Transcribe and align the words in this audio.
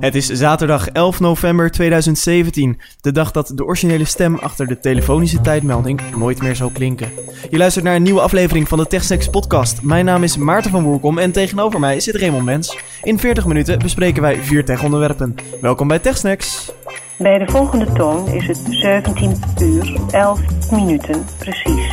Het 0.00 0.14
is 0.14 0.26
zaterdag 0.26 0.88
11 0.88 1.20
november 1.20 1.70
2017, 1.70 2.80
de 3.00 3.12
dag 3.12 3.30
dat 3.30 3.52
de 3.54 3.64
originele 3.64 4.04
stem 4.04 4.34
achter 4.38 4.66
de 4.66 4.80
telefonische 4.80 5.40
tijdmelding 5.40 6.00
nooit 6.16 6.42
meer 6.42 6.56
zal 6.56 6.70
klinken. 6.70 7.12
Je 7.50 7.56
luistert 7.56 7.84
naar 7.84 7.94
een 7.94 8.02
nieuwe 8.02 8.20
aflevering 8.20 8.68
van 8.68 8.78
de 8.78 8.86
TechSnacks 8.86 9.28
podcast. 9.28 9.82
Mijn 9.82 10.04
naam 10.04 10.22
is 10.22 10.36
Maarten 10.36 10.70
van 10.70 10.82
Woerkom 10.82 11.18
en 11.18 11.32
tegenover 11.32 11.80
mij 11.80 12.00
zit 12.00 12.16
Raymond 12.16 12.44
Mens. 12.44 12.78
In 13.02 13.18
40 13.18 13.46
minuten 13.46 13.78
bespreken 13.78 14.22
wij 14.22 14.36
vier 14.36 14.64
tech-onderwerpen. 14.64 15.34
Welkom 15.60 15.88
bij 15.88 15.98
TechSnacks. 15.98 16.72
Bij 17.18 17.38
de 17.38 17.46
volgende 17.46 17.92
toon 17.92 18.28
is 18.28 18.46
het 18.46 18.60
17 18.68 19.36
uur 19.60 20.00
11 20.10 20.40
minuten 20.70 21.24
precies. 21.38 21.85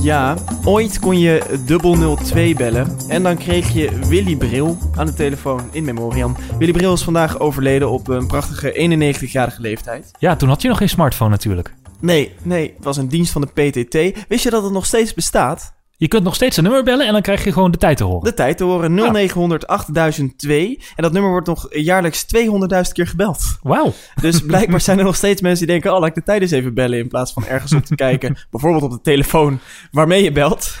Ja, 0.00 0.36
ooit 0.64 0.98
kon 0.98 1.18
je 1.18 1.42
002 2.24 2.54
bellen 2.54 2.96
en 3.08 3.22
dan 3.22 3.36
kreeg 3.36 3.72
je 3.72 3.98
Willy 4.08 4.36
Bril 4.36 4.78
aan 4.96 5.06
de 5.06 5.14
telefoon 5.14 5.60
in 5.72 5.84
memoriam. 5.84 6.36
Willy 6.58 6.72
Bril 6.72 6.92
is 6.92 7.02
vandaag 7.02 7.38
overleden 7.38 7.90
op 7.90 8.08
een 8.08 8.26
prachtige 8.26 8.98
91-jarige 9.26 9.60
leeftijd. 9.60 10.10
Ja, 10.18 10.36
toen 10.36 10.48
had 10.48 10.62
je 10.62 10.68
nog 10.68 10.78
geen 10.78 10.88
smartphone 10.88 11.30
natuurlijk. 11.30 11.74
Nee, 12.00 12.34
nee, 12.42 12.72
het 12.76 12.84
was 12.84 12.96
een 12.96 13.08
dienst 13.08 13.32
van 13.32 13.40
de 13.40 13.46
PTT. 13.46 14.26
Wist 14.28 14.44
je 14.44 14.50
dat 14.50 14.62
het 14.62 14.72
nog 14.72 14.86
steeds 14.86 15.14
bestaat? 15.14 15.75
Je 15.98 16.08
kunt 16.08 16.24
nog 16.24 16.34
steeds 16.34 16.56
een 16.56 16.62
nummer 16.62 16.82
bellen 16.82 17.06
en 17.06 17.12
dan 17.12 17.22
krijg 17.22 17.44
je 17.44 17.52
gewoon 17.52 17.70
de 17.70 17.78
tijd 17.78 17.96
te 17.96 18.04
horen. 18.04 18.24
De 18.24 18.34
tijd 18.34 18.56
te 18.56 18.64
horen 18.64 18.94
0900 18.94 19.66
8002. 19.66 20.78
En 20.96 21.02
dat 21.02 21.12
nummer 21.12 21.30
wordt 21.30 21.46
nog 21.46 21.66
jaarlijks 21.70 22.24
200.000 22.36 22.92
keer 22.92 23.06
gebeld. 23.06 23.58
Wauw. 23.62 23.92
Dus 24.20 24.40
blijkbaar 24.40 24.80
zijn 24.80 24.98
er 24.98 25.04
nog 25.04 25.16
steeds 25.16 25.40
mensen 25.40 25.66
die 25.66 25.74
denken: 25.74 25.94
oh, 25.94 25.98
laat 25.98 26.08
ik 26.08 26.14
de 26.14 26.22
tijd 26.22 26.42
eens 26.42 26.50
even 26.50 26.74
bellen. 26.74 26.98
In 26.98 27.08
plaats 27.08 27.32
van 27.32 27.46
ergens 27.46 27.72
op 27.72 27.84
te 27.84 27.94
kijken. 27.94 28.36
Bijvoorbeeld 28.50 28.82
op 28.82 28.90
de 28.90 29.00
telefoon 29.00 29.58
waarmee 29.90 30.22
je 30.22 30.32
belt. 30.32 30.78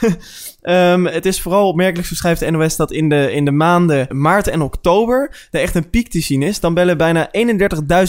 Ehm, 0.66 1.04
het 1.04 1.26
is 1.26 1.40
vooral 1.40 1.68
opmerkelijk, 1.68 2.08
zo 2.08 2.14
schrijft 2.14 2.40
de 2.40 2.50
NOS, 2.50 2.76
dat 2.76 2.92
in 2.92 3.08
de, 3.08 3.32
in 3.32 3.44
de 3.44 3.50
maanden 3.50 4.06
maart 4.10 4.48
en 4.48 4.60
oktober 4.62 5.48
er 5.50 5.60
echt 5.60 5.74
een 5.74 5.90
piek 5.90 6.08
te 6.08 6.20
zien 6.20 6.42
is. 6.42 6.60
Dan 6.60 6.74
bellen 6.74 6.96
bijna 6.96 7.28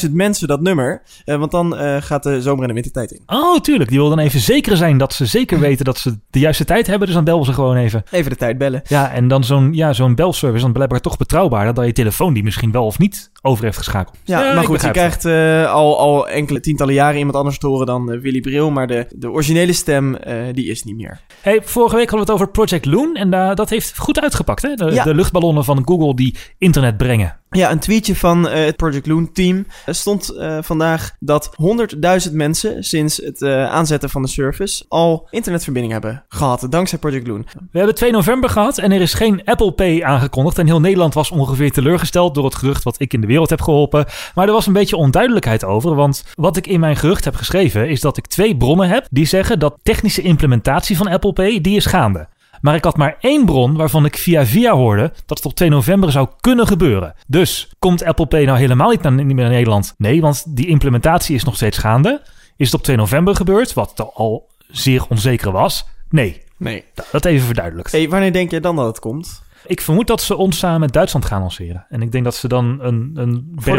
31.000 0.05 0.11
mensen 0.11 0.47
dat 0.47 0.61
nummer. 0.61 1.01
Eh, 1.25 1.37
want 1.37 1.51
dan 1.51 1.77
eh, 1.77 2.01
gaat 2.01 2.23
de 2.23 2.41
zomer- 2.41 2.61
en 2.61 2.67
de 2.67 2.73
wintertijd 2.73 3.11
in. 3.11 3.21
Oh, 3.25 3.59
tuurlijk. 3.59 3.89
Die 3.89 3.99
wil 3.99 4.09
dan 4.09 4.19
even 4.19 4.39
zeker 4.39 4.77
zijn 4.77 4.97
dat 4.97 5.13
ze 5.13 5.25
zeker 5.25 5.59
weten 5.59 5.85
dat 5.85 5.97
ze 5.97 6.17
de 6.29 6.39
juiste 6.39 6.65
tijd 6.65 6.87
hebben. 6.87 7.05
Dus 7.05 7.15
dan 7.15 7.25
bellen 7.25 7.45
ze 7.45 7.53
gewoon 7.53 7.75
even. 7.75 8.03
Even 8.11 8.31
de 8.31 8.37
tijd 8.37 8.57
bellen. 8.57 8.81
Ja, 8.87 9.11
en 9.11 9.27
dan 9.27 9.43
zo'n 9.43 9.73
ja, 9.73 9.93
zo'n 9.93 10.15
belservice, 10.15 10.63
dan 10.63 10.73
blijkbaar 10.73 10.99
toch 10.99 11.17
betrouwbaar 11.17 11.73
dat 11.73 11.85
je 11.85 11.93
telefoon 11.93 12.33
die 12.33 12.43
misschien 12.43 12.71
wel 12.71 12.85
of 12.85 12.99
niet 12.99 13.31
over 13.41 13.63
heeft 13.63 13.77
geschakeld. 13.77 14.17
Ja, 14.23 14.53
maar 14.53 14.63
goed, 14.63 14.81
je 14.81 14.91
krijgt 14.91 15.25
eh, 15.25 15.71
al, 15.73 15.99
al 15.99 16.27
enkele 16.27 16.59
tientallen 16.59 16.93
jaren 16.93 17.17
iemand 17.17 17.35
anders 17.35 17.57
te 17.57 17.67
horen 17.67 17.85
dan 17.85 18.19
Willy 18.19 18.39
Bril. 18.39 18.71
Maar 18.71 18.87
de, 18.87 19.05
de 19.15 19.31
originele 19.31 19.73
stem, 19.73 20.17
die 20.51 20.65
is 20.65 20.83
niet 20.83 20.95
meer. 20.95 21.19
Hey, 21.41 21.61
vorige 21.63 21.95
week 21.95 22.09
hadden 22.09 22.27
we 22.27 22.31
het 22.31 22.41
over 22.41 22.46
Project 22.51 22.85
Loon 22.85 23.15
en 23.15 23.29
da- 23.29 23.53
dat 23.53 23.69
heeft 23.69 23.97
goed 23.97 24.21
uitgepakt. 24.21 24.61
Hè? 24.61 24.73
De, 24.75 24.91
Ja. 24.91 25.03
de 25.03 25.13
luchtballonnen 25.15 25.63
van 25.63 25.81
Google 25.85 26.15
die 26.15 26.35
internet 26.57 26.97
brengen. 26.97 27.35
Ja, 27.49 27.71
een 27.71 27.79
tweetje 27.79 28.15
van 28.15 28.47
eh, 28.47 28.65
het 28.65 28.75
Project 28.75 29.07
Loon 29.07 29.31
team 29.31 29.65
Er 29.85 29.95
stond 29.95 30.29
eh, 30.29 30.57
vandaag 30.61 31.11
dat 31.19 31.49
100.000 32.27 32.33
mensen 32.33 32.83
sinds 32.83 33.17
het 33.17 33.41
eh, 33.41 33.65
aanzetten 33.69 34.09
van 34.09 34.21
de 34.21 34.27
service 34.27 34.85
al 34.87 35.27
internetverbinding 35.31 35.93
hebben 35.93 36.23
gehad, 36.29 36.67
dankzij 36.69 36.97
Project 36.97 37.27
Loon. 37.27 37.45
We 37.71 37.77
hebben 37.77 37.95
2 37.95 38.11
november 38.11 38.49
gehad 38.49 38.77
en 38.77 38.91
er 38.91 39.01
is 39.01 39.13
geen 39.13 39.41
Apple 39.45 39.71
Pay 39.71 40.03
aangekondigd. 40.03 40.57
En 40.57 40.65
heel 40.65 40.79
Nederland 40.79 41.13
was 41.13 41.31
ongeveer 41.31 41.71
teleurgesteld 41.71 42.35
door 42.35 42.45
het 42.45 42.55
gerucht 42.55 42.83
wat 42.83 42.95
ik 43.01 43.13
in 43.13 43.21
de 43.21 43.27
wereld 43.27 43.49
heb 43.49 43.61
geholpen. 43.61 44.05
Maar 44.35 44.47
er 44.47 44.53
was 44.53 44.67
een 44.67 44.73
beetje 44.73 44.95
onduidelijkheid 44.97 45.65
over. 45.65 45.95
Want 45.95 46.23
wat 46.35 46.57
ik 46.57 46.67
in 46.67 46.79
mijn 46.79 46.95
gerucht 46.95 47.25
heb 47.25 47.35
geschreven 47.35 47.89
is 47.89 48.01
dat 48.01 48.17
ik 48.17 48.27
twee 48.27 48.57
bronnen 48.57 48.89
heb 48.89 49.07
die 49.09 49.25
zeggen 49.25 49.59
dat 49.59 49.77
technische 49.83 50.21
implementatie 50.21 50.97
van 50.97 51.07
Apple 51.07 51.33
Pay 51.33 51.61
die 51.61 51.75
is 51.75 51.85
gaande. 51.85 52.27
Maar 52.61 52.75
ik 52.75 52.83
had 52.83 52.97
maar 52.97 53.15
één 53.19 53.45
bron 53.45 53.75
waarvan 53.75 54.05
ik 54.05 54.17
via 54.17 54.45
via 54.45 54.71
hoorde 54.71 55.13
dat 55.25 55.37
het 55.37 55.45
op 55.45 55.55
2 55.55 55.69
november 55.69 56.11
zou 56.11 56.27
kunnen 56.41 56.67
gebeuren. 56.67 57.13
Dus 57.27 57.71
komt 57.79 58.03
Apple 58.03 58.25
Pay 58.25 58.45
nou 58.45 58.57
helemaal 58.57 58.89
niet 58.89 59.01
naar, 59.01 59.11
niet 59.11 59.25
meer 59.25 59.35
naar 59.35 59.49
Nederland? 59.49 59.93
Nee, 59.97 60.21
want 60.21 60.55
die 60.55 60.67
implementatie 60.67 61.35
is 61.35 61.43
nog 61.43 61.55
steeds 61.55 61.77
gaande. 61.77 62.21
Is 62.55 62.65
het 62.65 62.75
op 62.75 62.83
2 62.83 62.95
november 62.95 63.35
gebeurd, 63.35 63.73
wat 63.73 64.11
al 64.13 64.49
zeer 64.67 65.05
onzeker 65.09 65.51
was? 65.51 65.87
Nee. 66.09 66.41
Nee. 66.57 66.83
Dat 67.11 67.25
even 67.25 67.45
verduidelijkt. 67.45 67.91
Hey, 67.91 68.09
wanneer 68.09 68.33
denk 68.33 68.51
je 68.51 68.59
dan 68.59 68.75
dat 68.75 68.85
het 68.85 68.99
komt? 68.99 69.45
Ik 69.65 69.81
vermoed 69.81 70.07
dat 70.07 70.21
ze 70.21 70.35
ons 70.35 70.57
samen 70.57 70.79
met 70.79 70.93
Duitsland 70.93 71.25
gaan 71.25 71.41
lanceren. 71.41 71.85
En 71.89 72.01
ik 72.01 72.11
denk 72.11 72.23
dat 72.23 72.35
ze 72.35 72.47
dan 72.47 72.77
een, 72.81 73.11
een 73.13 73.51
Voor? 73.55 73.73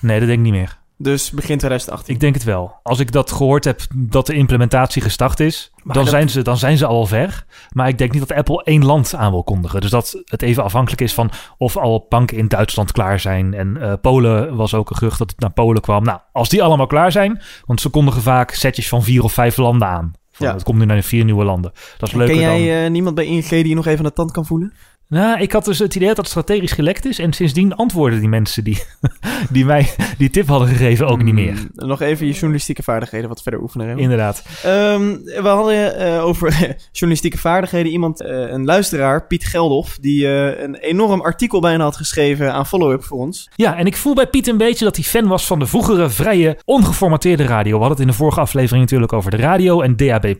Nee, 0.00 0.18
dat 0.18 0.28
denk 0.28 0.38
ik 0.38 0.44
niet 0.44 0.52
meer. 0.52 0.78
Dus 0.98 1.30
begin 1.30 1.58
2018. 1.58 2.14
Ik 2.14 2.20
denk 2.20 2.34
het 2.34 2.44
wel. 2.44 2.74
Als 2.82 2.98
ik 2.98 3.12
dat 3.12 3.32
gehoord 3.32 3.64
heb 3.64 3.80
dat 3.94 4.26
de 4.26 4.34
implementatie 4.34 5.02
gestart 5.02 5.40
is, 5.40 5.70
Maar 5.82 5.94
dan, 5.94 6.04
dat- 6.04 6.12
zijn 6.12 6.28
ze, 6.28 6.42
dan 6.42 6.56
zijn 6.56 6.76
ze 6.76 6.86
al 6.86 7.06
ver. 7.06 7.44
Maar 7.72 7.88
ik 7.88 7.98
denk 7.98 8.12
niet 8.12 8.28
dat 8.28 8.36
Apple 8.38 8.62
één 8.64 8.84
land 8.84 9.14
aan 9.14 9.30
wil 9.30 9.44
kondigen. 9.44 9.80
Dus 9.80 9.90
dat 9.90 10.22
het 10.24 10.42
even 10.42 10.62
afhankelijk 10.64 11.02
is 11.02 11.14
van 11.14 11.30
of 11.58 11.76
al 11.76 12.06
banken 12.08 12.36
in 12.36 12.48
Duitsland 12.48 12.92
klaar 12.92 13.20
zijn. 13.20 13.54
En 13.54 13.76
eh, 13.80 13.92
Polen 14.00 14.56
was 14.56 14.74
ook 14.74 14.90
een 14.90 14.96
gerucht 14.96 15.18
dat 15.18 15.30
het 15.30 15.40
naar 15.40 15.52
Polen 15.52 15.82
kwam. 15.82 16.04
Nou, 16.04 16.18
als 16.32 16.48
die 16.48 16.62
allemaal 16.62 16.86
klaar 16.86 17.12
zijn, 17.12 17.42
want 17.64 17.80
ze 17.80 17.88
kondigen 17.88 18.22
vaak 18.22 18.50
setjes 18.50 18.88
van 18.88 19.02
vier 19.02 19.22
of 19.22 19.32
vijf 19.32 19.56
landen 19.56 19.88
aan. 19.88 20.12
Van, 20.32 20.46
Ja. 20.46 20.52
Het 20.52 20.62
komt 20.62 20.78
nu 20.78 20.84
naar 20.84 21.02
vier 21.02 21.24
nieuwe 21.24 21.44
landen. 21.44 21.72
Dat 21.98 22.08
is 22.08 22.14
leuker 22.14 22.36
Ken 22.36 22.44
dan... 22.44 22.62
jij 22.62 22.84
eh, 22.84 22.90
niemand 22.90 23.14
bij 23.14 23.24
ING 23.26 23.48
die 23.48 23.68
je 23.68 23.74
nog 23.74 23.86
even 23.86 23.98
aan 23.98 24.04
de 24.04 24.12
tand 24.12 24.30
kan 24.32 24.46
voelen? 24.46 24.72
Nou, 25.08 25.40
ik 25.40 25.52
had 25.52 25.64
dus 25.64 25.78
het 25.78 25.94
idee 25.94 26.08
dat 26.08 26.16
het 26.16 26.28
strategisch 26.28 26.72
gelekt 26.72 27.04
is. 27.04 27.18
En 27.18 27.32
sindsdien 27.32 27.74
antwoorden 27.74 28.18
die 28.20 28.28
mensen 28.28 28.64
die, 28.64 28.82
die 29.50 29.64
mij 29.64 29.94
die 30.18 30.30
tip 30.30 30.48
hadden 30.48 30.68
gegeven 30.68 31.06
ook 31.06 31.22
niet 31.22 31.34
meer. 31.34 31.52
Mm, 31.52 31.70
nog 31.74 32.00
even 32.00 32.26
je 32.26 32.32
journalistieke 32.32 32.82
vaardigheden 32.82 33.28
wat 33.28 33.42
verder 33.42 33.60
oefenen. 33.60 33.98
Inderdaad. 33.98 34.42
Ehm, 34.62 35.16
we 35.24 35.48
hadden 35.48 35.98
eh, 35.98 36.24
over 36.24 36.48
journalistieke 36.92 37.38
vaardigheden 37.38 37.92
iemand, 37.92 38.20
eh, 38.20 38.50
een 38.50 38.64
luisteraar, 38.64 39.26
Piet 39.26 39.46
Geldof, 39.46 39.98
die 40.00 40.26
eh, 40.26 40.62
een 40.62 40.74
enorm 40.74 41.20
artikel 41.20 41.60
bijna 41.60 41.84
had 41.84 41.96
geschreven 41.96 42.52
aan 42.52 42.66
Follow-up 42.66 43.04
voor 43.04 43.18
ons. 43.18 43.50
Ja, 43.56 43.76
en 43.76 43.86
ik 43.86 43.96
voel 43.96 44.14
bij 44.14 44.26
Piet 44.26 44.46
een 44.46 44.56
beetje 44.56 44.84
dat 44.84 44.96
hij 44.96 45.04
fan 45.04 45.26
was 45.26 45.46
van 45.46 45.58
de 45.58 45.66
vroegere 45.66 46.08
vrije, 46.08 46.58
ongeformateerde 46.64 47.44
radio. 47.44 47.72
We 47.72 47.84
hadden 47.84 47.90
het 47.90 48.00
in 48.00 48.06
de 48.06 48.18
vorige 48.18 48.40
aflevering 48.40 48.82
natuurlijk 48.82 49.12
over 49.12 49.30
de 49.30 49.36
radio 49.36 49.80
en 49.80 49.96
DAB+. 49.96 50.34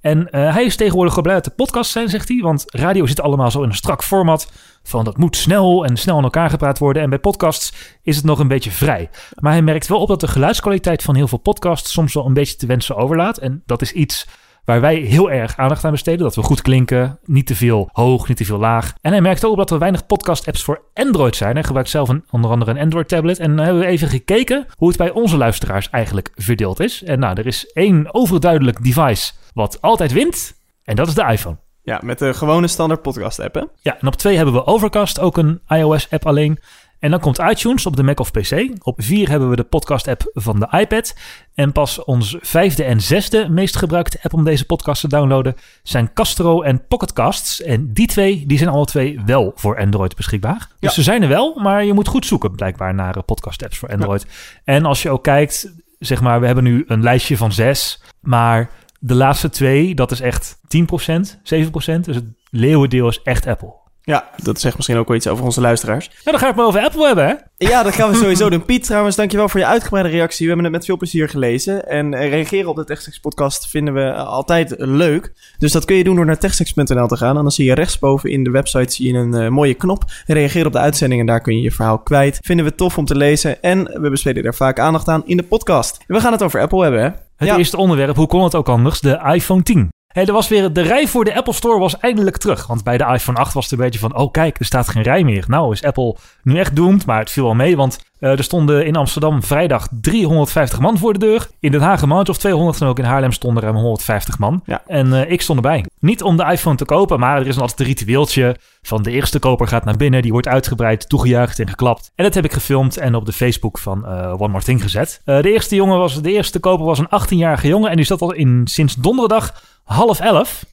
En 0.00 0.28
hij 0.30 0.64
is 0.64 0.76
tegenwoordig 0.76 1.14
dat 1.14 1.44
de 1.44 1.50
podcasts 1.50 1.92
zijn, 1.92 2.08
zegt 2.08 2.28
hij. 2.28 2.38
Want 2.42 2.64
radio 2.66 3.06
zit 3.06 3.20
allemaal 3.20 3.50
zo 3.50 3.62
in 3.62 3.68
een 3.68 3.74
strak 3.74 4.01
format 4.02 4.52
van 4.82 5.04
dat 5.04 5.16
moet 5.16 5.36
snel 5.36 5.84
en 5.84 5.96
snel 5.96 6.16
aan 6.16 6.22
elkaar 6.22 6.50
gepraat 6.50 6.78
worden. 6.78 7.02
En 7.02 7.10
bij 7.10 7.18
podcasts 7.18 7.72
is 8.02 8.16
het 8.16 8.24
nog 8.24 8.38
een 8.38 8.48
beetje 8.48 8.70
vrij. 8.70 9.10
Maar 9.34 9.52
hij 9.52 9.62
merkt 9.62 9.88
wel 9.88 10.00
op 10.00 10.08
dat 10.08 10.20
de 10.20 10.28
geluidskwaliteit 10.28 11.02
van 11.02 11.14
heel 11.14 11.28
veel 11.28 11.38
podcasts 11.38 11.92
soms 11.92 12.14
wel 12.14 12.26
een 12.26 12.34
beetje 12.34 12.56
te 12.56 12.66
wensen 12.66 12.96
overlaat. 12.96 13.38
En 13.38 13.62
dat 13.66 13.82
is 13.82 13.92
iets 13.92 14.26
waar 14.64 14.80
wij 14.80 14.96
heel 14.96 15.30
erg 15.30 15.56
aandacht 15.56 15.84
aan 15.84 15.90
besteden. 15.90 16.20
Dat 16.20 16.34
we 16.34 16.42
goed 16.42 16.62
klinken, 16.62 17.18
niet 17.24 17.46
te 17.46 17.54
veel 17.54 17.88
hoog, 17.92 18.28
niet 18.28 18.36
te 18.36 18.44
veel 18.44 18.58
laag. 18.58 18.94
En 19.00 19.12
hij 19.12 19.20
merkt 19.20 19.44
ook 19.44 19.56
dat 19.56 19.70
er 19.70 19.78
weinig 19.78 20.06
podcast-apps 20.06 20.62
voor 20.62 20.82
Android 20.94 21.36
zijn. 21.36 21.54
Hij 21.54 21.64
gebruikt 21.64 21.90
zelf 21.90 22.08
een, 22.08 22.24
onder 22.30 22.50
andere 22.50 22.70
een 22.70 22.78
Android-tablet. 22.78 23.38
En 23.38 23.56
dan 23.56 23.64
hebben 23.64 23.82
we 23.82 23.88
even 23.88 24.08
gekeken 24.08 24.66
hoe 24.76 24.88
het 24.88 24.96
bij 24.96 25.10
onze 25.10 25.36
luisteraars 25.36 25.90
eigenlijk 25.90 26.32
verdeeld 26.34 26.80
is. 26.80 27.02
En 27.02 27.18
nou, 27.18 27.38
er 27.38 27.46
is 27.46 27.66
één 27.66 28.14
overduidelijk 28.14 28.84
device 28.84 29.32
wat 29.54 29.80
altijd 29.80 30.12
wint. 30.12 30.54
En 30.84 30.96
dat 30.96 31.08
is 31.08 31.14
de 31.14 31.24
iPhone. 31.24 31.56
Ja, 31.84 32.00
met 32.04 32.18
de 32.18 32.34
gewone 32.34 32.66
standaard 32.66 33.02
podcast 33.02 33.40
app, 33.40 33.54
hè? 33.54 33.62
Ja, 33.80 33.98
en 34.00 34.06
op 34.06 34.14
twee 34.14 34.36
hebben 34.36 34.54
we 34.54 34.66
Overcast, 34.66 35.20
ook 35.20 35.36
een 35.36 35.60
iOS-app 35.68 36.26
alleen. 36.26 36.58
En 36.98 37.10
dan 37.10 37.20
komt 37.20 37.38
iTunes 37.38 37.86
op 37.86 37.96
de 37.96 38.02
Mac 38.02 38.20
of 38.20 38.30
PC. 38.30 38.68
Op 38.82 39.02
vier 39.02 39.28
hebben 39.28 39.50
we 39.50 39.56
de 39.56 39.62
podcast-app 39.62 40.30
van 40.32 40.60
de 40.60 40.68
iPad. 40.78 41.14
En 41.54 41.72
pas 41.72 42.04
ons 42.04 42.36
vijfde 42.40 42.84
en 42.84 43.00
zesde 43.00 43.48
meest 43.48 43.76
gebruikte 43.76 44.18
app 44.22 44.34
om 44.34 44.44
deze 44.44 44.66
podcast 44.66 45.00
te 45.00 45.08
downloaden 45.08 45.56
zijn 45.82 46.12
Castro 46.12 46.62
en 46.62 46.86
Pocketcasts. 46.86 47.62
En 47.62 47.92
die 47.92 48.06
twee, 48.06 48.44
die 48.46 48.58
zijn 48.58 48.70
alle 48.70 48.84
twee 48.84 49.20
wel 49.26 49.52
voor 49.54 49.78
Android 49.78 50.16
beschikbaar. 50.16 50.58
Dus 50.58 50.68
Ja. 50.78 50.90
ze 50.90 51.02
zijn 51.02 51.22
er 51.22 51.28
wel, 51.28 51.58
maar 51.60 51.84
je 51.84 51.92
moet 51.92 52.08
goed 52.08 52.26
zoeken 52.26 52.54
blijkbaar 52.54 52.94
naar 52.94 53.16
eh, 53.16 53.22
podcast-apps 53.26 53.78
voor 53.78 53.88
Android. 53.88 54.26
En 54.64 54.84
als 54.84 55.02
je 55.02 55.10
ook 55.10 55.22
kijkt, 55.22 55.72
zeg 55.98 56.20
maar, 56.20 56.40
we 56.40 56.46
hebben 56.46 56.64
nu 56.64 56.84
een 56.86 57.02
lijstje 57.02 57.36
van 57.36 57.52
zes, 57.52 58.02
maar 58.20 58.70
de 59.04 59.14
laatste 59.14 59.50
twee, 59.50 59.94
dat 59.94 60.10
is 60.10 60.20
echt 60.20 60.56
10%, 60.56 61.36
7%. 61.42 62.00
Dus 62.00 62.16
het 62.16 62.24
leeuwendeel 62.50 63.08
is 63.08 63.20
echt 63.22 63.46
Apple. 63.46 63.80
Ja, 64.04 64.30
dat 64.42 64.60
zegt 64.60 64.76
misschien 64.76 64.96
ook 64.96 65.08
wel 65.08 65.16
iets 65.16 65.26
over 65.26 65.44
onze 65.44 65.60
luisteraars. 65.60 66.08
Nou, 66.08 66.20
dan 66.24 66.38
ga 66.38 66.48
ik 66.48 66.54
maar 66.54 66.66
over 66.66 66.80
Apple 66.80 67.06
hebben, 67.06 67.26
hè? 67.26 67.34
Ja, 67.56 67.82
dat 67.82 67.94
gaan 67.94 68.10
we 68.10 68.16
sowieso 68.16 68.50
doen. 68.50 68.64
Piet, 68.64 68.84
trouwens, 68.84 69.16
dankjewel 69.16 69.48
voor 69.48 69.60
je 69.60 69.66
uitgebreide 69.66 70.10
reactie. 70.10 70.46
We 70.46 70.52
hebben 70.52 70.64
het 70.64 70.74
met 70.74 70.84
veel 70.84 70.96
plezier 70.96 71.28
gelezen. 71.28 71.88
En 71.88 72.14
eh, 72.14 72.30
reageren 72.30 72.70
op 72.70 72.76
de 72.76 72.84
TechSex 72.84 73.18
podcast 73.18 73.68
vinden 73.68 73.94
we 73.94 74.00
eh, 74.00 74.26
altijd 74.26 74.74
leuk. 74.78 75.32
Dus 75.58 75.72
dat 75.72 75.84
kun 75.84 75.96
je 75.96 76.04
doen 76.04 76.16
door 76.16 76.26
naar 76.26 76.38
techsex.nl 76.38 77.06
te 77.06 77.16
gaan. 77.16 77.36
En 77.36 77.42
dan 77.42 77.50
zie 77.50 77.64
je 77.64 77.74
rechtsboven 77.74 78.30
in 78.30 78.44
de 78.44 78.50
website 78.50 78.92
zie 78.92 79.12
je 79.12 79.18
een 79.18 79.34
eh, 79.34 79.48
mooie 79.48 79.74
knop. 79.74 80.04
Reageer 80.26 80.66
op 80.66 80.72
de 80.72 80.78
uitzending 80.78 81.20
en 81.20 81.26
daar 81.26 81.40
kun 81.40 81.56
je 81.56 81.62
je 81.62 81.70
verhaal 81.70 81.98
kwijt. 81.98 82.38
Vinden 82.42 82.64
we 82.64 82.74
tof 82.74 82.98
om 82.98 83.04
te 83.04 83.16
lezen. 83.16 83.62
En 83.62 84.00
we 84.00 84.10
besteden 84.10 84.42
daar 84.42 84.54
vaak 84.54 84.78
aandacht 84.78 85.08
aan 85.08 85.22
in 85.26 85.36
de 85.36 85.42
podcast. 85.42 86.04
En 86.06 86.14
we 86.14 86.20
gaan 86.20 86.32
het 86.32 86.42
over 86.42 86.60
Apple 86.60 86.82
hebben, 86.82 87.02
hè? 87.02 87.10
Het 87.42 87.50
Ja. 87.50 87.58
eerste 87.58 87.76
onderwerp, 87.76 88.16
hoe 88.16 88.26
kon 88.26 88.42
het 88.44 88.54
ook 88.54 88.68
anders? 88.68 89.00
De 89.00 89.20
iPhone 89.34 89.62
10. 89.62 89.88
Hey, 90.12 90.26
er 90.26 90.32
was 90.32 90.48
weer, 90.48 90.72
de 90.72 90.80
rij 90.80 91.06
voor 91.06 91.24
de 91.24 91.34
Apple 91.34 91.52
Store 91.52 91.78
was 91.78 91.98
eindelijk 91.98 92.36
terug. 92.36 92.66
Want 92.66 92.84
bij 92.84 92.98
de 92.98 93.04
iPhone 93.04 93.38
8 93.38 93.54
was 93.54 93.64
het 93.64 93.72
een 93.72 93.84
beetje 93.84 93.98
van... 93.98 94.16
oh 94.16 94.30
kijk, 94.30 94.58
er 94.58 94.64
staat 94.64 94.88
geen 94.88 95.02
rij 95.02 95.24
meer. 95.24 95.44
Nou 95.48 95.72
is 95.72 95.84
Apple 95.84 96.16
nu 96.42 96.58
echt 96.58 96.76
doomed, 96.76 97.06
maar 97.06 97.18
het 97.18 97.30
viel 97.30 97.44
wel 97.44 97.54
mee. 97.54 97.76
Want 97.76 97.98
uh, 98.20 98.30
er 98.30 98.44
stonden 98.44 98.86
in 98.86 98.96
Amsterdam 98.96 99.42
vrijdag 99.42 99.88
350 100.00 100.80
man 100.80 100.98
voor 100.98 101.12
de 101.12 101.18
deur. 101.18 101.48
In 101.60 101.70
Den 101.70 101.80
Haag 101.80 102.02
een 102.02 102.08
maand 102.08 102.28
of 102.28 102.38
200 102.38 102.80
en 102.80 102.86
ook 102.86 102.98
in 102.98 103.04
Haarlem 103.04 103.32
stonden 103.32 103.62
er 103.62 103.72
150 103.72 104.38
man. 104.38 104.62
Ja. 104.64 104.82
En 104.86 105.06
uh, 105.06 105.30
ik 105.30 105.42
stond 105.42 105.58
erbij. 105.64 105.84
Niet 105.98 106.22
om 106.22 106.36
de 106.36 106.44
iPhone 106.44 106.76
te 106.76 106.84
kopen, 106.84 107.20
maar 107.20 107.40
er 107.40 107.46
is 107.46 107.58
altijd 107.58 107.80
een 107.80 107.86
ritueeltje... 107.86 108.56
van 108.82 109.02
de 109.02 109.10
eerste 109.10 109.38
koper 109.38 109.68
gaat 109.68 109.84
naar 109.84 109.96
binnen, 109.96 110.22
die 110.22 110.32
wordt 110.32 110.48
uitgebreid, 110.48 111.08
toegejuicht 111.08 111.58
en 111.58 111.68
geklapt. 111.68 112.12
En 112.14 112.24
dat 112.24 112.34
heb 112.34 112.44
ik 112.44 112.52
gefilmd 112.52 112.96
en 112.96 113.14
op 113.14 113.26
de 113.26 113.32
Facebook 113.32 113.78
van 113.78 114.04
uh, 114.06 114.32
One 114.38 114.48
More 114.48 114.64
Thing 114.64 114.82
gezet. 114.82 115.20
de 115.24 115.52
eerste 115.52 115.74
jongen 115.74 115.98
was, 115.98 116.22
de 116.22 116.32
eerste 116.32 116.58
koper 116.58 116.86
was 116.86 116.98
een 116.98 117.20
18-jarige 117.20 117.68
jongen... 117.68 117.90
en 117.90 117.96
die 117.96 118.04
zat 118.04 118.22
al 118.22 118.32
in 118.32 118.62
sinds 118.64 118.94
donderdag 118.94 119.52
half 119.84 120.20
elf, 120.20 120.64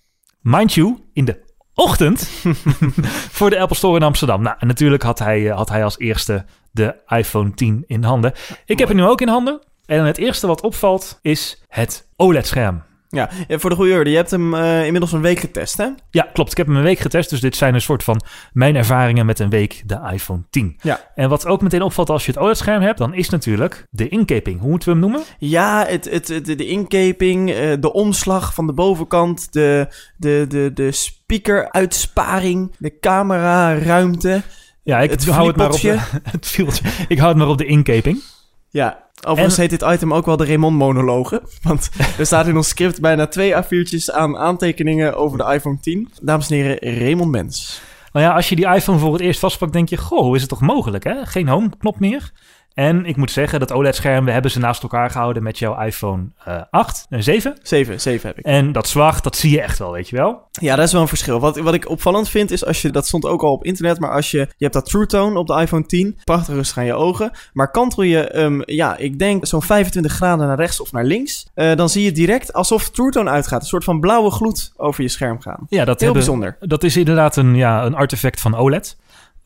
mind 0.41 0.73
you, 0.73 0.97
in 1.13 1.25
de 1.25 1.47
ochtend 1.73 2.29
voor 3.37 3.49
de 3.49 3.59
Apple 3.59 3.75
Store 3.75 3.95
in 3.95 4.03
Amsterdam. 4.03 4.41
Nou, 4.41 4.55
en 4.59 4.67
natuurlijk 4.67 5.03
had 5.03 5.19
hij, 5.19 5.45
had 5.45 5.69
hij 5.69 5.83
als 5.83 5.99
eerste 5.99 6.45
de 6.71 6.95
iPhone 7.07 7.53
10 7.53 7.83
in 7.87 8.03
handen. 8.03 8.33
Ik 8.65 8.79
heb 8.79 8.87
hem 8.87 8.97
nu 8.97 9.03
ook 9.03 9.21
in 9.21 9.27
handen. 9.27 9.59
En 9.85 10.05
het 10.05 10.17
eerste 10.17 10.47
wat 10.47 10.61
opvalt 10.61 11.19
is 11.21 11.63
het 11.67 12.07
OLED-scherm. 12.15 12.83
Ja, 13.11 13.29
voor 13.49 13.69
de 13.69 13.75
goede 13.75 13.93
orde, 13.93 14.09
je 14.09 14.15
hebt 14.15 14.31
hem 14.31 14.53
uh, 14.53 14.85
inmiddels 14.85 15.11
een 15.11 15.21
week 15.21 15.39
getest, 15.39 15.77
hè? 15.77 15.87
Ja, 16.09 16.27
klopt. 16.33 16.51
Ik 16.51 16.57
heb 16.57 16.67
hem 16.67 16.75
een 16.75 16.83
week 16.83 16.99
getest. 16.99 17.29
Dus 17.29 17.39
dit 17.39 17.55
zijn 17.55 17.73
een 17.73 17.81
soort 17.81 18.03
van 18.03 18.21
mijn 18.53 18.75
ervaringen 18.75 19.25
met 19.25 19.39
een 19.39 19.49
week 19.49 19.83
de 19.85 19.99
iPhone 20.11 20.41
10. 20.49 20.77
Ja. 20.81 21.11
En 21.15 21.29
wat 21.29 21.45
ook 21.45 21.61
meteen 21.61 21.81
opvalt 21.81 22.09
als 22.09 22.25
je 22.25 22.31
het 22.31 22.39
OLED-scherm 22.39 22.81
hebt, 22.81 22.97
dan 22.97 23.13
is 23.13 23.29
natuurlijk 23.29 23.87
de 23.89 24.07
inkeping. 24.07 24.59
Hoe 24.59 24.69
moeten 24.69 24.89
we 24.89 24.99
hem 24.99 25.03
noemen? 25.03 25.27
Ja, 25.37 25.85
het, 25.87 26.09
het, 26.09 26.27
het 26.27 26.45
de 26.45 26.65
inkeping, 26.65 27.49
uh, 27.49 27.73
de 27.79 27.93
omslag 27.93 28.53
van 28.53 28.67
de 28.67 28.73
bovenkant, 28.73 29.53
de, 29.53 29.87
de, 30.17 30.45
de, 30.47 30.71
de 30.73 30.91
speaker-uitsparing, 30.91 32.75
de 32.77 32.99
camera-ruimte. 32.99 34.41
Ja, 34.83 34.99
ik 34.99 35.09
het 35.09 35.25
hou 35.25 35.47
het 35.47 35.55
maar 35.55 35.71
op 35.71 35.81
de, 35.81 35.97
het. 36.31 36.81
Ik 37.07 37.17
hou 37.17 37.29
het 37.29 37.37
maar 37.37 37.47
op 37.47 37.57
de 37.57 37.65
inkeping. 37.65 38.21
Ja, 38.69 39.09
Overigens 39.27 39.55
en... 39.55 39.61
heet 39.61 39.79
dit 39.79 39.89
item 39.91 40.13
ook 40.13 40.25
wel 40.25 40.37
de 40.37 40.45
Raymond-monologen. 40.45 41.41
Want 41.61 41.89
er 42.19 42.25
staat 42.25 42.47
in 42.47 42.55
ons 42.55 42.67
script 42.67 43.01
bijna 43.01 43.27
twee 43.27 43.53
A4'tjes 43.53 44.13
aan 44.13 44.37
aantekeningen 44.37 45.17
over 45.17 45.37
de 45.37 45.53
iPhone 45.53 45.79
10. 45.79 46.09
Dames 46.21 46.49
en 46.49 46.55
heren, 46.55 46.99
Raymond 46.99 47.31
Mens. 47.31 47.81
Nou 48.13 48.25
ja, 48.25 48.35
als 48.35 48.49
je 48.49 48.55
die 48.55 48.67
iPhone 48.67 48.99
voor 48.99 49.13
het 49.13 49.21
eerst 49.21 49.39
vastpakt, 49.39 49.73
denk 49.73 49.89
je... 49.89 49.97
Goh, 49.97 50.21
hoe 50.21 50.35
is 50.35 50.41
het 50.41 50.49
toch 50.49 50.61
mogelijk, 50.61 51.03
hè? 51.03 51.25
Geen 51.25 51.47
home-knop 51.47 51.99
meer. 51.99 52.31
En 52.79 53.05
ik 53.05 53.15
moet 53.15 53.31
zeggen, 53.31 53.59
dat 53.59 53.71
OLED-scherm, 53.71 54.25
we 54.25 54.31
hebben 54.31 54.51
ze 54.51 54.59
naast 54.59 54.83
elkaar 54.83 55.09
gehouden 55.09 55.43
met 55.43 55.59
jouw 55.59 55.81
iPhone 55.81 56.23
uh, 56.47 56.61
8 56.69 57.05
en 57.09 57.23
7. 57.23 57.57
7, 57.61 58.01
7 58.01 58.27
heb 58.27 58.37
ik. 58.37 58.45
En 58.45 58.71
dat 58.71 58.87
zwart, 58.87 59.23
dat 59.23 59.35
zie 59.35 59.51
je 59.51 59.61
echt 59.61 59.79
wel, 59.79 59.91
weet 59.91 60.09
je 60.09 60.15
wel. 60.15 60.47
Ja, 60.51 60.75
dat 60.75 60.85
is 60.85 60.91
wel 60.91 61.01
een 61.01 61.07
verschil. 61.07 61.39
Wat, 61.39 61.57
wat 61.57 61.73
ik 61.73 61.89
opvallend 61.89 62.29
vind 62.29 62.51
is 62.51 62.65
als 62.65 62.81
je, 62.81 62.89
dat 62.89 63.07
stond 63.07 63.25
ook 63.25 63.41
al 63.41 63.51
op 63.51 63.65
internet, 63.65 63.99
maar 63.99 64.11
als 64.11 64.31
je, 64.31 64.37
je 64.37 64.45
hebt 64.57 64.73
dat 64.73 64.85
True 64.85 65.05
Tone 65.05 65.39
op 65.39 65.47
de 65.47 65.61
iPhone 65.61 65.85
10, 65.85 66.19
prachtig 66.23 66.53
rustig 66.53 66.77
aan 66.77 66.85
je 66.85 66.93
ogen, 66.93 67.31
maar 67.53 67.71
kantel 67.71 68.03
je, 68.03 68.39
um, 68.39 68.61
ja, 68.65 68.97
ik 68.97 69.19
denk 69.19 69.45
zo'n 69.45 69.61
25 69.61 70.11
graden 70.11 70.47
naar 70.47 70.57
rechts 70.57 70.81
of 70.81 70.91
naar 70.91 71.05
links, 71.05 71.47
uh, 71.55 71.75
dan 71.75 71.89
zie 71.89 72.03
je 72.03 72.11
direct 72.11 72.53
alsof 72.53 72.89
True 72.89 73.11
Tone 73.11 73.29
uitgaat. 73.29 73.61
Een 73.61 73.67
soort 73.67 73.83
van 73.83 73.99
blauwe 73.99 74.31
gloed 74.31 74.73
over 74.77 75.03
je 75.03 75.09
scherm 75.09 75.41
gaan. 75.41 75.65
Ja, 75.69 75.85
dat 75.85 75.99
Heel 75.99 76.13
hebben, 76.13 76.13
bijzonder. 76.13 76.57
Dat 76.59 76.83
is 76.83 76.97
inderdaad 76.97 77.35
een, 77.35 77.55
ja, 77.55 77.85
een 77.85 77.95
artefact 77.95 78.41
van 78.41 78.55
OLED. 78.55 78.97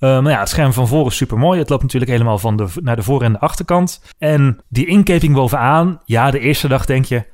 Uh, 0.04 0.20
maar 0.20 0.32
ja, 0.32 0.40
het 0.40 0.50
scherm 0.50 0.74
van 0.74 0.88
voor 0.88 1.08
is 1.08 1.16
super 1.16 1.38
mooi. 1.38 1.60
Het 1.60 1.70
loopt 1.70 1.82
natuurlijk 1.82 2.12
helemaal 2.12 2.38
van 2.38 2.58
de, 2.58 2.68
naar 2.82 2.96
de 2.96 3.04
voor- 3.04 3.22
en 3.22 3.32
de 3.32 3.40
achterkant. 3.40 4.02
En 4.18 4.60
die 4.70 4.86
inkeping 4.86 5.34
bovenaan, 5.34 6.02
ja, 6.06 6.32
de 6.32 6.40
eerste 6.40 6.68
dag 6.68 6.86
denk 6.86 7.06
je... 7.06 7.26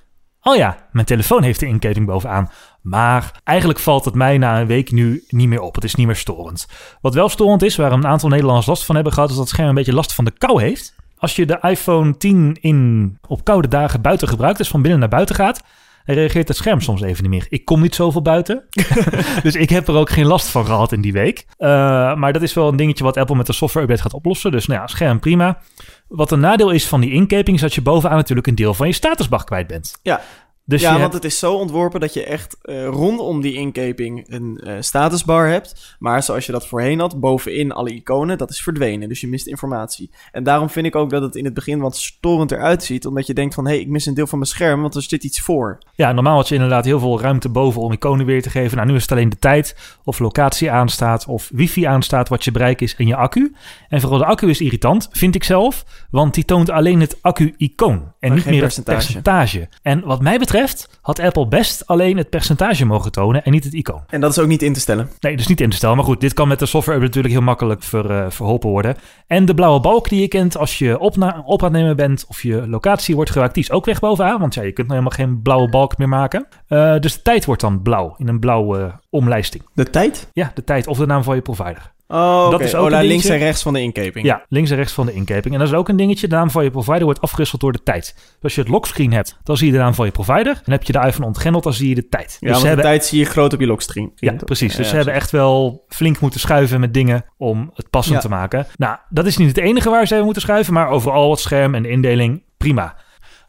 Oh 0.41 0.55
ja, 0.55 0.77
mijn 0.91 1.05
telefoon 1.05 1.43
heeft 1.43 1.59
de 1.59 1.65
inkeping 1.65 2.05
bovenaan. 2.05 2.49
Maar 2.81 3.31
eigenlijk 3.43 3.79
valt 3.79 4.05
het 4.05 4.13
mij 4.13 4.37
na 4.37 4.59
een 4.59 4.67
week 4.67 4.91
nu 4.91 5.23
niet 5.27 5.47
meer 5.47 5.61
op. 5.61 5.75
Het 5.75 5.83
is 5.83 5.95
niet 5.95 6.05
meer 6.05 6.15
storend. 6.15 6.67
Wat 7.01 7.13
wel 7.13 7.29
storend 7.29 7.61
is, 7.61 7.75
waar 7.75 7.91
een 7.91 8.07
aantal 8.07 8.29
Nederlanders 8.29 8.67
last 8.67 8.85
van 8.85 8.95
hebben 8.95 9.13
gehad... 9.13 9.29
is 9.29 9.35
dat 9.35 9.43
het 9.43 9.53
scherm 9.53 9.69
een 9.69 9.75
beetje 9.75 9.93
last 9.93 10.13
van 10.13 10.25
de 10.25 10.37
kou 10.37 10.61
heeft. 10.61 10.95
Als 11.17 11.35
je 11.35 11.45
de 11.45 11.59
iPhone 11.61 12.17
10 12.17 12.57
in, 12.61 13.17
op 13.27 13.43
koude 13.43 13.67
dagen 13.67 14.01
buiten 14.01 14.27
gebruikt, 14.27 14.57
dus 14.57 14.69
van 14.69 14.81
binnen 14.81 14.99
naar 14.99 15.09
buiten 15.09 15.35
gaat... 15.35 15.63
Hij 16.03 16.15
reageert 16.15 16.47
het 16.47 16.57
scherm 16.57 16.81
soms 16.81 17.01
even 17.01 17.21
niet 17.21 17.31
meer. 17.31 17.45
Ik 17.49 17.65
kom 17.65 17.81
niet 17.81 17.95
zoveel 17.95 18.21
buiten. 18.21 18.63
dus 19.43 19.55
ik 19.55 19.69
heb 19.69 19.87
er 19.87 19.95
ook 19.95 20.09
geen 20.09 20.25
last 20.25 20.47
van 20.47 20.65
gehad 20.65 20.91
in 20.91 21.01
die 21.01 21.13
week. 21.13 21.45
Uh, 21.57 21.67
maar 22.15 22.33
dat 22.33 22.41
is 22.41 22.53
wel 22.53 22.67
een 22.67 22.75
dingetje 22.75 23.03
wat 23.03 23.17
Apple 23.17 23.35
met 23.35 23.45
de 23.45 23.53
software 23.53 23.85
update 23.85 24.01
gaat 24.01 24.13
oplossen. 24.13 24.51
Dus 24.51 24.67
nou 24.67 24.79
ja, 24.79 24.87
scherm 24.87 25.19
prima. 25.19 25.61
Wat 26.07 26.31
een 26.31 26.39
nadeel 26.39 26.71
is 26.71 26.87
van 26.87 27.01
die 27.01 27.11
inkeping 27.11 27.55
is 27.55 27.61
dat 27.61 27.73
je 27.73 27.81
bovenaan 27.81 28.17
natuurlijk 28.17 28.47
een 28.47 28.55
deel 28.55 28.73
van 28.73 28.87
je 28.87 28.93
statusbar 28.93 29.43
kwijt 29.43 29.67
bent. 29.67 29.99
Ja. 30.01 30.21
Dus 30.69 30.81
ja, 30.81 30.89
want 30.89 31.01
hebt- 31.01 31.13
het 31.13 31.25
is 31.25 31.39
zo 31.39 31.53
ontworpen 31.53 31.99
dat 31.99 32.13
je 32.13 32.23
echt 32.23 32.57
eh, 32.61 32.85
rondom 32.85 33.41
die 33.41 33.53
inkeping 33.53 34.25
een 34.27 34.57
eh, 34.63 34.73
statusbar 34.79 35.47
hebt. 35.47 35.95
Maar 35.99 36.23
zoals 36.23 36.45
je 36.45 36.51
dat 36.51 36.67
voorheen 36.67 36.99
had, 36.99 37.19
bovenin 37.19 37.71
alle 37.71 37.89
iconen, 37.93 38.37
dat 38.37 38.49
is 38.49 38.61
verdwenen. 38.61 39.09
Dus 39.09 39.21
je 39.21 39.27
mist 39.27 39.47
informatie. 39.47 40.09
En 40.31 40.43
daarom 40.43 40.69
vind 40.69 40.85
ik 40.85 40.95
ook 40.95 41.09
dat 41.09 41.21
het 41.21 41.35
in 41.35 41.45
het 41.45 41.53
begin 41.53 41.79
wat 41.79 41.97
storend 41.97 42.51
eruit 42.51 42.83
ziet. 42.83 43.05
Omdat 43.05 43.27
je 43.27 43.33
denkt 43.33 43.53
van, 43.53 43.65
hé, 43.65 43.71
hey, 43.71 43.79
ik 43.81 43.87
mis 43.87 44.05
een 44.05 44.13
deel 44.13 44.27
van 44.27 44.37
mijn 44.39 44.49
scherm, 44.51 44.81
want 44.81 44.95
er 44.95 45.01
zit 45.01 45.23
iets 45.23 45.41
voor. 45.41 45.77
Ja, 45.93 46.11
normaal 46.11 46.35
had 46.35 46.47
je 46.47 46.55
inderdaad 46.55 46.85
heel 46.85 46.99
veel 46.99 47.21
ruimte 47.21 47.49
boven 47.49 47.81
om 47.81 47.91
iconen 47.91 48.25
weer 48.25 48.41
te 48.41 48.49
geven. 48.49 48.77
Nou, 48.77 48.89
nu 48.89 48.95
is 48.95 49.01
het 49.01 49.11
alleen 49.11 49.29
de 49.29 49.39
tijd 49.39 49.75
of 50.03 50.19
locatie 50.19 50.71
aanstaat 50.71 51.25
of 51.25 51.49
wifi 51.53 51.83
aanstaat 51.83 52.29
wat 52.29 52.43
je 52.43 52.51
bereik 52.51 52.81
is 52.81 52.95
en 52.95 53.07
je 53.07 53.15
accu. 53.15 53.55
En 53.89 54.01
vooral 54.01 54.19
de 54.19 54.25
accu 54.25 54.49
is 54.49 54.61
irritant, 54.61 55.07
vind 55.11 55.35
ik 55.35 55.43
zelf, 55.43 55.85
want 56.11 56.33
die 56.33 56.45
toont 56.45 56.69
alleen 56.69 56.99
het 56.99 57.17
accu-icoon 57.21 57.93
en 58.19 58.27
Maar 58.27 58.37
niet 58.37 58.45
meer 58.45 58.59
percentage. 58.59 58.97
het 58.97 59.23
percentage. 59.23 59.69
En 59.81 60.01
wat 60.05 60.21
mij 60.21 60.37
betreft 60.39 60.57
had 61.01 61.19
Apple 61.19 61.47
best 61.47 61.87
alleen 61.87 62.17
het 62.17 62.29
percentage 62.29 62.85
mogen 62.85 63.11
tonen 63.11 63.43
en 63.43 63.51
niet 63.51 63.63
het 63.63 63.73
icoon. 63.73 64.03
En 64.07 64.21
dat 64.21 64.31
is 64.31 64.39
ook 64.39 64.47
niet 64.47 64.61
in 64.61 64.73
te 64.73 64.79
stellen. 64.79 65.09
Nee, 65.19 65.37
dus 65.37 65.47
niet 65.47 65.61
in 65.61 65.69
te 65.69 65.75
stellen. 65.75 65.95
Maar 65.95 66.05
goed, 66.05 66.21
dit 66.21 66.33
kan 66.33 66.47
met 66.47 66.59
de 66.59 66.65
software 66.65 66.99
natuurlijk 66.99 67.33
heel 67.33 67.43
makkelijk 67.43 67.83
ver, 67.83 68.11
eh, 68.11 68.25
verholpen 68.29 68.69
worden. 68.69 68.95
En 69.27 69.45
de 69.45 69.53
blauwe 69.53 69.79
balk 69.79 70.09
die 70.09 70.21
je 70.21 70.27
kent 70.27 70.57
als 70.57 70.77
je 70.77 70.99
op, 70.99 71.15
op 71.45 71.63
aan 71.63 71.73
het 71.73 71.81
nemen 71.81 71.95
bent 71.95 72.25
of 72.27 72.43
je 72.43 72.67
locatie 72.67 73.15
wordt 73.15 73.29
gebruikt, 73.29 73.53
die 73.53 73.63
is 73.63 73.71
ook 73.71 73.85
weg 73.85 73.99
bovenaan. 73.99 74.39
Want 74.39 74.53
ja, 74.53 74.61
je 74.61 74.71
kunt 74.71 74.87
nou 74.87 74.99
helemaal 74.99 75.25
geen 75.25 75.41
blauwe 75.41 75.69
balk 75.69 75.97
meer 75.97 76.09
maken. 76.09 76.47
Eh, 76.67 76.99
dus 76.99 77.13
de 77.13 77.21
tijd 77.21 77.45
wordt 77.45 77.61
dan 77.61 77.81
blauw 77.81 78.15
in 78.17 78.27
een 78.27 78.39
blauwe 78.39 78.99
omlijsting. 79.09 79.63
De 79.73 79.89
tijd? 79.89 80.29
Ja, 80.33 80.51
de 80.53 80.63
tijd 80.63 80.87
of 80.87 80.97
de 80.97 81.05
naam 81.05 81.23
van 81.23 81.35
je 81.35 81.41
provider. 81.41 81.91
Oh. 82.11 82.51
Dat 82.51 82.61
is 82.61 82.75
ook 82.75 82.91
oh, 82.91 83.01
links 83.01 83.25
en 83.25 83.37
rechts 83.37 83.61
van 83.61 83.73
de 83.73 83.81
inkeping. 83.81 84.25
Ja, 84.25 84.45
links 84.47 84.69
en 84.69 84.75
rechts 84.75 84.93
van 84.93 85.05
de 85.05 85.13
inkeping. 85.13 85.53
En 85.53 85.59
dat 85.59 85.69
is 85.69 85.73
ook 85.73 85.89
een 85.89 85.95
dingetje. 85.95 86.27
De 86.27 86.35
naam 86.35 86.49
van 86.51 86.63
je 86.63 86.71
provider 86.71 87.03
wordt 87.03 87.21
afgewisseld 87.21 87.61
door 87.61 87.71
de 87.71 87.83
tijd. 87.83 88.13
Dus 88.15 88.37
als 88.41 88.55
je 88.55 88.61
het 88.61 88.69
lockscreen 88.69 89.13
hebt, 89.13 89.37
dan 89.43 89.57
zie 89.57 89.65
je 89.67 89.73
de 89.73 89.79
naam 89.79 89.93
van 89.93 90.05
je 90.05 90.11
provider. 90.11 90.61
En 90.65 90.71
heb 90.71 90.83
je 90.83 90.91
de 90.93 90.99
iPhone 90.99 91.25
ontgrendeld, 91.25 91.63
dan 91.63 91.73
zie 91.73 91.89
je 91.89 91.95
de 91.95 92.07
tijd. 92.07 92.37
Ja, 92.39 92.53
dus 92.53 92.61
want 92.61 92.75
de 92.75 92.81
tijd 92.81 93.05
zie 93.05 93.19
je 93.19 93.25
groot 93.25 93.53
op 93.53 93.59
je 93.59 93.67
lockscreen. 93.67 94.11
Ja, 94.15 94.33
precies. 94.45 94.75
Dus 94.75 94.85
Ja, 94.85 94.89
ze 94.89 94.95
hebben 94.95 95.13
echt 95.13 95.31
wel 95.31 95.85
flink 95.87 96.19
moeten 96.19 96.39
schuiven 96.39 96.79
met 96.79 96.93
dingen 96.93 97.25
om 97.37 97.71
het 97.73 97.89
passend 97.89 98.15
Ja. 98.15 98.21
te 98.21 98.29
maken. 98.29 98.67
Nou, 98.75 98.97
dat 99.09 99.25
is 99.25 99.37
niet 99.37 99.47
het 99.47 99.57
enige 99.57 99.89
waar 99.89 100.01
ze 100.01 100.07
hebben 100.07 100.25
moeten 100.25 100.41
schuiven, 100.41 100.73
maar 100.73 100.89
overal 100.89 101.31
het 101.31 101.39
scherm 101.39 101.75
en 101.75 101.83
de 101.83 101.89
indeling, 101.89 102.43
prima. 102.57 102.95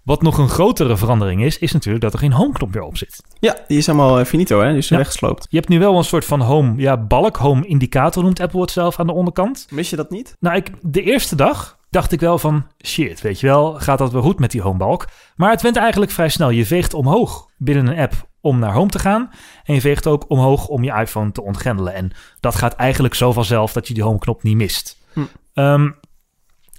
Wat 0.03 0.23
nog 0.23 0.39
een 0.39 0.49
grotere 0.49 0.97
verandering 0.97 1.43
is, 1.45 1.59
is 1.59 1.73
natuurlijk 1.73 2.03
dat 2.05 2.13
er 2.13 2.19
geen 2.19 2.33
home-knop 2.33 2.75
meer 2.75 2.83
op 2.83 2.97
zit. 2.97 3.23
Ja, 3.41 3.57
die 3.67 3.79
is 3.79 3.87
helemaal 3.87 4.19
eh, 4.19 4.25
finito, 4.25 4.61
hè? 4.61 4.69
Die 4.69 4.77
is 4.79 4.89
Ja. 4.89 4.97
weggesloopt. 4.97 5.47
Je 5.51 5.57
hebt 5.57 5.69
nu 5.69 5.79
wel 5.79 5.97
een 5.97 6.05
soort 6.05 6.25
van 6.25 6.41
home, 6.41 6.73
ja, 6.77 6.97
balk, 6.97 7.37
home 7.37 7.67
indicator 7.67 8.23
noemt 8.23 8.41
Apple 8.41 8.61
het 8.61 8.71
zelf 8.71 8.99
aan 8.99 9.07
de 9.07 9.13
onderkant. 9.13 9.67
Mis 9.71 9.91
je 9.91 9.97
dat 9.97 10.11
niet? 10.11 10.37
Nou, 10.41 10.57
ik, 10.57 10.71
de 10.81 11.03
eerste 11.03 11.37
dag 11.37 11.79
dacht 11.91 12.13
ik 12.13 12.21
wel 12.21 12.39
van, 12.39 12.67
shit, 12.87 13.21
weet 13.21 13.41
je 13.41 13.47
wel, 13.47 13.75
gaat 13.75 13.99
dat 13.99 14.13
wel 14.13 14.23
goed 14.23 14.39
met 14.39 14.51
die 14.51 14.61
homebalk? 14.63 15.07
Maar 15.37 15.51
het 15.51 15.63
went 15.63 15.77
eigenlijk 15.77 16.11
vrij 16.13 16.29
snel. 16.29 16.51
Je 16.51 16.67
veegt 16.67 16.95
omhoog 16.95 17.47
binnen 17.57 17.87
een 17.87 17.99
app 17.99 18.29
om 18.41 18.59
naar 18.59 18.73
home 18.73 18.91
te 18.91 18.99
gaan. 18.99 19.31
En 19.65 19.75
je 19.75 19.81
veegt 19.81 20.07
ook 20.07 20.25
omhoog 20.31 20.67
om 20.69 20.85
je 20.85 20.93
iPhone 20.93 21.33
te 21.33 21.43
ontgrendelen. 21.43 21.95
En 21.95 22.11
dat 22.41 22.55
gaat 22.55 22.75
eigenlijk 22.75 23.15
zo 23.15 23.33
vanzelf 23.33 23.73
dat 23.73 23.89
je 23.89 23.95
die 23.95 24.03
home-knop 24.03 24.43
niet 24.43 24.57
mist. 24.57 24.97
Hm. 25.13 25.21
Ehm, 25.55 25.91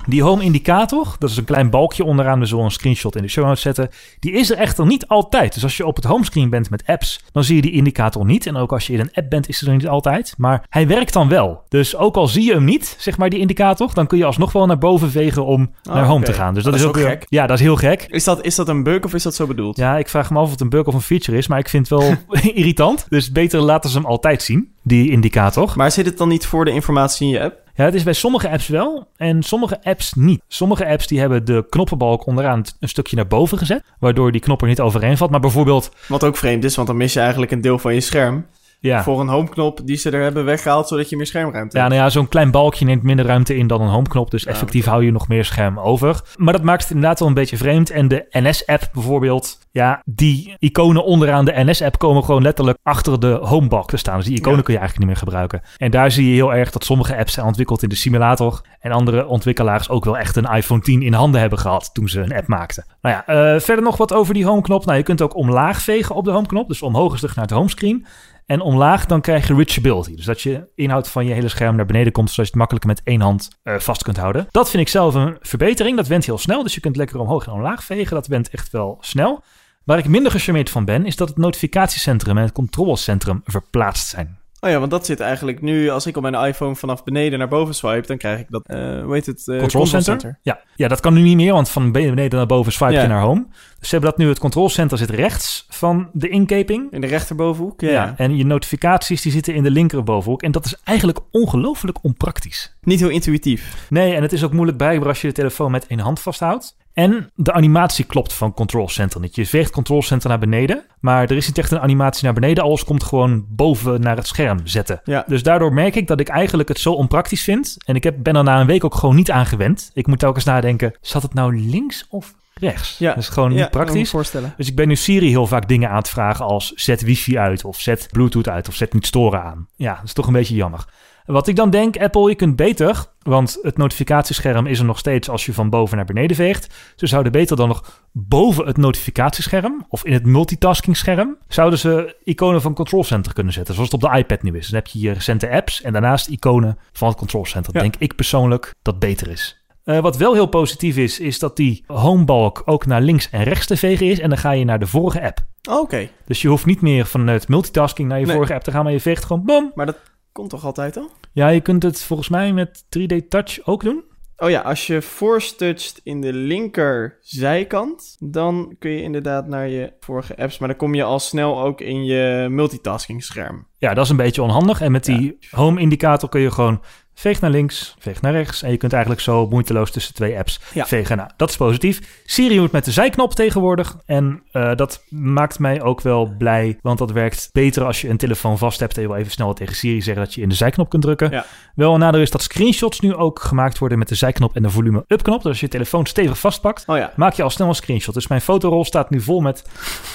die 0.08 0.24
home 0.24 0.44
indicator, 0.44 1.16
dat 1.20 1.30
is 1.30 1.38
een 1.38 1.44
klein 1.44 1.70
balkje 1.70 2.04
onderaan, 2.04 2.40
we 2.40 2.46
zullen 2.46 2.64
een 2.64 2.72
screenshot 2.72 3.16
in 3.16 3.22
de 3.22 3.28
show 3.28 3.46
notes 3.46 3.62
zetten. 3.62 3.90
Die 4.20 4.32
is 4.32 4.52
er 4.52 4.58
echter 4.58 4.86
niet 4.86 5.08
altijd. 5.08 5.54
Dus 5.54 5.64
als 5.64 5.78
je 5.78 5.86
op 5.86 5.96
het 5.96 6.06
homescreen 6.06 6.50
bent 6.50 6.70
met 6.70 6.84
apps, 6.86 7.24
dan 7.32 7.44
zie 7.44 7.56
je 7.56 7.62
die 7.62 7.72
indicator 7.72 8.26
niet. 8.26 8.46
En 8.46 8.56
ook 8.56 8.72
als 8.72 8.88
je 8.88 8.94
in 8.94 9.00
een 9.00 9.14
app 9.14 9.30
bent, 9.30 9.50
is 9.50 9.60
hij 9.60 9.70
er 9.70 9.76
niet 9.76 9.88
altijd. 9.88 10.34
Maar 10.38 10.66
hij 10.70 10.88
werkt 10.88 11.14
dan 11.14 11.28
wel. 11.28 11.64
Dus 11.68 11.96
ook 11.96 12.16
al 12.16 12.28
zie 12.28 12.44
je 12.44 12.54
hem 12.54 12.64
niet, 12.64 12.96
zeg 13.00 13.18
maar 13.18 13.30
die 13.30 13.40
indicator, 13.40 13.94
dan 13.94 14.08
kun 14.08 14.18
je 14.18 14.26
alsnog 14.26 14.52
wel 14.52 14.66
naar 14.66 14.78
boven 14.78 15.12
vegen 15.12 15.46
om 15.46 15.72
naar 15.84 16.06
home 16.06 16.26
te 16.26 16.34
gaan. 16.34 16.54
Dus 16.54 16.64
dat, 16.64 16.72
Dat 16.72 16.82
is 16.82 16.88
ook 16.88 16.98
gek. 16.98 17.26
Ja, 17.30 17.48
dat 17.48 17.58
is 17.58 17.64
heel 17.64 17.76
gek. 17.76 18.06
Is 18.10 18.24
dat, 18.24 18.46
is 18.46 18.56
dat 18.56 18.68
een 18.68 18.84
bug 18.84 19.04
of 19.04 19.14
is 19.14 19.24
dat 19.24 19.36
zo 19.36 19.48
bedoeld? 19.48 19.78
Ja, 19.78 19.98
ik 19.98 20.10
vraag 20.10 20.30
me 20.30 20.38
af 20.38 20.46
of 20.46 20.52
het 20.52 20.62
een 20.62 20.70
bug 20.70 20.86
of 20.86 20.94
een 20.94 21.02
feature 21.02 21.38
is, 21.38 21.48
maar 21.48 21.60
ik 21.60 21.70
vind 21.70 21.90
het 21.90 22.00
wel 22.00 22.16
irritant. 22.54 23.06
Dus 23.10 23.32
beter 23.32 23.60
laten 23.60 23.90
ze 23.90 23.98
hem 23.98 24.06
altijd 24.06 24.44
zien, 24.44 24.72
die 24.82 25.12
indicator. 25.12 25.74
Maar 25.76 25.92
zit 25.92 26.06
het 26.06 26.18
dan 26.18 26.28
niet 26.28 26.46
voor 26.46 26.66
de 26.66 26.72
informatie 26.72 27.26
in 27.28 27.34
je 27.34 27.42
app? 27.42 27.60
Ja, 27.76 27.86
het 27.86 27.94
is 27.94 28.04
bij 28.04 28.14
sommige 28.14 28.50
apps 28.50 28.68
wel 28.68 29.08
en 29.18 29.44
sommige 29.44 29.84
apps 29.84 30.14
niet. 30.14 30.42
Sommige 30.48 30.88
apps 30.88 31.08
die 31.08 31.20
hebben 31.20 31.46
de 31.46 31.66
knoppenbalk 31.70 32.26
onderaan 32.26 32.64
een 32.80 32.90
stukje 32.90 33.16
naar 33.16 33.28
boven 33.28 33.58
gezet, 33.58 33.84
waardoor 34.00 34.32
die 34.32 34.42
knop 34.42 34.62
er 34.62 34.68
niet 34.68 34.80
overheen 34.80 35.18
valt. 35.18 35.32
Maar 35.32 35.40
bijvoorbeeld, 35.40 35.92
Wat 36.08 36.24
ook 36.24 36.38
vreemd 36.38 36.64
is, 36.64 36.76
want 36.76 36.88
dan 36.88 36.98
mis 36.98 37.14
je 37.14 37.20
eigenlijk 37.20 37.52
een 37.52 37.62
deel 37.62 37.80
van 37.80 37.94
je 37.94 38.02
scherm. 38.02 38.46
Ja. 38.82 39.04
voor 39.04 39.20
een 39.20 39.28
homeknop 39.28 39.80
die 39.86 39.96
ze 39.98 40.10
er 40.10 40.22
hebben 40.22 40.46
weggehaald, 40.46 40.88
zodat 40.88 41.10
je 41.10 41.16
meer 41.18 41.26
schermruimte 41.26 41.76
Ja, 41.78 41.82
hebt. 41.84 41.94
nou 41.96 42.06
ja, 42.06 42.12
zo'n 42.14 42.28
klein 42.28 42.52
balkje 42.52 42.86
neemt 42.86 43.04
minder 43.04 43.26
ruimte 43.26 43.56
in 43.56 43.68
dan 43.68 43.82
een 43.82 43.88
homeknop. 43.88 44.32
Dus 44.32 44.44
Ja, 44.44 44.50
effectief 44.52 44.86
hou 44.86 45.06
je 45.06 45.12
nog 45.12 45.28
meer 45.28 45.46
scherm 45.46 45.80
over. 45.80 46.22
Maar 46.38 46.54
dat 46.54 46.64
maakt 46.64 46.82
het 46.82 46.92
inderdaad 46.92 47.20
wel 47.20 47.28
een 47.28 47.34
beetje 47.34 47.58
vreemd. 47.58 47.90
En 47.90 48.08
de 48.08 48.26
NS-app 48.30 48.90
bijvoorbeeld, 48.94 49.60
ja, 49.72 50.02
die 50.06 50.56
iconen 50.60 51.04
onderaan 51.06 51.46
de 51.46 51.54
NS-app 51.56 51.98
komen 51.98 52.24
gewoon 52.24 52.42
letterlijk 52.42 52.78
achter 52.84 53.20
de 53.20 53.40
homebalk 53.42 53.90
te 53.90 53.98
staan. 53.98 54.18
Dus 54.18 54.26
die 54.26 54.38
iconen 54.38 54.58
Ja. 54.58 54.64
kun 54.64 54.74
je 54.74 54.80
eigenlijk 54.80 55.10
niet 55.10 55.18
meer 55.20 55.28
gebruiken. 55.28 55.62
En 55.78 55.92
daar 55.92 56.12
zie 56.12 56.28
je 56.28 56.34
heel 56.34 56.54
erg 56.54 56.72
dat 56.72 56.84
sommige 56.84 57.18
apps 57.18 57.34
zijn 57.34 57.46
ontwikkeld 57.46 57.84
in 57.84 57.90
de 57.90 57.96
simulator. 57.96 58.62
En 58.80 58.92
andere 58.92 59.26
ontwikkelaars 59.28 59.90
ook 59.90 60.06
wel 60.06 60.18
echt 60.18 60.36
een 60.36 60.46
iPhone 60.56 60.82
10 60.82 61.02
in 61.02 61.14
handen 61.14 61.42
hebben 61.42 61.60
gehad 61.60 61.90
toen 61.94 62.08
ze 62.08 62.22
een 62.22 62.34
app 62.36 62.48
maakten. 62.48 62.86
Nou 63.02 63.16
ja, 63.16 63.26
eh, 63.54 63.60
verder 63.60 63.84
nog 63.84 63.98
wat 63.98 64.14
over 64.14 64.34
die 64.34 64.46
homeknop. 64.46 64.86
Nou, 64.86 64.98
je 64.98 65.04
kunt 65.04 65.22
ook 65.22 65.36
omlaag 65.36 65.82
vegen 65.82 66.16
op 66.16 66.26
de 66.26 66.32
homeknop. 66.32 66.68
Dus 66.68 66.82
omhoog 66.82 67.14
is 67.14 67.20
terug 67.20 67.36
naar 67.36 67.46
het 67.46 67.54
homescreen. 67.54 68.06
En 68.52 68.62
omlaag 68.62 69.06
dan 69.06 69.22
krijg 69.22 69.48
je 69.48 69.56
reachability. 69.56 70.16
Dus 70.16 70.26
dat 70.26 70.42
je 70.42 70.68
inhoud 70.76 71.10
van 71.10 71.26
je 71.26 71.34
hele 71.34 71.48
scherm 71.48 71.76
naar 71.76 71.86
beneden 71.86 72.12
komt, 72.12 72.30
zodat 72.30 72.46
je 72.46 72.52
het 72.52 72.56
makkelijker 72.56 72.90
met 72.90 73.02
één 73.04 73.22
hand 73.22 73.50
eh, 73.64 73.80
vast 73.80 74.04
kunt 74.04 74.18
houden. 74.18 74.48
Dat 74.52 74.70
vind 74.70 74.84
ik 74.84 74.90
zelf 74.90 75.14
een 75.14 75.38
verbetering. 75.42 75.98
Dat 75.98 76.08
went 76.08 76.26
heel 76.26 76.38
snel. 76.38 76.64
Dus 76.64 76.74
je 76.74 76.80
kunt 76.80 76.96
lekker 76.96 77.20
omhoog 77.20 77.46
en 77.46 77.52
omlaag 77.52 77.84
vegen. 77.84 78.16
Dat 78.16 78.28
went 78.28 78.50
echt 78.50 78.70
wel 78.72 78.98
snel. 79.02 79.44
Waar 79.84 79.98
ik 79.98 80.08
minder 80.08 80.32
gecharmeerd 80.32 80.70
van 80.70 80.86
ben, 80.86 81.06
is 81.06 81.16
dat 81.16 81.28
het 81.28 81.38
notificatiecentrum 81.38 82.38
en 82.38 82.44
het 82.44 82.52
controlecentrum 82.52 83.42
verplaatst 83.46 84.08
zijn. 84.08 84.40
Oh 84.64 84.70
ja, 84.70 84.80
want 84.80 84.92
dat 84.92 85.06
zit 85.06 85.20
eigenlijk 85.20 85.62
nu, 85.62 85.90
als 85.90 86.06
ik 86.06 86.18
op 86.18 86.22
mijn 86.22 86.46
iPhone 86.48 86.76
vanaf 86.76 87.04
beneden 87.04 87.40
naar 87.40 87.48
boven 87.48 87.76
swipe, 87.76 88.08
dan 88.08 88.18
krijg 88.18 88.40
ik 88.40 88.46
dat, 88.50 88.64
eh 88.66 88.78
hoe 89.04 89.14
heet 89.14 89.26
het? 89.26 89.48
eh, 89.48 89.60
Control 89.60 89.86
center? 89.86 90.40
Ja. 90.42 90.60
ja, 90.76 90.88
dat 90.88 91.00
kan 91.00 91.14
nu 91.14 91.22
niet 91.22 91.36
meer, 91.36 91.54
want 91.54 91.70
van 91.70 91.92
beneden 91.92 92.38
naar 92.38 92.46
boven 92.48 92.72
swipe 92.72 92.94
Ja. 92.94 93.02
je 93.02 93.08
naar 93.08 93.22
home. 93.22 93.46
Dus 93.80 93.90
ze 93.90 93.96
hebben 93.96 94.10
dat 94.10 94.20
nu, 94.20 94.28
het 94.30 94.40
control 94.40 94.70
center 94.70 94.98
zit 94.98 95.10
rechts 95.10 95.66
van 95.70 96.10
de 96.14 96.30
inkeping. 96.30 96.92
In 96.92 97.02
de 97.02 97.08
rechterbovenhoek? 97.08 97.82
Ja. 97.82 97.90
Ja. 97.90 98.14
en 98.18 98.38
je 98.38 98.46
notificaties 98.46 99.22
die 99.22 99.32
zitten 99.32 99.54
in 99.54 99.64
de 99.64 99.72
linkerbovenhoek. 99.72 100.42
En 100.44 100.52
dat 100.52 100.66
is 100.66 100.76
eigenlijk 100.84 101.20
ongelooflijk 101.32 101.98
onpraktisch. 102.02 102.78
Niet 102.82 103.00
heel 103.00 103.10
intuïtief. 103.10 103.86
Nee, 103.90 104.14
en 104.16 104.22
het 104.22 104.34
is 104.34 104.44
ook 104.44 104.54
moeilijk 104.54 104.78
bereikbaar 104.78 105.08
als 105.10 105.22
je 105.22 105.28
de 105.28 105.34
telefoon 105.34 105.72
met 105.72 105.88
één 105.88 106.00
hand 106.00 106.20
vasthoudt. 106.20 106.78
En 106.94 107.32
de 107.36 107.54
animatie 107.54 108.06
klopt 108.06 108.34
van 108.34 108.54
Control 108.54 108.90
Center 108.90 109.20
niet. 109.20 109.36
Je 109.36 109.46
veegt 109.46 109.72
Control 109.72 110.02
Center 110.02 110.30
naar 110.30 110.40
beneden, 110.40 110.86
maar 111.00 111.24
er 111.24 111.36
is 111.38 111.48
niet 111.48 111.58
echt 111.58 111.72
een 111.72 111.80
animatie 111.80 112.24
naar 112.24 112.34
beneden. 112.34 112.64
Alles 112.64 112.84
komt 112.84 113.04
gewoon 113.04 113.46
boven 113.50 114.02
naar 114.02 114.16
het 114.16 114.28
scherm 114.28 114.60
zetten. 114.64 115.02
Ja. 115.04 115.24
Dus 115.28 115.44
daardoor 115.44 115.74
merk 115.74 115.96
ik 115.96 116.08
dat 116.08 116.20
ik 116.20 116.28
eigenlijk 116.28 116.70
het 116.70 116.80
zo 116.80 116.94
onpraktisch 116.94 117.44
vind. 117.44 117.78
En 117.86 117.96
ik 117.96 118.04
heb, 118.04 118.16
ben 118.24 118.36
er 118.36 118.44
na 118.44 118.60
een 118.60 118.68
week 118.68 118.84
ook 118.84 118.96
gewoon 118.96 119.16
niet 119.16 119.32
aan 119.32 119.46
gewend. 119.46 119.92
Ik 119.94 120.08
moet 120.08 120.20
telkens 120.20 120.46
nadenken, 120.46 120.94
zat 121.02 121.22
het 121.22 121.34
nou 121.34 121.60
links 121.60 122.06
of 122.10 122.34
rechts? 122.54 122.98
Ja. 122.98 123.10
Dat 123.14 123.24
is 123.24 123.30
gewoon 123.30 123.54
niet 123.54 123.70
praktisch. 123.70 124.10
voorstellen. 124.10 124.54
Dus 124.58 124.68
ik 124.68 124.76
ben 124.76 124.88
nu 124.88 124.96
Siri 124.96 125.30
heel 125.30 125.48
vaak 125.48 125.68
dingen 125.68 125.90
aan 125.90 125.98
het 125.98 126.10
vragen 126.10 126.46
als 126.46 126.72
zet 126.76 127.02
wifi 127.02 127.38
uit 127.38 127.66
of 127.66 127.80
zet 127.80 128.08
bluetooth 128.12 128.50
uit 128.50 128.68
of 128.68 128.76
zet 128.76 128.94
niet 128.94 129.06
storen 129.06 129.44
aan. 129.44 129.68
Ja, 129.76 129.96
dat 129.96 130.04
is 130.04 130.14
toch 130.14 130.28
een 130.28 130.34
beetje 130.34 130.56
jammer. 130.56 130.86
Wat 131.32 131.48
ik 131.48 131.56
dan 131.56 131.70
denk, 131.70 131.98
Apple, 131.98 132.30
je 132.30 132.36
kunt 132.36 132.56
beter, 132.56 133.06
want 133.22 133.58
het 133.62 133.78
notificatiescherm 133.78 134.66
is 134.68 134.80
er 134.80 134.86
nog 134.86 134.98
steeds 135.00 135.30
als 135.30 135.46
je 135.46 135.54
van 135.54 135.70
boven 135.70 135.98
naar 135.98 136.06
beneden 136.06 136.36
veegt. 136.36 136.94
Ze 136.96 137.08
zouden 137.08 137.32
beter 137.32 137.56
dan 137.56 137.68
nog 137.68 138.02
boven 138.12 138.66
het 138.68 138.78
notificatiescherm 138.78 139.86
of 139.90 140.06
in 140.06 140.14
het 140.14 140.26
multitaskingscherm, 140.26 141.38
zouden 141.48 141.80
ze 141.80 142.16
iconen 142.24 142.62
van 142.62 142.74
Control 142.74 143.04
Center 143.04 143.34
kunnen 143.34 143.54
zetten, 143.54 143.74
zoals 143.74 143.92
het 143.92 144.04
op 144.04 144.12
de 144.12 144.18
iPad 144.18 144.42
nu 144.44 144.58
is. 144.58 144.66
Dan 144.68 144.76
heb 144.76 144.88
je 144.88 145.00
je 145.00 145.12
recente 145.12 145.50
apps 145.50 145.82
en 145.82 145.92
daarnaast 145.92 146.28
iconen 146.28 146.78
van 146.92 147.08
het 147.08 147.18
Control 147.18 147.46
Center. 147.46 147.74
Ja. 147.74 147.80
Denk 147.82 147.96
ik 147.98 148.16
persoonlijk 148.16 148.74
dat 148.82 149.00
beter 149.00 149.28
is. 149.30 149.64
Eh, 149.84 150.00
wat 150.00 150.18
wel 150.18 150.34
heel 150.34 150.46
positief 150.46 150.98
is, 150.98 151.20
is 151.20 151.40
dat 151.40 151.56
die 151.56 151.84
homebalk 151.88 152.62
ook 152.66 152.86
naar 152.86 153.02
links 153.02 153.30
en 153.30 153.44
rechts 153.44 153.66
te 153.66 153.78
vegen 153.78 154.06
is. 154.06 154.20
En 154.20 154.30
dan 154.30 154.38
ga 154.38 154.52
je 154.52 154.66
naar 154.66 154.80
de 154.80 154.88
vorige 154.88 155.22
app. 155.22 155.40
Oh, 155.70 155.80
Oké, 155.80 156.10
Dus 156.26 156.42
je 156.42 156.48
hoeft 156.48 156.66
niet 156.66 156.82
meer 156.82 157.06
vanuit 157.06 157.48
multitasking 157.48 158.08
naar 158.10 158.20
je 158.20 158.26
Nee. 158.26 158.36
vorige 158.36 158.54
app 158.54 158.64
te 158.64 158.72
gaan, 158.72 158.84
maar 158.84 158.94
je 158.94 159.00
veegt 159.00 159.26
gewoon 159.26 159.46
bam. 159.46 159.72
maar 159.76 159.86
dat 159.86 159.98
komt 160.32 160.50
toch 160.50 160.66
altijd 160.66 160.98
al? 160.98 161.10
Ja, 161.34 161.48
je 161.48 161.62
kunt 161.62 161.84
het 161.84 162.02
volgens 162.02 162.30
mij 162.30 162.54
met 162.54 162.84
3D 163.00 163.28
Touch 163.30 163.66
ook 163.66 163.84
doen. 163.84 164.04
Oh 164.38 164.50
ja, 164.50 164.62
als 164.62 164.88
je 164.88 165.02
force 165.02 165.56
toucht 165.56 166.02
in 166.04 166.22
de 166.22 166.34
linker 166.34 167.18
zijkant, 167.22 168.16
dan 168.20 168.76
kun 168.80 168.92
je 168.92 169.02
inderdaad 169.02 169.48
naar 169.48 169.68
je 169.68 169.94
vorige 170.00 170.38
apps, 170.38 170.58
maar 170.58 170.68
dan 170.68 170.78
kom 170.78 170.96
je 170.96 171.04
al 171.04 171.20
snel 171.20 171.62
ook 171.62 171.82
in 171.82 172.04
je 172.06 172.48
multitasking 172.50 173.24
scherm. 173.24 173.68
Ja, 173.78 173.94
dat 173.94 174.04
is 174.04 174.10
een 174.10 174.18
beetje 174.18 174.42
onhandig. 174.42 174.82
En 174.82 174.92
met 174.92 175.06
die 175.06 175.38
home 175.50 175.82
indicator 175.82 176.30
kun 176.30 176.42
je 176.42 176.52
gewoon 176.52 176.82
veeg 177.14 177.42
naar 177.42 177.50
links, 177.52 177.96
veeg 178.00 178.22
naar 178.22 178.32
rechts. 178.32 178.64
En 178.64 178.72
je 178.72 178.78
kunt 178.78 178.92
eigenlijk 178.94 179.22
zo 179.24 179.48
moeiteloos 179.48 179.92
tussen 179.92 180.14
twee 180.14 180.38
apps 180.38 180.60
Ja. 180.74 180.86
vegen. 180.86 181.18
Nou, 181.18 181.30
dat 181.38 181.50
is 181.50 181.58
positief. 181.58 182.22
Siri 182.26 182.60
moet 182.60 182.72
met 182.72 182.86
de 182.86 182.92
zijknop 182.92 183.34
tegenwoordig. 183.34 183.98
En 184.06 184.44
eh, 184.52 184.76
dat 184.76 185.04
maakt 185.10 185.60
mij 185.60 185.82
ook 185.82 186.02
wel 186.02 186.34
blij. 186.38 186.80
Want 186.82 186.98
dat 186.98 187.12
werkt 187.12 187.50
beter 187.52 187.84
als 187.84 188.02
je 188.02 188.10
een 188.10 188.18
telefoon 188.18 188.58
vast 188.58 188.80
hebt. 188.80 188.96
En 188.96 189.02
je 189.02 189.08
wil 189.08 189.18
even 189.18 189.32
snel 189.32 189.54
tegen 189.54 189.76
Siri 189.76 190.02
zeggen 190.02 190.24
dat 190.24 190.34
je 190.34 190.42
in 190.42 190.50
de 190.50 190.56
zijknop 190.56 190.90
kunt 190.90 191.02
drukken. 191.04 191.32
Ja. 191.32 191.46
Wel 191.76 191.94
een 191.94 192.00
nadeel 192.00 192.22
is 192.22 192.32
dat 192.32 192.42
screenshots 192.42 193.00
nu 193.00 193.14
ook 193.16 193.40
gemaakt 193.42 193.78
worden 193.78 193.98
met 194.00 194.08
de 194.08 194.16
zijknop 194.16 194.56
en 194.56 194.62
de 194.62 194.70
volume 194.70 195.06
up 195.08 195.24
knop. 195.24 195.38
Dus 195.42 195.48
als 195.48 195.60
je 195.60 195.66
je 195.66 195.72
telefoon 195.72 196.06
stevig 196.06 196.40
vastpakt, 196.40 196.84
Oh 196.88 196.98
ja, 196.98 197.14
maak 197.16 197.34
je 197.34 197.44
al 197.44 197.50
snel 197.50 197.68
een 197.68 197.76
screenshot. 197.76 198.14
Dus 198.14 198.28
mijn 198.28 198.42
fotorol 198.42 198.86
staat 198.86 199.10
nu 199.10 199.22
vol 199.22 199.40
met 199.42 199.64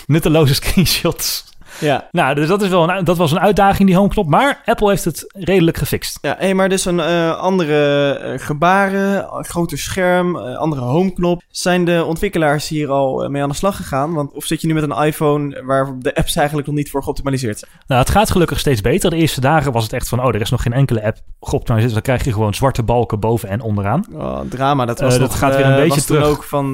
nutteloze 0.07 0.55
screenshots. 0.61 1.45
Ja. 1.80 2.09
Nou, 2.11 2.35
dus 2.35 2.49
dat, 2.49 2.62
is 2.62 2.68
wel 2.68 2.90
een, 2.90 3.04
dat 3.04 3.16
was 3.16 3.33
een 3.33 3.40
uitdaging, 3.40 3.88
die 3.88 3.97
homeknop. 3.97 4.26
Maar 4.26 4.62
Apple 4.64 4.88
heeft 4.88 5.04
het 5.04 5.25
redelijk 5.33 5.76
gefixt. 5.76 6.18
Ja, 6.23 6.37
hey, 6.38 6.54
maar 6.54 6.68
dus 6.68 6.85
een 6.85 7.00
eh, 7.00 7.37
andere 7.38 8.11
eh, 8.12 8.47
gebaren, 8.47 9.23
eh, 9.23 9.38
groter 9.42 9.78
scherm, 9.78 10.37
andere 10.37 10.83
homeknop. 10.83 11.42
Zijn 11.49 11.85
de 11.85 12.04
ontwikkelaars 12.04 12.68
hier 12.68 12.90
al 12.90 13.28
mee 13.28 13.42
aan 13.42 13.49
de 13.49 13.54
slag 13.54 13.76
gegaan? 13.76 14.14
Want 14.14 14.33
of 14.33 14.45
zit 14.45 14.61
je 14.61 14.66
nu 14.66 14.75
met 14.75 14.83
een 14.83 15.04
iPhone 15.04 15.62
waar 15.64 15.95
de 15.99 16.14
apps 16.14 16.37
eigenlijk 16.37 16.66
nog 16.66 16.76
niet 16.76 16.90
voor 16.90 17.02
geoptimaliseerd 17.02 17.59
zijn? 17.59 17.71
Nou, 17.87 18.00
het 18.00 18.11
gaat 18.11 18.30
gelukkig 18.30 18.59
steeds 18.59 18.80
beter. 18.80 19.11
De 19.11 19.16
eerste 19.16 19.40
dagen 19.40 19.73
was 19.73 19.83
het 19.83 19.92
echt 19.92 20.09
van, 20.09 20.21
oh, 20.21 20.28
er 20.28 20.40
is 20.40 20.50
nog 20.50 20.62
geen 20.62 20.73
enkele 20.73 21.04
app 21.04 21.18
geoptimaliseerd. 21.40 21.95
Dan 21.95 22.02
krijg 22.02 22.25
je 22.25 22.33
gewoon 22.33 22.54
zwarte 22.54 22.83
balken 22.83 23.21
boven 23.21 23.49
en 23.49 23.61
onderaan. 23.61 24.06
Oh, 24.12 24.40
drama, 24.49 24.85
dat 24.85 25.00
was 25.00 25.14
Eh, 25.14 25.21
dat 25.21 25.35
gaat 25.35 25.56
weer 25.56 25.66
een 25.66 25.75
beetje 25.75 25.88
was 25.88 26.06
toen 26.06 26.16
terug. 26.16 26.33
ook 26.33 26.42
van, 26.45 26.71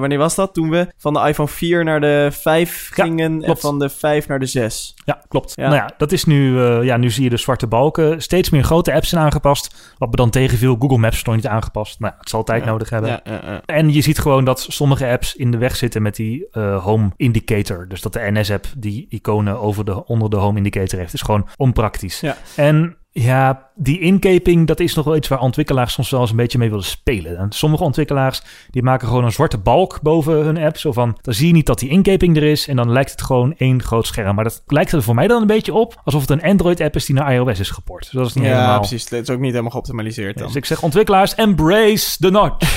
wanneer 0.00 0.18
was 0.18 0.34
dat? 0.34 0.54
Toen 0.54 0.70
we 0.70 0.86
van 0.96 1.12
de 1.14 1.20
iPhone 1.28 1.48
4 1.48 1.84
naar 1.84 2.00
de 2.00 2.28
5 2.32 2.90
Ja, 2.94 3.04
gingen 3.04 3.42
en 3.42 3.56
van 3.56 3.78
de 3.78 3.88
5 3.88 4.28
naar 4.28 4.38
de 4.38 4.45
6. 4.46 4.94
Ja, 5.04 5.20
klopt. 5.28 5.52
Ja. 5.54 5.62
Nou 5.64 5.74
ja, 5.76 5.90
dat 5.98 6.12
is 6.12 6.24
nu, 6.24 6.62
eh, 6.64 6.82
ja, 6.82 6.96
nu 6.96 7.10
zie 7.10 7.24
je 7.24 7.30
de 7.30 7.36
zwarte 7.36 7.66
balken. 7.66 8.22
Steeds 8.22 8.50
meer 8.50 8.62
grote 8.64 8.92
apps 8.92 9.08
zijn 9.08 9.22
aangepast. 9.22 9.94
Wat 9.98 10.10
me 10.10 10.16
dan 10.16 10.30
tegenviel, 10.30 10.76
Google 10.78 10.98
Maps 10.98 11.22
nog 11.24 11.34
niet 11.34 11.46
aangepast. 11.46 12.00
Nou, 12.00 12.14
het 12.18 12.28
zal 12.28 12.44
tijd 12.44 12.64
Ja. 12.64 12.70
nodig 12.70 12.90
hebben. 12.90 13.10
Ja, 13.10 13.20
ja, 13.24 13.40
ja. 13.44 13.60
En 13.66 13.92
je 13.92 14.00
ziet 14.00 14.18
gewoon 14.18 14.44
dat 14.44 14.66
sommige 14.68 15.06
apps 15.06 15.34
in 15.34 15.50
de 15.50 15.58
weg 15.58 15.76
zitten 15.76 16.02
met 16.02 16.16
die 16.16 16.46
eh, 16.50 16.84
home 16.84 17.10
indicator. 17.16 17.88
Dus 17.88 18.00
dat 18.00 18.12
de 18.12 18.28
NS-app 18.32 18.66
die 18.76 19.06
iconen 19.08 19.60
over 19.60 19.84
de, 19.84 20.04
onder 20.04 20.30
de 20.30 20.36
home 20.36 20.56
indicator 20.56 20.98
heeft. 20.98 21.14
is 21.14 21.20
gewoon 21.22 21.48
onpraktisch. 21.56 22.20
Ja. 22.20 22.36
En 22.56 22.96
ja, 23.22 23.70
die 23.74 24.00
inkeping, 24.00 24.66
dat 24.66 24.80
is 24.80 24.94
nog 24.94 25.04
wel 25.04 25.16
iets 25.16 25.28
waar 25.28 25.40
ontwikkelaars 25.40 25.92
soms 25.92 26.10
wel 26.10 26.20
eens 26.20 26.30
een 26.30 26.36
beetje 26.36 26.58
mee 26.58 26.68
willen 26.68 26.84
spelen. 26.84 27.36
En 27.36 27.52
sommige 27.52 27.84
ontwikkelaars, 27.84 28.42
die 28.70 28.82
maken 28.82 29.08
gewoon 29.08 29.24
een 29.24 29.32
zwarte 29.32 29.58
balk 29.58 30.00
boven 30.02 30.34
hun 30.34 30.58
app. 30.58 30.76
Zo 30.76 30.92
van, 30.92 31.18
dan 31.22 31.34
zie 31.34 31.46
je 31.46 31.52
niet 31.52 31.66
dat 31.66 31.78
die 31.78 31.88
inkeping 31.88 32.36
er 32.36 32.42
is. 32.42 32.68
En 32.68 32.76
dan 32.76 32.92
lijkt 32.92 33.10
het 33.10 33.22
gewoon 33.22 33.54
één 33.56 33.82
groot 33.82 34.06
scherm. 34.06 34.34
Maar 34.34 34.44
dat 34.44 34.62
lijkt 34.66 34.92
er 34.92 35.02
voor 35.02 35.14
mij 35.14 35.26
dan 35.26 35.40
een 35.40 35.46
beetje 35.46 35.74
op 35.74 36.00
alsof 36.04 36.20
het 36.20 36.30
een 36.30 36.42
Android-app 36.42 36.94
is 36.96 37.04
die 37.04 37.14
naar 37.14 37.34
iOS 37.34 37.60
is 37.60 37.70
geport. 37.70 38.02
Dus 38.02 38.12
dat 38.12 38.26
is 38.26 38.34
niet 38.34 38.44
Ja, 38.44 38.50
helemaal... 38.50 38.78
precies. 38.78 39.10
Het 39.10 39.28
is 39.28 39.34
ook 39.34 39.40
niet 39.40 39.50
helemaal 39.50 39.70
geoptimaliseerd 39.70 40.38
dan. 40.38 40.46
Dus 40.46 40.56
ik 40.56 40.64
zeg 40.64 40.82
ontwikkelaars, 40.82 41.34
embrace 41.34 42.18
the 42.18 42.30
notch. 42.30 42.64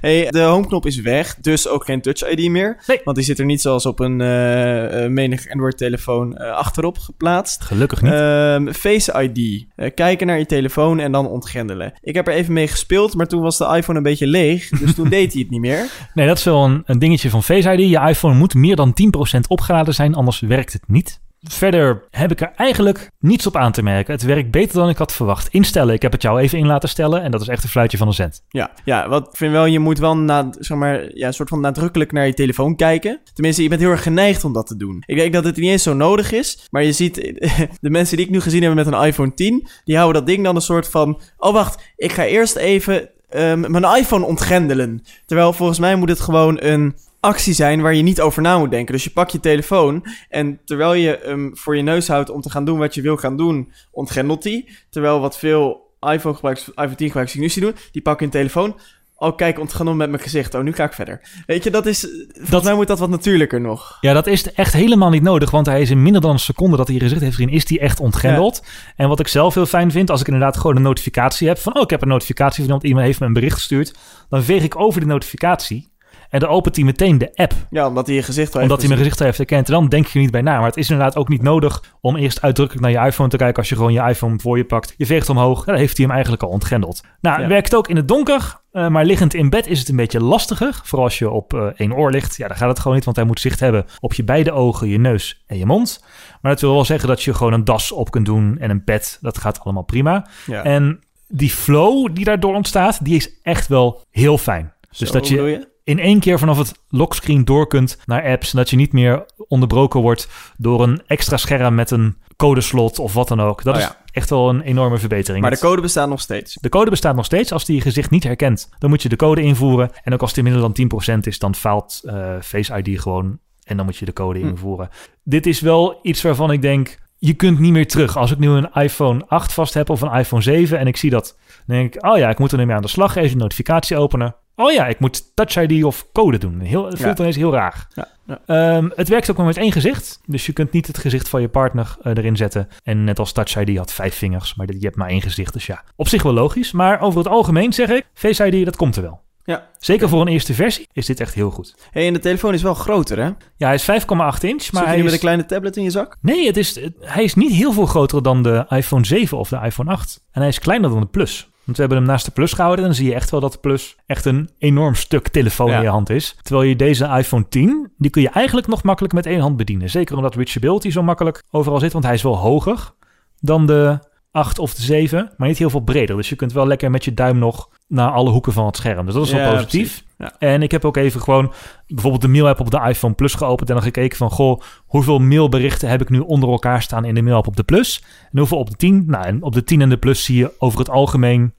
Hey, 0.00 0.30
de 0.30 0.40
homeknop 0.40 0.86
is 0.86 1.00
weg, 1.00 1.36
dus 1.40 1.68
ook 1.68 1.84
geen 1.84 2.00
Touch 2.00 2.30
ID 2.30 2.50
meer. 2.50 2.82
Nee. 2.86 3.00
Want 3.04 3.16
die 3.16 3.26
zit 3.26 3.38
er 3.38 3.44
niet 3.44 3.60
zoals 3.60 3.86
op 3.86 4.00
een 4.00 4.20
eh, 4.20 5.08
menig 5.08 5.50
Android-telefoon 5.50 6.36
eh, 6.36 6.50
achterop 6.50 6.98
geplaatst. 6.98 7.62
Gelukkig 7.62 8.02
niet. 8.02 8.12
Ehm, 8.12 8.72
Face 8.72 9.22
ID. 9.22 9.41
Eh, 9.76 9.90
kijken 9.94 10.26
naar 10.26 10.38
je 10.38 10.46
telefoon 10.46 10.98
en 10.98 11.12
dan 11.12 11.28
ontgrendelen. 11.28 11.92
Ik 12.00 12.14
heb 12.14 12.26
er 12.26 12.34
even 12.34 12.52
mee 12.52 12.68
gespeeld, 12.68 13.14
maar 13.14 13.26
toen 13.26 13.42
was 13.42 13.58
de 13.58 13.76
iPhone 13.76 13.98
een 13.98 14.04
beetje 14.04 14.26
leeg. 14.26 14.68
Dus 14.68 14.94
toen 14.94 15.08
deed 15.18 15.32
hij 15.32 15.42
het 15.42 15.50
niet 15.50 15.60
meer. 15.60 15.90
Nee, 16.14 16.26
dat 16.26 16.38
is 16.38 16.44
wel 16.44 16.64
een, 16.64 16.82
een 16.86 16.98
dingetje 16.98 17.30
van 17.30 17.42
Face 17.42 17.72
ID. 17.72 17.90
Je 17.90 18.08
iPhone 18.08 18.34
moet 18.34 18.54
meer 18.54 18.76
dan 18.76 18.94
10% 19.36 19.40
opgeladen 19.48 19.94
zijn, 19.94 20.14
anders 20.14 20.40
werkt 20.40 20.72
het 20.72 20.82
niet. 20.86 21.20
Verder 21.42 22.04
heb 22.10 22.30
ik 22.30 22.40
er 22.40 22.52
eigenlijk 22.54 23.10
niets 23.18 23.46
op 23.46 23.56
aan 23.56 23.72
te 23.72 23.82
merken. 23.82 24.12
Het 24.12 24.22
werkt 24.22 24.50
beter 24.50 24.78
dan 24.78 24.88
ik 24.88 24.96
had 24.96 25.12
verwacht. 25.12 25.48
Instellen, 25.48 25.94
ik 25.94 26.02
heb 26.02 26.12
het 26.12 26.22
jou 26.22 26.40
even 26.40 26.58
in 26.58 26.66
laten 26.66 26.88
stellen 26.88 27.22
en 27.22 27.30
dat 27.30 27.40
is 27.40 27.48
echt 27.48 27.62
een 27.62 27.68
fluitje 27.68 27.98
van 27.98 28.06
een 28.06 28.12
cent. 28.12 28.42
Ja, 28.48 28.70
ja 28.84 29.08
wat 29.08 29.26
ik 29.26 29.36
vind 29.36 29.52
wel, 29.52 29.64
je 29.64 29.78
moet 29.78 29.98
wel 29.98 30.16
na, 30.16 30.48
zeg 30.58 30.78
maar, 30.78 31.16
ja, 31.16 31.32
soort 31.32 31.48
van 31.48 31.60
nadrukkelijk 31.60 32.12
naar 32.12 32.26
je 32.26 32.34
telefoon 32.34 32.76
kijken. 32.76 33.20
Tenminste, 33.32 33.62
je 33.62 33.68
bent 33.68 33.80
heel 33.80 33.90
erg 33.90 34.02
geneigd 34.02 34.44
om 34.44 34.52
dat 34.52 34.66
te 34.66 34.76
doen. 34.76 35.02
Ik 35.06 35.16
denk 35.16 35.32
dat 35.32 35.44
het 35.44 35.56
niet 35.56 35.70
eens 35.70 35.82
zo 35.82 35.94
nodig 35.94 36.32
is, 36.32 36.66
maar 36.70 36.84
je 36.84 36.92
ziet, 36.92 37.14
de 37.80 37.90
mensen 37.90 38.16
die 38.16 38.26
ik 38.26 38.32
nu 38.32 38.40
gezien 38.40 38.62
heb 38.62 38.74
met 38.74 38.86
een 38.86 39.04
iPhone 39.04 39.34
10, 39.34 39.68
die 39.84 39.96
houden 39.96 40.24
dat 40.24 40.30
ding 40.30 40.44
dan 40.44 40.56
een 40.56 40.62
soort 40.62 40.88
van, 40.88 41.20
oh 41.36 41.52
wacht, 41.52 41.82
ik 41.96 42.12
ga 42.12 42.24
eerst 42.24 42.56
even 42.56 43.08
ehm, 43.28 43.70
mijn 43.70 43.96
iPhone 43.96 44.24
ontgrendelen. 44.24 45.02
Terwijl 45.26 45.52
volgens 45.52 45.78
mij 45.78 45.96
moet 45.96 46.08
het 46.08 46.20
gewoon 46.20 46.56
een 46.60 46.94
actie 47.22 47.52
zijn 47.52 47.80
waar 47.80 47.94
je 47.94 48.02
niet 48.02 48.20
over 48.20 48.42
na 48.42 48.58
moet 48.58 48.70
denken. 48.70 48.94
Dus 48.94 49.04
je 49.04 49.10
pakt 49.10 49.32
je 49.32 49.40
telefoon 49.40 50.06
en 50.28 50.60
terwijl 50.64 50.94
je 50.94 51.20
hem 51.22 51.50
voor 51.54 51.76
je 51.76 51.82
neus 51.82 52.08
houdt 52.08 52.30
om 52.30 52.40
te 52.40 52.50
gaan 52.50 52.64
doen 52.64 52.78
wat 52.78 52.94
je 52.94 53.02
wil 53.02 53.16
gaan 53.16 53.36
doen, 53.36 53.72
ontgrendelt 53.90 54.44
hij. 54.44 54.68
Terwijl 54.90 55.20
wat 55.20 55.38
veel 55.38 55.90
iPhone 56.00 56.34
gebruikers, 56.34 56.68
iPhone 56.68 56.94
10 56.94 57.06
gebruikers 57.06 57.32
die 57.32 57.42
nu 57.42 57.48
zie 57.48 57.62
doen, 57.62 57.74
die 57.92 58.02
pakken 58.02 58.22
hun 58.22 58.34
telefoon. 58.34 58.76
Oh, 59.16 59.36
kijk, 59.36 59.58
ontgenomen 59.58 59.98
met 59.98 60.10
mijn 60.10 60.22
gezicht. 60.22 60.54
Oh, 60.54 60.62
nu 60.62 60.72
ga 60.72 60.84
ik 60.84 60.92
verder. 60.92 61.20
Weet 61.46 61.64
je, 61.64 61.70
dat 61.70 61.86
is... 61.86 62.08
Volgens 62.32 62.64
mij 62.64 62.74
moet 62.74 62.86
dat 62.86 62.98
wat 62.98 63.10
natuurlijker 63.10 63.60
nog. 63.60 63.98
Ja, 64.00 64.12
dat 64.12 64.26
is 64.26 64.52
echt 64.52 64.72
helemaal 64.72 65.10
niet 65.10 65.22
nodig, 65.22 65.50
want 65.50 65.66
hij 65.66 65.80
is 65.80 65.90
in 65.90 66.02
minder 66.02 66.20
dan 66.20 66.30
een 66.30 66.38
seconde 66.38 66.76
dat 66.76 66.86
hij 66.86 66.96
je 66.96 67.02
gezicht 67.02 67.20
heeft 67.20 67.34
gezien, 67.34 67.52
is 67.52 67.68
hij 67.68 67.80
echt 67.80 68.00
ontgrendeld. 68.00 68.64
En 68.96 69.08
wat 69.08 69.20
ik 69.20 69.28
zelf 69.28 69.54
heel 69.54 69.66
fijn 69.66 69.90
vind, 69.90 70.10
als 70.10 70.20
ik 70.20 70.26
inderdaad 70.26 70.56
gewoon 70.56 70.76
een 70.76 70.82
notificatie 70.82 71.48
heb 71.48 71.58
van, 71.58 71.76
oh, 71.76 71.82
ik 71.82 71.90
heb 71.90 72.02
een 72.02 72.08
notificatie 72.08 72.56
van 72.56 72.64
iemand, 72.64 72.84
iemand 72.84 73.06
heeft 73.06 73.20
me 73.20 73.26
een 73.26 73.32
bericht 73.32 73.54
gestuurd, 73.54 73.94
dan 74.28 74.42
veeg 74.42 74.62
ik 74.62 74.78
over 74.78 75.00
de 75.00 75.06
notificatie 75.06 75.91
en 76.32 76.40
dan 76.40 76.48
opent 76.48 76.76
hij 76.76 76.84
meteen 76.84 77.18
de 77.18 77.30
app, 77.34 77.52
Ja, 77.70 77.86
omdat 77.86 78.06
hij 78.06 78.14
je 78.14 78.22
gezicht 78.22 78.52
wel 78.52 78.62
omdat 78.62 78.78
hij 78.80 78.86
heeft 78.88 79.00
mijn 79.00 79.10
gezicht 79.10 79.18
heeft 79.18 79.36
herkend. 79.36 79.68
En 79.68 79.74
dan 79.74 79.88
denk 79.88 80.06
je 80.06 80.18
niet 80.18 80.30
bij 80.30 80.40
na. 80.40 80.56
Maar 80.58 80.66
het 80.68 80.76
is 80.76 80.90
inderdaad 80.90 81.16
ook 81.16 81.28
niet 81.28 81.42
nodig 81.42 81.82
om 82.00 82.16
eerst 82.16 82.42
uitdrukkelijk 82.42 82.86
naar 82.86 83.02
je 83.02 83.08
iPhone 83.10 83.28
te 83.28 83.36
kijken 83.36 83.56
als 83.56 83.68
je 83.68 83.74
gewoon 83.74 83.92
je 83.92 84.00
iPhone 84.08 84.38
voor 84.38 84.56
je 84.56 84.64
pakt. 84.64 84.94
Je 84.96 85.06
veegt 85.06 85.28
omhoog, 85.28 85.64
dan 85.64 85.74
heeft 85.74 85.96
hij 85.96 86.04
hem 86.06 86.14
eigenlijk 86.14 86.42
al 86.42 86.48
ontgrendeld. 86.48 87.00
Nou, 87.20 87.40
Ja. 87.40 87.48
werkt 87.48 87.74
ook 87.74 87.88
in 87.88 87.96
het 87.96 88.08
donker, 88.08 88.60
eh, 88.72 88.88
maar 88.88 89.04
liggend 89.04 89.34
in 89.34 89.50
bed 89.50 89.66
is 89.66 89.78
het 89.78 89.88
een 89.88 89.96
beetje 89.96 90.20
lastiger. 90.20 90.80
Vooral 90.84 91.06
als 91.06 91.18
je 91.18 91.30
op 91.30 91.54
eh, 91.54 91.66
één 91.76 91.94
oor 91.94 92.10
ligt. 92.10 92.36
Ja, 92.36 92.48
dan 92.48 92.56
gaat 92.56 92.68
het 92.68 92.78
gewoon 92.78 92.94
niet, 92.96 93.04
want 93.04 93.16
hij 93.16 93.26
moet 93.26 93.40
zicht 93.40 93.60
hebben 93.60 93.86
op 94.00 94.14
je 94.14 94.24
beide 94.24 94.52
ogen, 94.52 94.88
je 94.88 94.98
neus 94.98 95.42
en 95.46 95.58
je 95.58 95.66
mond. 95.66 96.04
Maar 96.40 96.52
dat 96.52 96.60
wil 96.60 96.72
wel 96.74 96.84
zeggen 96.84 97.08
dat 97.08 97.22
je 97.22 97.34
gewoon 97.34 97.52
een 97.52 97.64
das 97.64 97.92
op 97.92 98.10
kunt 98.10 98.26
doen 98.26 98.58
en 98.58 98.70
een 98.70 98.84
pet. 98.84 99.18
Dat 99.20 99.38
gaat 99.38 99.60
allemaal 99.60 99.82
prima. 99.82 100.26
Ja. 100.46 100.62
En 100.62 101.00
die 101.28 101.50
flow 101.50 102.08
die 102.14 102.24
daardoor 102.24 102.54
ontstaat, 102.54 103.04
die 103.04 103.16
is 103.16 103.40
echt 103.42 103.68
wel 103.68 104.02
heel 104.10 104.38
fijn. 104.38 104.72
Dus 104.90 104.98
Zo, 104.98 105.12
dat 105.12 105.28
je? 105.28 105.70
In 105.84 105.98
één 105.98 106.20
keer 106.20 106.38
vanaf 106.38 106.58
het 106.58 106.72
lockscreen 106.88 107.44
door 107.44 107.66
kunt 107.66 107.98
naar 108.06 108.24
apps. 108.24 108.50
En 108.52 108.56
dat 108.58 108.70
je 108.70 108.76
niet 108.76 108.92
meer 108.92 109.24
onderbroken 109.48 110.00
wordt 110.00 110.28
door 110.56 110.82
een 110.82 111.02
extra 111.06 111.36
scherm 111.36 111.74
met 111.74 111.90
een 111.90 112.16
codeslot 112.36 112.98
of 112.98 113.12
wat 113.14 113.28
dan 113.28 113.40
ook. 113.40 113.62
Dat 113.62 113.74
Oh 113.74 113.80
is 113.80 113.90
echt 114.12 114.30
wel 114.30 114.48
een 114.48 114.60
enorme 114.60 114.98
verbetering. 114.98 115.42
Maar 115.42 115.50
de 115.50 115.58
code 115.58 115.80
bestaat 115.82 116.08
nog 116.08 116.20
steeds. 116.20 116.58
de 116.60 116.68
code 116.68 116.90
bestaat 116.90 117.14
nog 117.16 117.24
steeds. 117.24 117.52
Als 117.52 117.64
die 117.64 117.76
je 117.76 117.82
gezicht 117.82 118.10
niet 118.10 118.24
herkent, 118.24 118.68
dan 118.78 118.90
moet 118.90 119.02
je 119.02 119.08
de 119.08 119.16
code 119.16 119.42
invoeren. 119.42 119.90
En 120.02 120.12
ook 120.12 120.20
als 120.20 120.32
die 120.32 120.42
minder 120.42 120.60
dan 120.60 120.72
10% 121.16 121.18
is, 121.20 121.38
dan 121.38 121.54
faalt 121.54 122.00
eh, 122.04 122.34
Face 122.40 122.82
ID 122.82 123.00
gewoon. 123.00 123.38
En 123.64 123.76
dan 123.76 123.86
moet 123.86 123.96
je 123.96 124.04
de 124.04 124.12
code 124.12 124.38
Hm. 124.38 124.46
invoeren. 124.46 124.88
Dit 125.24 125.46
is 125.46 125.60
wel 125.60 125.98
iets 126.02 126.22
waarvan 126.22 126.50
ik 126.52 126.62
denk, 126.62 126.98
je 127.18 127.34
kunt 127.34 127.58
niet 127.58 127.72
meer 127.72 127.86
terug. 127.88 128.16
Als 128.16 128.30
ik 128.30 128.38
nu 128.38 128.48
een 128.48 128.70
iPhone 128.72 129.24
8 129.26 129.52
vast 129.52 129.74
heb 129.74 129.90
of 129.90 130.00
een 130.00 130.12
iPhone 130.12 130.42
7 130.42 130.78
en 130.78 130.86
ik 130.86 130.96
zie 130.96 131.10
dat, 131.10 131.36
dan 131.66 131.76
denk 131.76 131.94
ik, 131.94 132.04
oh 132.06 132.18
ja, 132.18 132.28
ik 132.28 132.38
moet 132.38 132.52
er 132.52 132.58
nu 132.58 132.66
mee 132.66 132.76
aan 132.76 132.82
de 132.82 132.88
slag. 132.88 133.16
Even 133.16 133.32
een 133.32 133.38
notificatie 133.38 133.96
openen. 133.96 134.34
Oh 134.56 134.72
ja, 134.72 134.86
ik 134.86 134.98
moet 135.00 135.34
Touch 135.34 135.56
ID 135.56 135.84
of 135.84 136.06
code 136.12 136.38
doen. 136.38 136.60
Heel, 136.60 136.84
het 136.86 137.00
voelt 137.00 137.16
Ja. 137.16 137.22
ineens 137.22 137.36
heel 137.36 137.52
raar. 137.52 137.86
Ja, 137.94 138.08
ja. 138.26 138.40
Ehm, 138.46 138.88
het 138.94 139.08
werkt 139.08 139.30
ook 139.30 139.36
maar 139.36 139.46
met 139.46 139.56
één 139.56 139.72
gezicht. 139.72 140.20
Dus 140.26 140.46
je 140.46 140.52
kunt 140.52 140.72
niet 140.72 140.86
het 140.86 140.98
gezicht 140.98 141.28
van 141.28 141.40
je 141.40 141.48
partner 141.48 141.96
eh, 142.02 142.12
erin 142.16 142.36
zetten. 142.36 142.68
En 142.82 143.04
net 143.04 143.18
als 143.18 143.32
Touch 143.32 143.56
ID 143.56 143.76
had 143.78 143.92
vijf 143.92 144.14
vingers, 144.14 144.54
maar 144.54 144.66
je 144.72 144.78
hebt 144.86 144.96
maar 144.96 145.08
één 145.08 145.22
gezicht. 145.22 145.52
Dus 145.52 145.66
ja, 145.66 145.82
op 145.96 146.08
zich 146.08 146.22
wel 146.22 146.32
logisch. 146.32 146.72
Maar 146.72 147.00
over 147.00 147.18
het 147.18 147.28
algemeen 147.28 147.72
zeg 147.72 147.88
ik, 147.88 148.06
Face 148.14 148.46
ID, 148.46 148.64
dat 148.64 148.76
komt 148.76 148.96
er 148.96 149.02
wel. 149.02 149.20
Ja. 149.44 149.68
Zeker 149.78 150.08
voor 150.08 150.20
een 150.20 150.28
eerste 150.28 150.54
versie 150.54 150.88
is 150.92 151.06
dit 151.06 151.20
echt 151.20 151.34
heel 151.34 151.50
goed. 151.50 151.74
Hey, 151.90 152.06
en 152.06 152.12
de 152.12 152.18
telefoon 152.18 152.54
is 152.54 152.62
wel 152.62 152.74
groter, 152.74 153.18
hè? 153.18 153.24
Ja, 153.56 153.66
hij 153.66 153.74
is 153.74 153.82
5,8 153.82 154.44
inch, 154.44 154.72
maar 154.72 154.82
Maar 154.82 154.86
hij 154.86 154.96
is... 154.98 155.04
met 155.04 155.12
een 155.12 155.18
kleine 155.18 155.46
tablet 155.46 155.76
in 155.76 155.82
je 155.82 155.90
zak? 155.90 156.16
Nee, 156.20 156.46
het 156.46 156.56
is, 156.56 156.74
het- 156.80 156.94
hij 157.00 157.24
is 157.24 157.34
niet 157.34 157.52
heel 157.52 157.72
veel 157.72 157.86
groter 157.86 158.22
dan 158.22 158.42
de 158.42 158.64
iPhone 158.68 159.04
7 159.06 159.38
of 159.38 159.48
de 159.48 159.60
iPhone 159.64 159.90
8. 159.90 160.20
En 160.30 160.40
hij 160.40 160.48
is 160.50 160.58
kleiner 160.58 160.90
dan 160.90 161.00
de 161.00 161.06
Plus. 161.06 161.50
Want 161.64 161.76
we 161.76 161.82
hebben 161.82 161.98
hem 161.98 162.06
naast 162.06 162.24
de 162.24 162.30
Plus 162.30 162.52
gehouden. 162.52 162.84
En 162.84 162.90
dan 162.90 162.98
zie 162.98 163.08
je 163.08 163.14
echt 163.14 163.30
wel 163.30 163.40
dat 163.40 163.52
de 163.52 163.58
Plus 163.58 163.96
echt 164.06 164.24
een 164.24 164.50
enorm 164.58 164.94
stuk 164.94 165.28
telefoon 165.28 165.68
Ja. 165.70 165.76
in 165.76 165.82
je 165.82 165.88
hand 165.88 166.10
is. 166.10 166.36
Terwijl 166.42 166.68
je 166.68 166.76
deze 166.76 167.04
iPhone 167.06 167.48
10, 167.48 167.92
die 167.98 168.10
kun 168.10 168.22
je 168.22 168.28
eigenlijk 168.28 168.66
nog 168.66 168.82
makkelijk 168.82 169.14
met 169.14 169.26
één 169.26 169.40
hand 169.40 169.56
bedienen. 169.56 169.90
Zeker 169.90 170.16
omdat 170.16 170.34
reachability 170.34 170.90
zo 170.90 171.02
makkelijk 171.02 171.42
overal 171.50 171.78
zit. 171.78 171.92
Want 171.92 172.04
hij 172.04 172.14
is 172.14 172.22
wel 172.22 172.36
hoger 172.36 172.92
dan 173.40 173.66
de 173.66 173.98
8 174.32 174.58
of 174.58 174.74
de 174.74 174.82
7, 174.82 175.30
maar 175.36 175.48
niet 175.48 175.58
heel 175.58 175.70
veel 175.70 175.80
breder. 175.80 176.16
Dus 176.16 176.28
je 176.28 176.36
kunt 176.36 176.52
wel 176.52 176.66
lekker 176.66 176.90
met 176.90 177.04
je 177.04 177.14
duim 177.14 177.38
nog 177.38 177.68
naar 177.88 178.10
alle 178.10 178.30
hoeken 178.30 178.52
van 178.52 178.66
het 178.66 178.76
scherm. 178.76 179.06
Dus 179.06 179.14
dat 179.14 179.26
is 179.26 179.32
wel 179.32 179.40
Ja, 179.40 179.52
positief. 179.52 180.04
Ja. 180.18 180.32
En 180.38 180.62
ik 180.62 180.70
heb 180.70 180.84
ook 180.84 180.96
even 180.96 181.20
gewoon 181.20 181.52
bijvoorbeeld 181.86 182.22
de 182.22 182.28
mail-app 182.28 182.60
op 182.60 182.70
de 182.70 182.80
iPhone 182.88 183.14
Plus 183.14 183.34
geopend 183.34 183.68
en 183.68 183.74
dan 183.74 183.84
gekeken 183.84 184.16
van, 184.16 184.30
goh, 184.30 184.60
hoeveel 184.86 185.18
mailberichten 185.18 185.88
heb 185.88 186.00
ik 186.00 186.08
nu 186.08 186.18
onder 186.18 186.48
elkaar 186.48 186.82
staan 186.82 187.04
in 187.04 187.14
de 187.14 187.22
mail-app 187.22 187.46
op 187.46 187.56
de 187.56 187.62
Plus? 187.62 188.04
En 188.30 188.38
hoeveel 188.38 188.58
op 188.58 188.70
de 188.70 188.76
10? 188.76 189.04
Nou, 189.06 189.24
en 189.24 189.42
op 189.42 189.52
de 189.52 189.64
10 189.64 189.80
en 189.80 189.88
de 189.88 189.96
Plus 189.96 190.24
zie 190.24 190.36
je 190.36 190.52
over 190.58 190.78
het 190.78 190.90
algemeen 190.90 191.54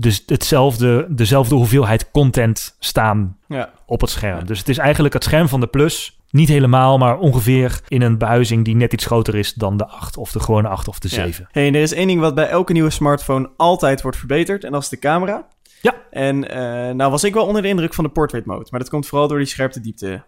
dus 0.00 0.22
hetzelfde, 0.26 1.06
dezelfde 1.08 1.54
hoeveelheid 1.54 2.10
content 2.10 2.76
staan 2.78 3.36
Ja. 3.48 3.70
op 3.86 4.00
het 4.00 4.10
scherm. 4.10 4.46
Dus 4.46 4.58
het 4.58 4.68
is 4.68 4.78
eigenlijk 4.78 5.14
het 5.14 5.24
scherm 5.24 5.48
van 5.48 5.60
de 5.60 5.66
Plus, 5.66 6.18
niet 6.30 6.48
helemaal, 6.48 6.98
maar 6.98 7.18
ongeveer 7.18 7.80
in 7.88 8.02
een 8.02 8.18
behuizing 8.18 8.64
die 8.64 8.76
net 8.76 8.92
iets 8.92 9.06
groter 9.06 9.34
is 9.34 9.54
dan 9.54 9.76
de 9.76 9.86
8 9.86 10.16
of 10.16 10.32
de 10.32 10.40
gewone 10.40 10.68
8 10.68 10.88
of 10.88 10.98
de 10.98 11.08
7. 11.08 11.48
Hey, 11.50 11.66
en 11.66 11.74
er 11.74 11.82
is 11.82 11.92
één 11.92 12.06
ding 12.06 12.20
wat 12.20 12.34
bij 12.34 12.48
elke 12.48 12.72
nieuwe 12.72 12.90
smartphone 12.90 13.50
altijd 13.56 14.02
wordt 14.02 14.16
verbeterd. 14.16 14.64
En 14.64 14.72
dat 14.72 14.82
is 14.82 14.88
de 14.88 14.98
camera. 14.98 15.46
Ja. 15.82 15.94
En 16.10 16.48
eh, 16.48 16.94
nou 16.94 17.10
was 17.10 17.24
ik 17.24 17.34
wel 17.34 17.46
onder 17.46 17.62
de 17.62 17.68
indruk 17.68 17.94
van 17.94 18.04
de 18.04 18.10
portrait 18.10 18.44
mode. 18.44 18.66
Maar 18.70 18.80
dat 18.80 18.88
komt 18.88 19.06
vooral 19.06 19.28
door 19.28 19.38
die 19.38 19.46
scherpte 19.46 19.80
diepte. 19.80 20.22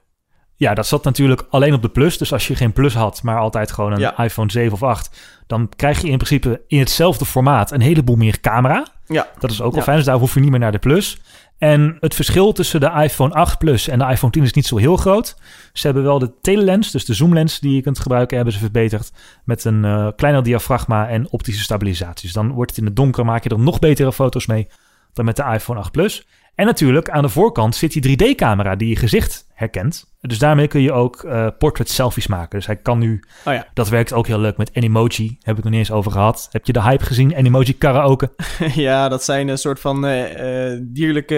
Ja, 0.62 0.74
dat 0.74 0.86
zat 0.86 1.04
natuurlijk 1.04 1.46
alleen 1.50 1.74
op 1.74 1.82
de 1.82 1.88
Plus. 1.88 2.18
Dus 2.18 2.32
als 2.32 2.46
je 2.46 2.56
geen 2.56 2.72
Plus 2.72 2.94
had, 2.94 3.22
maar 3.22 3.38
altijd 3.38 3.72
gewoon 3.72 3.92
een 3.92 3.98
Ja. 3.98 4.18
iPhone 4.24 4.50
7 4.50 4.72
of 4.72 4.82
8, 4.82 5.20
dan 5.46 5.68
krijg 5.76 6.00
je 6.02 6.08
in 6.08 6.16
principe 6.16 6.60
in 6.66 6.78
hetzelfde 6.78 7.24
formaat 7.24 7.70
een 7.72 7.80
heleboel 7.80 8.16
meer 8.16 8.40
camera. 8.40 8.86
Ja. 9.06 9.26
Dat 9.38 9.50
is 9.50 9.60
ook 9.60 9.70
wel 9.70 9.78
Ja. 9.78 9.84
fijn, 9.84 9.96
dus 9.96 10.06
daar 10.06 10.18
hoef 10.18 10.34
je 10.34 10.40
niet 10.40 10.50
meer 10.50 10.58
naar 10.58 10.72
de 10.72 10.78
Plus. 10.78 11.18
En 11.58 11.96
het 12.00 12.14
verschil 12.14 12.52
tussen 12.52 12.80
de 12.80 12.90
iPhone 13.02 13.34
8 13.34 13.58
Plus 13.58 13.88
en 13.88 13.98
de 13.98 14.04
iPhone 14.04 14.32
10 14.32 14.42
is 14.42 14.52
niet 14.52 14.66
zo 14.66 14.76
heel 14.76 14.96
groot. 14.96 15.36
Ze 15.72 15.86
hebben 15.86 16.02
wel 16.04 16.18
de 16.18 16.32
telelens, 16.40 16.90
dus 16.90 17.04
de 17.04 17.14
zoomlens 17.14 17.60
die 17.60 17.74
je 17.74 17.82
kunt 17.82 17.98
gebruiken, 17.98 18.36
hebben 18.36 18.54
ze 18.54 18.60
verbeterd. 18.60 19.12
Met 19.44 19.64
een 19.64 19.84
eh, 19.84 20.08
kleiner 20.16 20.42
diafragma 20.42 21.08
en 21.08 21.30
optische 21.30 21.62
stabilisatie. 21.62 22.22
Dus 22.24 22.32
dan 22.32 22.52
wordt 22.52 22.70
het 22.70 22.80
in 22.80 22.86
het 22.86 22.96
donker, 22.96 23.24
maak 23.24 23.42
je 23.42 23.48
er 23.48 23.58
nog 23.58 23.78
betere 23.78 24.12
foto's 24.12 24.46
mee 24.46 24.68
dan 25.12 25.24
met 25.24 25.36
de 25.36 25.42
iPhone 25.52 25.78
8 25.78 25.92
Plus. 25.92 26.26
En 26.54 26.66
natuurlijk, 26.66 27.10
aan 27.10 27.22
de 27.22 27.28
voorkant 27.28 27.74
zit 27.76 28.02
die 28.02 28.18
3D-camera 28.34 28.76
die 28.76 28.88
je 28.88 28.96
gezicht 28.96 29.46
herkent. 29.54 30.10
Dus 30.20 30.38
daarmee 30.38 30.68
kun 30.68 30.80
je 30.80 30.92
ook 30.92 31.24
eh, 31.24 31.46
portrait 31.58 31.88
selfies 31.90 32.26
maken. 32.26 32.58
Dus 32.58 32.66
hij 32.66 32.76
kan 32.76 32.98
nu, 32.98 33.22
Oh 33.44 33.52
ja. 33.54 33.66
dat 33.74 33.88
werkt 33.88 34.12
ook 34.12 34.26
heel 34.26 34.38
leuk 34.38 34.56
met 34.56 34.70
Animoji. 34.74 35.36
Heb 35.42 35.56
ik 35.58 35.62
nog 35.64 35.72
niet 35.72 35.80
eens 35.80 35.90
over 35.90 36.12
gehad. 36.12 36.48
Heb 36.52 36.66
je 36.66 36.72
de 36.72 36.82
hype 36.82 37.04
gezien? 37.04 37.36
Animoji 37.36 37.78
karaoke. 37.78 38.32
ja, 38.74 39.08
dat 39.08 39.24
zijn 39.24 39.48
een 39.48 39.58
soort 39.58 39.80
van 39.80 40.06
eh, 40.06 40.72
eh, 40.72 40.80
dierlijke 40.82 41.36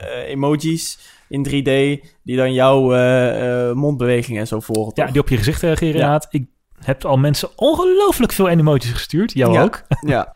eh, 0.00 0.30
emojis 0.30 0.98
in 1.28 1.46
3D. 1.48 2.04
Die 2.22 2.36
dan 2.36 2.52
jouw 2.52 2.80
mondbewegingen 3.74 4.40
en 4.40 4.46
zo 4.46 4.60
volgen. 4.60 4.92
Ja, 4.94 5.06
die 5.10 5.20
op 5.20 5.28
je 5.28 5.36
gezicht 5.36 5.60
reageren 5.62 5.88
Ja. 5.94 6.00
inderdaad. 6.00 6.26
Ik 6.30 6.46
heb 6.84 7.04
al 7.04 7.16
mensen 7.16 7.48
ongelooflijk 7.56 8.32
veel 8.32 8.48
emojis 8.48 8.90
gestuurd. 8.90 9.32
Jou 9.32 9.52
Ja. 9.52 9.62
ook. 9.62 9.82
ja. 10.06 10.34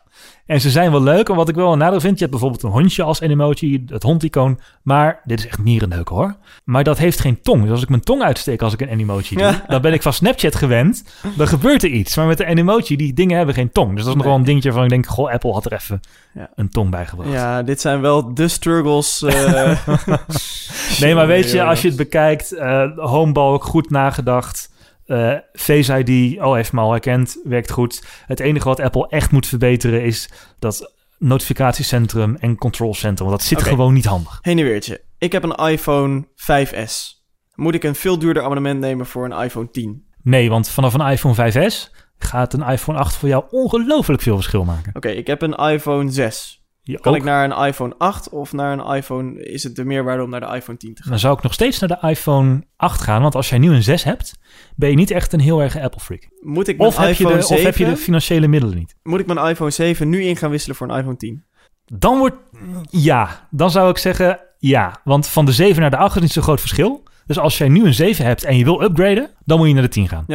En 0.51 0.61
ze 0.61 0.69
zijn 0.69 0.91
wel 0.91 1.03
leuk. 1.03 1.29
En 1.29 1.35
wat 1.35 1.49
ik 1.49 1.55
wel 1.55 1.71
een 1.71 1.77
nadeel 1.77 1.99
vind, 1.99 2.13
je 2.13 2.19
hebt 2.19 2.31
bijvoorbeeld 2.31 2.63
een 2.63 2.69
hondje 2.69 3.03
als 3.03 3.19
emoji, 3.21 3.83
het 3.87 4.03
hondicoon. 4.03 4.59
Maar 4.81 5.21
dit 5.23 5.39
is 5.39 5.47
echt 5.47 5.59
mierenleuk 5.59 6.07
hoor. 6.07 6.35
Maar 6.63 6.83
dat 6.83 6.97
heeft 6.97 7.19
geen 7.19 7.41
tong. 7.41 7.61
Dus 7.61 7.71
als 7.71 7.81
ik 7.81 7.89
mijn 7.89 8.01
tong 8.01 8.21
uitsteek 8.21 8.61
als 8.61 8.73
ik 8.73 8.81
een 8.81 8.87
emoji 8.87 9.35
doe, 9.35 9.43
Ja. 9.43 9.63
dan 9.67 9.81
ben 9.81 9.93
ik 9.93 10.01
van 10.01 10.13
Snapchat 10.13 10.55
gewend. 10.55 11.03
Dan 11.35 11.47
gebeurt 11.47 11.83
er 11.83 11.89
iets. 11.89 12.15
Maar 12.15 12.25
met 12.25 12.37
de 12.37 12.45
emoji, 12.45 12.95
die 12.95 13.13
dingen 13.13 13.37
hebben 13.37 13.55
geen 13.55 13.71
tong. 13.71 13.89
Dus 13.95 13.99
dat 14.03 14.07
is 14.07 14.13
nog 14.13 14.23
Nee. 14.23 14.27
wel 14.31 14.39
een 14.39 14.45
dingetje 14.45 14.71
van 14.71 14.83
ik 14.83 14.89
denk, 14.89 15.05
goh, 15.05 15.31
Apple 15.31 15.51
had 15.53 15.65
er 15.65 15.73
even 15.73 15.99
Ja. 16.33 16.49
een 16.55 16.69
tong 16.69 16.89
bij 16.89 17.05
gebracht. 17.05 17.31
ja, 17.31 17.63
dit 17.63 17.81
zijn 17.81 18.01
wel 18.01 18.33
de 18.33 18.47
struggles. 18.47 19.21
eh. 19.23 19.87
Nee, 20.99 21.15
maar 21.15 21.27
weet 21.27 21.51
je, 21.51 21.63
als 21.63 21.81
je 21.81 21.87
het 21.87 21.97
bekijkt, 21.97 22.51
eh 22.51 22.83
homebalk, 22.95 23.63
goed 23.63 23.89
nagedacht. 23.89 24.69
Eh, 25.11 25.37
Face 25.53 26.03
ID, 26.03 26.41
oh, 26.41 26.53
heeft 26.53 26.71
me 26.71 26.79
al 26.79 26.91
herkend, 26.91 27.39
werkt 27.43 27.71
goed. 27.71 28.03
Het 28.25 28.39
enige 28.39 28.67
wat 28.67 28.79
Apple 28.79 29.07
echt 29.09 29.31
moet 29.31 29.47
verbeteren 29.47 30.03
is 30.03 30.29
dat 30.59 30.93
notificatiecentrum 31.17 32.35
en 32.35 32.55
controlcentrum. 32.55 33.27
Want 33.27 33.39
dat 33.39 33.47
zit 33.47 33.61
gewoon 33.61 33.93
niet 33.93 34.05
handig. 34.05 34.39
Heen 34.41 34.57
en 34.57 34.63
weertje. 34.63 35.01
Ik 35.17 35.31
heb 35.31 35.43
een 35.43 35.71
iPhone 35.71 36.27
5S. 36.35 37.19
Moet 37.55 37.75
ik 37.75 37.83
een 37.83 37.95
veel 37.95 38.19
duurder 38.19 38.43
abonnement 38.43 38.79
nemen 38.79 39.05
voor 39.05 39.25
een 39.25 39.43
iPhone 39.43 39.71
10? 39.71 40.05
Nee, 40.23 40.49
want 40.49 40.69
vanaf 40.69 40.93
een 40.93 41.07
iPhone 41.07 41.51
5S 41.51 41.89
gaat 42.17 42.53
een 42.53 42.63
iPhone 42.63 42.99
8 42.99 43.15
voor 43.15 43.29
jou 43.29 43.43
ongelooflijk 43.49 44.21
veel 44.21 44.35
verschil 44.35 44.63
maken. 44.63 44.95
Oké, 44.95 45.09
ik 45.09 45.27
heb 45.27 45.41
een 45.41 45.55
iPhone 45.55 46.11
6. 46.11 46.60
Je 46.83 46.99
Kan 46.99 47.11
ook- 47.11 47.17
ik 47.19 47.23
naar 47.25 47.51
een 47.51 47.67
iPhone 47.67 47.95
8 47.97 48.29
of 48.29 48.53
naar 48.53 48.79
een 48.79 48.95
iPhone... 48.95 49.43
Is 49.43 49.63
het 49.63 49.75
de 49.75 49.85
meerwaarde 49.85 50.23
om 50.23 50.29
naar 50.29 50.39
de 50.39 50.55
iPhone 50.55 50.77
10 50.77 50.93
te 50.93 51.01
gaan? 51.01 51.11
Dan 51.11 51.19
zou 51.19 51.37
ik 51.37 51.43
nog 51.43 51.53
steeds 51.53 51.79
naar 51.79 51.99
de 51.99 52.07
iPhone 52.07 52.63
8 52.75 53.01
gaan. 53.01 53.21
Want 53.21 53.35
als 53.35 53.49
jij 53.49 53.57
nu 53.57 53.73
een 53.73 53.83
6 53.83 54.03
hebt, 54.03 54.39
ben 54.75 54.89
je 54.89 54.95
niet 54.95 55.11
echt 55.11 55.33
een 55.33 55.39
heel 55.39 55.61
erg 55.61 55.77
Apple 55.77 56.01
freak. 56.01 56.29
Moet 56.39 56.67
ik 56.67 56.77
mijn 56.77 56.89
Of 56.89 56.97
heb, 56.97 57.07
je 57.07 57.13
iPhone 57.13 57.35
de, 57.35 57.41
7... 57.41 57.57
of 57.57 57.63
heb 57.63 57.77
je 57.77 57.85
de 57.85 57.97
financiële 57.97 58.47
middelen 58.47 58.77
niet. 58.77 58.95
Moet 59.03 59.19
ik 59.19 59.25
mijn 59.25 59.47
iPhone 59.47 59.71
7 59.71 60.09
nu 60.09 60.23
in 60.23 60.35
gaan 60.37 60.49
wisselen 60.49 60.75
voor 60.75 60.89
een 60.89 60.97
iPhone 60.97 61.17
10? 61.17 61.45
Dan 61.85 62.17
wordt... 62.17 62.35
Ja, 62.89 63.47
dan 63.51 63.71
zou 63.71 63.89
ik 63.89 63.97
zeggen 63.97 64.39
ja. 64.57 64.99
Want 65.03 65.27
van 65.27 65.45
de 65.45 65.51
7 65.51 65.81
naar 65.81 65.89
de 65.89 65.97
8 65.97 66.15
is 66.15 66.21
niet 66.21 66.31
zo'n 66.31 66.43
groot 66.43 66.59
verschil. 66.59 67.03
Dus 67.31 67.39
als 67.39 67.57
jij 67.57 67.69
nu 67.69 67.85
een 67.85 67.93
7 67.93 68.25
hebt 68.25 68.43
en 68.43 68.57
je 68.57 68.63
wil 68.63 68.83
upgraden, 68.83 69.29
dan 69.45 69.57
moet 69.57 69.67
je 69.67 69.73
naar 69.73 69.83
de 69.83 69.89
10 69.89 70.07
gaan. 70.07 70.25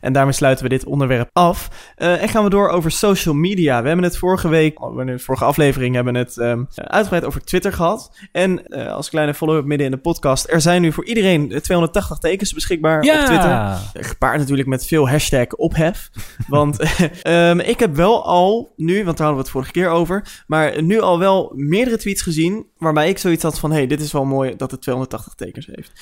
En 0.00 0.12
daarmee 0.12 0.32
sluiten 0.32 0.64
we 0.64 0.70
dit 0.70 0.84
onderwerp 0.84 1.30
af. 1.32 1.68
Eh, 1.94 2.22
en 2.22 2.28
gaan 2.28 2.44
we 2.44 2.50
door 2.50 2.68
over 2.68 2.90
social 2.90 3.34
media. 3.34 3.80
We 3.80 3.86
hebben 3.86 4.04
het 4.04 4.16
vorige 4.16 4.48
week, 4.48 4.82
oh, 4.82 5.00
in 5.00 5.06
de 5.06 5.18
vorige 5.18 5.44
aflevering, 5.44 5.94
hebben 5.94 6.12
we 6.12 6.18
het 6.18 6.38
ehm, 6.38 6.64
uitgebreid 6.74 7.24
over 7.24 7.44
Twitter 7.44 7.72
gehad. 7.72 8.18
En 8.32 8.66
eh, 8.66 8.92
als 8.92 9.08
kleine 9.08 9.34
follow-up 9.34 9.64
midden 9.64 9.86
in 9.86 9.92
de 9.92 9.98
podcast, 9.98 10.50
er 10.50 10.60
zijn 10.60 10.82
nu 10.82 10.92
voor 10.92 11.04
iedereen 11.04 11.52
eh, 11.52 11.60
280 11.60 12.18
tekens 12.18 12.52
beschikbaar 12.52 12.98
op 12.98 13.04
Twitter. 13.04 13.48
Ja, 13.48 13.80
Gepaard 13.92 14.38
natuurlijk 14.38 14.68
met 14.68 14.86
veel 14.86 15.08
hashtag 15.08 15.48
ophef. 15.48 16.10
want 16.48 16.78
ehm, 17.22 17.60
ik 17.60 17.78
heb 17.78 17.94
wel 17.94 18.24
al 18.24 18.72
nu, 18.76 19.04
want 19.04 19.16
daar 19.16 19.26
hadden 19.26 19.34
we 19.36 19.42
het 19.42 19.50
vorige 19.50 19.72
keer 19.72 19.88
over, 19.88 20.42
maar 20.46 20.82
nu 20.82 21.00
al 21.00 21.18
wel 21.18 21.52
meerdere 21.54 21.96
tweets 21.96 22.22
gezien 22.22 22.66
waarbij 22.78 23.08
ik 23.08 23.18
zoiets 23.18 23.42
had 23.42 23.58
van, 23.58 23.72
hey, 23.72 23.86
dit 23.86 24.00
is 24.00 24.12
wel 24.12 24.24
mooi 24.24 24.56
dat 24.56 24.70
het 24.70 24.82
280 24.82 25.34
tekens 25.34 25.66
heeft. 25.66 25.92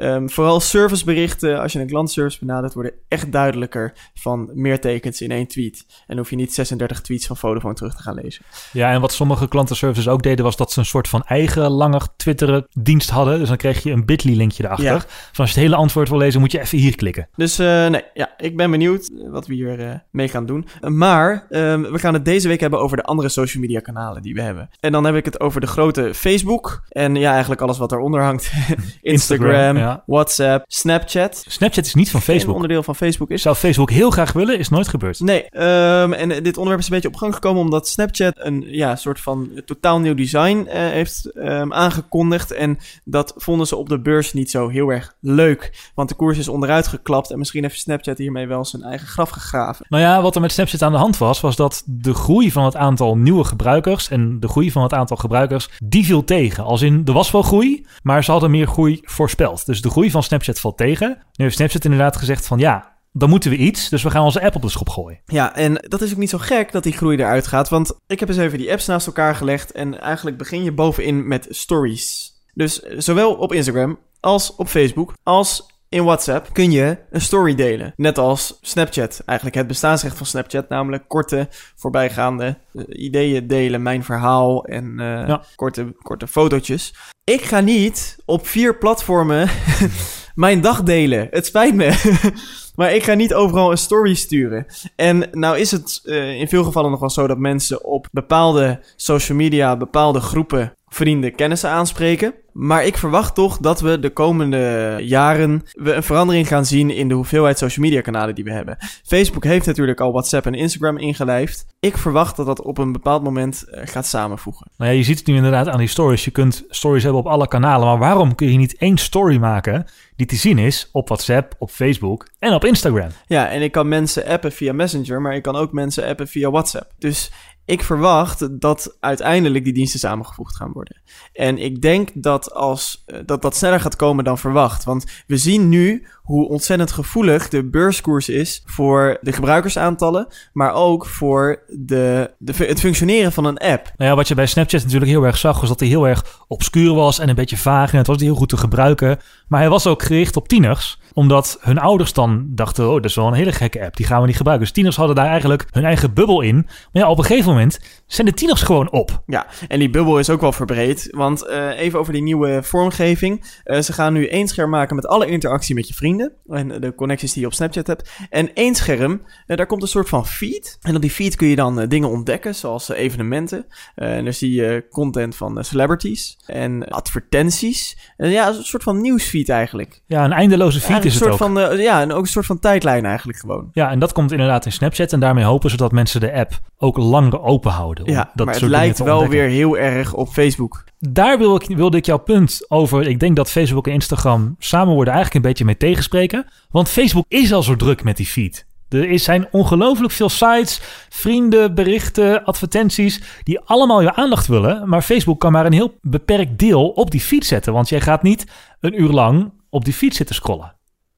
Ehm, 0.00 0.28
vooral 0.28 0.60
serviceberichten, 0.60 1.60
als 1.60 1.72
je 1.72 1.80
een 1.80 1.86
klantservice 1.86 2.38
benadert, 2.38 2.74
worden 2.74 2.92
echt 3.08 3.32
duidelijker 3.32 3.92
van 4.14 4.50
meer 4.54 4.80
tekens 4.80 5.20
in 5.20 5.30
één 5.30 5.46
tweet. 5.46 5.86
En 6.06 6.16
hoef 6.16 6.30
je 6.30 6.36
niet 6.36 6.54
36 6.54 7.00
tweets 7.00 7.26
van 7.26 7.36
Vodafone 7.36 7.74
terug 7.74 7.96
te 7.96 8.02
gaan 8.02 8.14
lezen. 8.14 8.44
ja, 8.72 8.92
en 8.92 9.00
wat 9.00 9.12
sommige 9.12 9.48
klantenservices 9.48 10.08
ook 10.08 10.22
deden, 10.22 10.44
was 10.44 10.56
dat 10.56 10.72
ze 10.72 10.78
een 10.78 10.84
soort 10.84 11.08
van 11.08 11.22
eigen 11.22 11.70
langer 11.70 12.06
Twitteren 12.16 12.66
dienst 12.72 13.10
hadden. 13.10 13.38
Dus 13.38 13.48
dan 13.48 13.56
kreeg 13.56 13.82
je 13.82 13.90
een 13.90 14.04
bit.ly 14.04 14.36
linkje 14.36 14.64
erachter. 14.64 14.84
Ja. 14.84 14.98
Van 15.00 15.44
als 15.44 15.50
je 15.50 15.60
het 15.60 15.68
hele 15.68 15.76
antwoord 15.76 16.08
wil 16.08 16.18
lezen, 16.18 16.40
moet 16.40 16.52
je 16.52 16.60
even 16.60 16.78
hier 16.78 16.96
klikken. 16.96 17.28
Dus 17.36 17.58
eh, 17.58 17.86
nee, 17.86 18.02
ja, 18.14 18.34
ik 18.36 18.56
ben 18.56 18.70
benieuwd 18.70 19.10
wat 19.30 19.46
we 19.46 19.54
hier 19.54 19.88
eh, 19.88 19.94
mee 20.10 20.28
gaan 20.28 20.46
doen. 20.46 20.66
Maar 20.80 21.46
ehm, 21.50 21.80
we 21.82 21.98
gaan 21.98 22.14
het 22.14 22.24
deze 22.24 22.48
week 22.48 22.60
hebben 22.60 22.80
over 22.80 22.96
de 22.96 23.02
andere 23.02 23.28
social 23.28 23.62
media 23.62 23.80
kanalen 23.80 24.22
die 24.22 24.34
we 24.34 24.42
hebben. 24.42 24.70
En 24.80 24.92
dan 24.92 25.04
heb 25.04 25.14
ik 25.14 25.24
het 25.24 25.40
over 25.40 25.60
de 25.60 25.66
grote 25.66 26.14
Facebook. 26.14 26.82
En 26.88 27.14
ja, 27.14 27.30
eigenlijk 27.30 27.60
alles 27.60 27.78
wat 27.78 27.90
daaronder 27.90 28.22
hangt. 28.22 28.52
Instagram, 29.00 29.76
ja. 29.76 29.89
WhatsApp, 30.06 30.64
Snapchat. 30.68 31.44
Snapchat 31.48 31.86
is 31.86 31.94
niet 31.94 32.10
van 32.10 32.20
Een 32.20 32.26
Facebook. 32.26 32.54
onderdeel 32.54 32.82
van 32.82 32.96
Facebook 32.96 33.30
is. 33.30 33.42
Zou 33.42 33.56
Facebook 33.56 33.90
heel 33.90 34.10
graag 34.10 34.32
willen, 34.32 34.58
is 34.58 34.68
nooit 34.68 34.88
gebeurd. 34.88 35.20
Nee, 35.20 35.48
ehm, 35.50 36.12
en 36.12 36.28
dit 36.28 36.56
onderwerp 36.56 36.80
is 36.80 36.88
een 36.88 36.94
beetje 36.94 37.08
op 37.08 37.16
gang 37.16 37.34
gekomen 37.34 37.62
omdat 37.62 37.88
Snapchat 37.88 38.32
een 38.36 38.64
ja, 38.66 38.96
soort 38.96 39.20
van 39.20 39.50
totaal 39.64 40.00
nieuw 40.00 40.14
design 40.14 40.66
eh, 40.68 40.80
heeft 40.80 41.24
ehm, 41.24 41.72
aangekondigd. 41.72 42.52
En 42.52 42.78
dat 43.04 43.34
vonden 43.36 43.66
ze 43.66 43.76
op 43.76 43.88
de 43.88 44.00
beurs 44.00 44.32
niet 44.32 44.50
zo 44.50 44.68
heel 44.68 44.88
erg 44.88 45.14
leuk. 45.20 45.90
Want 45.94 46.08
de 46.08 46.14
koers 46.14 46.38
is 46.38 46.48
onderuit 46.48 46.86
geklapt 46.86 47.30
en 47.30 47.38
misschien 47.38 47.62
heeft 47.62 47.78
Snapchat 47.78 48.18
hiermee 48.18 48.46
wel 48.46 48.64
zijn 48.64 48.82
eigen 48.82 49.06
graf 49.06 49.30
gegraven. 49.30 49.86
Nou 49.88 50.02
ja, 50.02 50.22
wat 50.22 50.34
er 50.34 50.40
met 50.40 50.52
Snapchat 50.52 50.82
aan 50.82 50.92
de 50.92 50.98
hand 50.98 51.18
was, 51.18 51.40
was 51.40 51.56
dat 51.56 51.82
de 51.86 52.14
groei 52.14 52.52
van 52.52 52.64
het 52.64 52.76
aantal 52.76 53.16
nieuwe 53.16 53.44
gebruikers 53.44 54.08
en 54.08 54.40
de 54.40 54.48
groei 54.48 54.70
van 54.70 54.82
het 54.82 54.92
aantal 54.92 55.16
gebruikers, 55.16 55.70
die 55.84 56.04
viel 56.04 56.24
tegen. 56.24 56.64
Als 56.64 56.82
in, 56.82 57.02
er 57.04 57.12
was 57.12 57.30
wel 57.30 57.42
groei, 57.42 57.86
maar 58.02 58.24
ze 58.24 58.30
hadden 58.30 58.50
meer 58.50 58.66
groei 58.66 59.00
voorspeld. 59.02 59.66
Dus 59.70 59.80
de 59.80 59.90
groei 59.90 60.10
van 60.10 60.22
Snapchat 60.22 60.60
valt 60.60 60.76
tegen. 60.76 61.08
Nu 61.08 61.44
heeft 61.44 61.56
Snapchat 61.56 61.84
inderdaad 61.84 62.16
gezegd 62.16 62.46
van 62.46 62.58
ja, 62.58 62.96
dan 63.12 63.28
moeten 63.28 63.50
we 63.50 63.56
iets, 63.56 63.88
dus 63.88 64.02
we 64.02 64.10
gaan 64.10 64.24
onze 64.24 64.42
app 64.42 64.54
op 64.54 64.62
de 64.62 64.68
schop 64.68 64.88
gooien. 64.88 65.20
Ja, 65.24 65.54
en 65.54 65.74
dat 65.88 66.00
is 66.00 66.12
ook 66.12 66.18
niet 66.18 66.30
zo 66.30 66.38
gek 66.38 66.72
dat 66.72 66.82
die 66.82 66.92
groei 66.92 67.16
eruit 67.16 67.46
gaat. 67.46 67.68
Want 67.68 67.92
ik 68.06 68.20
heb 68.20 68.28
eens 68.28 68.38
even 68.38 68.58
die 68.58 68.70
apps 68.70 68.86
naast 68.86 69.06
elkaar 69.06 69.34
gelegd. 69.34 69.72
En 69.72 70.00
eigenlijk 70.00 70.36
begin 70.36 70.62
je 70.62 70.72
bovenin 70.72 71.28
met 71.28 71.46
stories. 71.50 72.32
Dus 72.54 72.78
zowel 72.78 73.34
op 73.34 73.52
Instagram 73.52 73.98
als 74.20 74.56
op 74.56 74.68
Facebook 74.68 75.14
als 75.22 75.66
in 75.90 76.04
WhatsApp 76.04 76.48
kun 76.52 76.70
je 76.70 76.98
een 77.10 77.20
story 77.20 77.54
delen. 77.54 77.92
Net 77.96 78.18
als 78.18 78.58
Snapchat. 78.60 79.22
Eigenlijk 79.26 79.58
het 79.58 79.66
bestaansrecht 79.66 80.16
van 80.16 80.26
Snapchat. 80.26 80.68
Namelijk 80.68 81.04
korte, 81.08 81.48
voorbijgaande 81.76 82.58
eh, 82.74 82.82
ideeën 82.88 83.46
delen. 83.46 83.82
Mijn 83.82 84.04
verhaal 84.04 84.64
en 84.64 85.00
eh, 85.00 85.06
Ja. 85.26 85.42
korte, 85.56 85.94
korte 86.02 86.26
fotootjes. 86.26 86.94
Ik 87.24 87.42
ga 87.42 87.60
niet 87.60 88.16
op 88.24 88.46
vier 88.46 88.78
platformen 88.78 89.48
mijn 90.34 90.60
dag 90.60 90.82
delen. 90.82 91.28
Het 91.30 91.46
spijt 91.46 91.74
me. 91.74 92.18
maar 92.76 92.94
ik 92.94 93.02
ga 93.02 93.14
niet 93.14 93.34
overal 93.34 93.70
een 93.70 93.78
story 93.78 94.14
sturen. 94.14 94.66
En 94.96 95.28
nou 95.32 95.58
is 95.58 95.70
het 95.70 96.00
eh, 96.04 96.34
in 96.40 96.48
veel 96.48 96.64
gevallen 96.64 96.90
nog 96.90 97.00
wel 97.00 97.10
zo 97.10 97.26
dat 97.26 97.38
mensen 97.38 97.84
op 97.84 98.08
bepaalde 98.12 98.80
social 98.96 99.38
media, 99.38 99.76
bepaalde 99.76 100.20
groepen 100.20 100.74
vrienden, 100.88 101.34
kennissen 101.34 101.70
aanspreken. 101.70 102.34
Maar 102.52 102.84
ik 102.84 102.96
verwacht 102.96 103.34
toch 103.34 103.58
dat 103.58 103.80
we 103.80 103.98
de 103.98 104.10
komende 104.10 104.96
jaren 105.00 105.62
we 105.72 105.92
een 105.92 106.02
verandering 106.02 106.48
gaan 106.48 106.66
zien 106.66 106.90
in 106.90 107.08
de 107.08 107.14
hoeveelheid 107.14 107.58
social 107.58 107.86
media 107.86 108.00
kanalen 108.00 108.34
die 108.34 108.44
we 108.44 108.52
hebben. 108.52 108.76
Facebook 109.04 109.44
heeft 109.44 109.66
natuurlijk 109.66 110.00
al 110.00 110.12
WhatsApp 110.12 110.46
en 110.46 110.54
Instagram 110.54 110.98
ingelijfd. 110.98 111.66
Ik 111.80 111.96
verwacht 111.96 112.36
dat 112.36 112.46
dat 112.46 112.62
op 112.62 112.78
een 112.78 112.92
bepaald 112.92 113.22
moment 113.22 113.64
eh, 113.64 113.86
gaat 113.86 114.06
samenvoegen. 114.06 114.70
Nou 114.76 114.90
ja, 114.90 114.96
je 114.96 115.02
ziet 115.02 115.18
het 115.18 115.26
nu 115.26 115.36
inderdaad 115.36 115.68
aan 115.68 115.78
die 115.78 115.88
stories. 115.88 116.24
Je 116.24 116.30
kunt 116.30 116.64
stories 116.68 117.02
hebben 117.02 117.20
op 117.20 117.26
alle 117.26 117.48
kanalen, 117.48 117.86
maar 117.86 117.98
waarom 117.98 118.34
kun 118.34 118.52
je 118.52 118.58
niet 118.58 118.76
één 118.76 118.98
story 118.98 119.36
maken 119.38 119.86
die 120.16 120.26
te 120.26 120.36
zien 120.36 120.58
is 120.58 120.88
op 120.92 121.08
WhatsApp, 121.08 121.54
op 121.58 121.70
Facebook 121.70 122.28
en 122.38 122.52
op 122.52 122.64
Instagram? 122.64 123.08
Ja, 123.26 123.48
en 123.48 123.62
ik 123.62 123.72
kan 123.72 123.88
mensen 123.88 124.26
appen 124.26 124.52
via 124.52 124.72
Messenger, 124.72 125.20
maar 125.20 125.34
ik 125.34 125.42
kan 125.42 125.56
ook 125.56 125.72
mensen 125.72 126.06
appen 126.06 126.28
via 126.28 126.50
WhatsApp. 126.50 126.92
Dus 126.98 127.30
ik 127.70 127.82
verwacht 127.82 128.60
dat 128.60 128.96
uiteindelijk 129.00 129.64
die 129.64 129.72
diensten 129.72 130.00
samengevoegd 130.00 130.56
gaan 130.56 130.72
worden. 130.72 131.00
En 131.32 131.58
ik 131.58 131.82
denk 131.82 132.10
dat 132.14 132.54
als, 132.54 133.02
eh, 133.06 133.18
dat, 133.26 133.42
dat 133.42 133.56
sneller 133.56 133.80
gaat 133.80 133.96
komen 133.96 134.24
dan 134.24 134.38
verwacht. 134.38 134.84
Want 134.84 135.04
we 135.26 135.36
zien 135.36 135.68
nu 135.68 136.06
hoe 136.22 136.48
ontzettend 136.48 136.92
gevoelig 136.92 137.48
de 137.48 137.64
beurskoers 137.64 138.28
is 138.28 138.62
voor 138.66 139.18
de 139.20 139.32
gebruikersaantallen, 139.32 140.26
maar 140.52 140.72
ook 140.72 141.06
voor 141.06 141.62
de, 141.68 142.34
de, 142.38 142.52
het 142.56 142.80
functioneren 142.80 143.32
van 143.32 143.44
een 143.44 143.58
app. 143.58 143.92
Nou 143.96 144.10
ja, 144.10 144.16
wat 144.16 144.28
je 144.28 144.34
bij 144.34 144.46
Snapchat 144.46 144.82
natuurlijk 144.82 145.10
heel 145.10 145.24
erg 145.24 145.38
zag, 145.38 145.60
was 145.60 145.68
dat 145.68 145.80
hij 145.80 145.88
heel 145.88 146.08
erg 146.08 146.44
obscuur 146.48 146.94
was 146.94 147.18
en 147.18 147.28
een 147.28 147.34
beetje 147.34 147.56
vaag. 147.56 147.92
En 147.92 147.98
het 147.98 148.06
was 148.06 148.20
heel 148.20 148.34
goed 148.34 148.48
te 148.48 148.56
gebruiken. 148.56 149.18
Maar 149.48 149.60
hij 149.60 149.68
was 149.68 149.86
ook 149.86 150.02
gericht 150.02 150.36
op 150.36 150.48
tieners 150.48 150.98
omdat 151.12 151.58
hun 151.60 151.78
ouders 151.78 152.12
dan 152.12 152.46
dachten, 152.48 152.88
oh, 152.88 152.94
dat 152.94 153.04
is 153.04 153.14
wel 153.14 153.26
een 153.26 153.32
hele 153.32 153.52
gekke 153.52 153.84
app, 153.84 153.96
die 153.96 154.06
gaan 154.06 154.20
we 154.20 154.26
niet 154.26 154.36
gebruiken. 154.36 154.66
Dus 154.66 154.74
tieners 154.74 154.96
hadden 154.96 155.16
daar 155.16 155.26
eigenlijk 155.26 155.66
hun 155.70 155.84
eigen 155.84 156.14
bubbel 156.14 156.40
in. 156.40 156.54
Maar 156.92 157.02
ja, 157.02 157.10
op 157.10 157.18
een 157.18 157.24
gegeven 157.24 157.50
moment 157.50 157.59
influence 157.60 157.99
zijn 158.12 158.26
de 158.26 158.32
tieners 158.32 158.62
gewoon 158.62 158.90
op. 158.90 159.22
Ja, 159.26 159.46
en 159.68 159.78
die 159.78 159.90
bubbel 159.90 160.18
is 160.18 160.30
ook 160.30 160.40
wel 160.40 160.52
verbreed. 160.52 161.08
Want 161.10 161.46
uh, 161.46 161.78
even 161.78 161.98
over 161.98 162.12
die 162.12 162.22
nieuwe 162.22 162.62
vormgeving. 162.62 163.44
Uh, 163.64 163.80
ze 163.80 163.92
gaan 163.92 164.12
nu 164.12 164.26
één 164.26 164.48
scherm 164.48 164.70
maken 164.70 164.96
met 164.96 165.06
alle 165.06 165.26
interactie 165.26 165.74
met 165.74 165.88
je 165.88 165.94
vrienden. 165.94 166.32
En 166.48 166.80
de 166.80 166.94
connecties 166.94 167.32
die 167.32 167.40
je 167.40 167.46
op 167.46 167.54
Snapchat 167.54 167.86
hebt. 167.86 168.10
En 168.30 168.54
één 168.54 168.74
scherm, 168.74 169.12
uh, 169.46 169.56
daar 169.56 169.66
komt 169.66 169.82
een 169.82 169.88
soort 169.88 170.08
van 170.08 170.26
feed. 170.26 170.78
En 170.80 170.96
op 170.96 171.00
die 171.00 171.10
feed 171.10 171.36
kun 171.36 171.48
je 171.48 171.56
dan 171.56 171.86
dingen 171.88 172.08
ontdekken, 172.08 172.54
zoals 172.54 172.88
evenementen. 172.88 173.66
en 173.94 174.24
dan 174.24 174.32
zie 174.32 174.52
je 174.52 174.86
content 174.90 175.36
van 175.36 175.64
celebrities 175.64 176.38
en 176.46 176.88
advertenties. 176.88 178.12
ja, 178.16 178.48
een 178.48 178.64
soort 178.64 178.82
van 178.82 179.00
nieuwsfeed 179.00 179.48
eigenlijk. 179.48 180.02
Ja, 180.06 180.24
een 180.24 180.32
eindeloze 180.32 180.80
feed 180.80 181.04
is 181.04 181.04
een 181.04 181.10
soort 181.10 181.32
het 181.32 181.42
ook. 181.42 181.54
Van, 181.54 181.78
ja, 181.78 182.00
en 182.00 182.12
ook 182.12 182.22
een 182.22 182.28
soort 182.28 182.46
van 182.46 182.58
tijdlijn 182.58 183.04
eigenlijk 183.04 183.38
gewoon. 183.38 183.68
Ja, 183.72 183.90
en 183.90 183.98
dat 183.98 184.12
komt 184.12 184.32
inderdaad 184.32 184.64
in 184.64 184.72
Snapchat. 184.72 185.12
En 185.12 185.20
daarmee 185.20 185.44
hopen 185.44 185.70
ze 185.70 185.76
dat 185.76 185.92
mensen 185.92 186.20
de 186.20 186.32
app 186.32 186.60
ook 186.78 186.96
langer 186.96 187.42
open 187.42 187.70
houden. 187.70 187.99
Om 188.02 188.10
Ja, 188.10 188.30
dat 188.34 188.46
maar 188.46 188.54
het 188.54 188.56
soort 188.64 188.70
lijkt 188.70 188.98
wel 188.98 189.18
ontdekken. 189.18 189.38
weer 189.48 189.56
heel 189.56 189.78
erg 189.78 190.14
op 190.14 190.28
Facebook. 190.28 190.84
Daar 190.98 191.38
wil 191.38 191.54
ik, 191.54 191.76
wilde 191.76 191.96
ik 191.96 192.06
jouw 192.06 192.18
punt 192.18 192.64
over. 192.68 193.06
Ik 193.08 193.20
denk 193.20 193.36
dat 193.36 193.50
Facebook 193.50 193.86
en 193.86 193.92
Instagram 193.92 194.54
samen 194.58 194.94
worden 194.94 195.14
eigenlijk 195.14 195.44
een 195.44 195.50
beetje 195.50 195.64
mee 195.64 195.76
tegenspreken. 195.76 196.46
Want 196.70 196.88
Facebook 196.88 197.24
is 197.28 197.52
al 197.52 197.62
zo 197.62 197.76
druk 197.76 198.02
met 198.04 198.16
die 198.16 198.26
feed. 198.26 198.66
Er 198.88 199.08
is- 199.10 199.24
zijn 199.24 199.48
ongelooflijk 199.50 200.12
veel 200.12 200.28
sites, 200.28 200.80
vrienden, 201.08 201.74
berichten, 201.74 202.44
advertenties... 202.44 203.20
die 203.42 203.60
allemaal 203.60 204.00
je 204.02 204.14
aandacht 204.14 204.46
willen. 204.46 204.88
Maar 204.88 205.02
Facebook 205.02 205.40
kan 205.40 205.52
maar 205.52 205.66
een 205.66 205.72
heel 205.72 205.94
beperkt 206.00 206.58
deel 206.58 206.88
op 206.88 207.10
die 207.10 207.20
feed 207.20 207.46
zetten. 207.46 207.72
Want 207.72 207.88
jij 207.88 208.00
gaat 208.00 208.22
niet 208.22 208.46
een 208.80 209.00
uur 209.00 209.10
lang 209.10 209.52
op 209.70 209.84
die 209.84 209.94
feed 209.94 210.14
zitten 210.14 210.34
scrollen. 210.34 210.74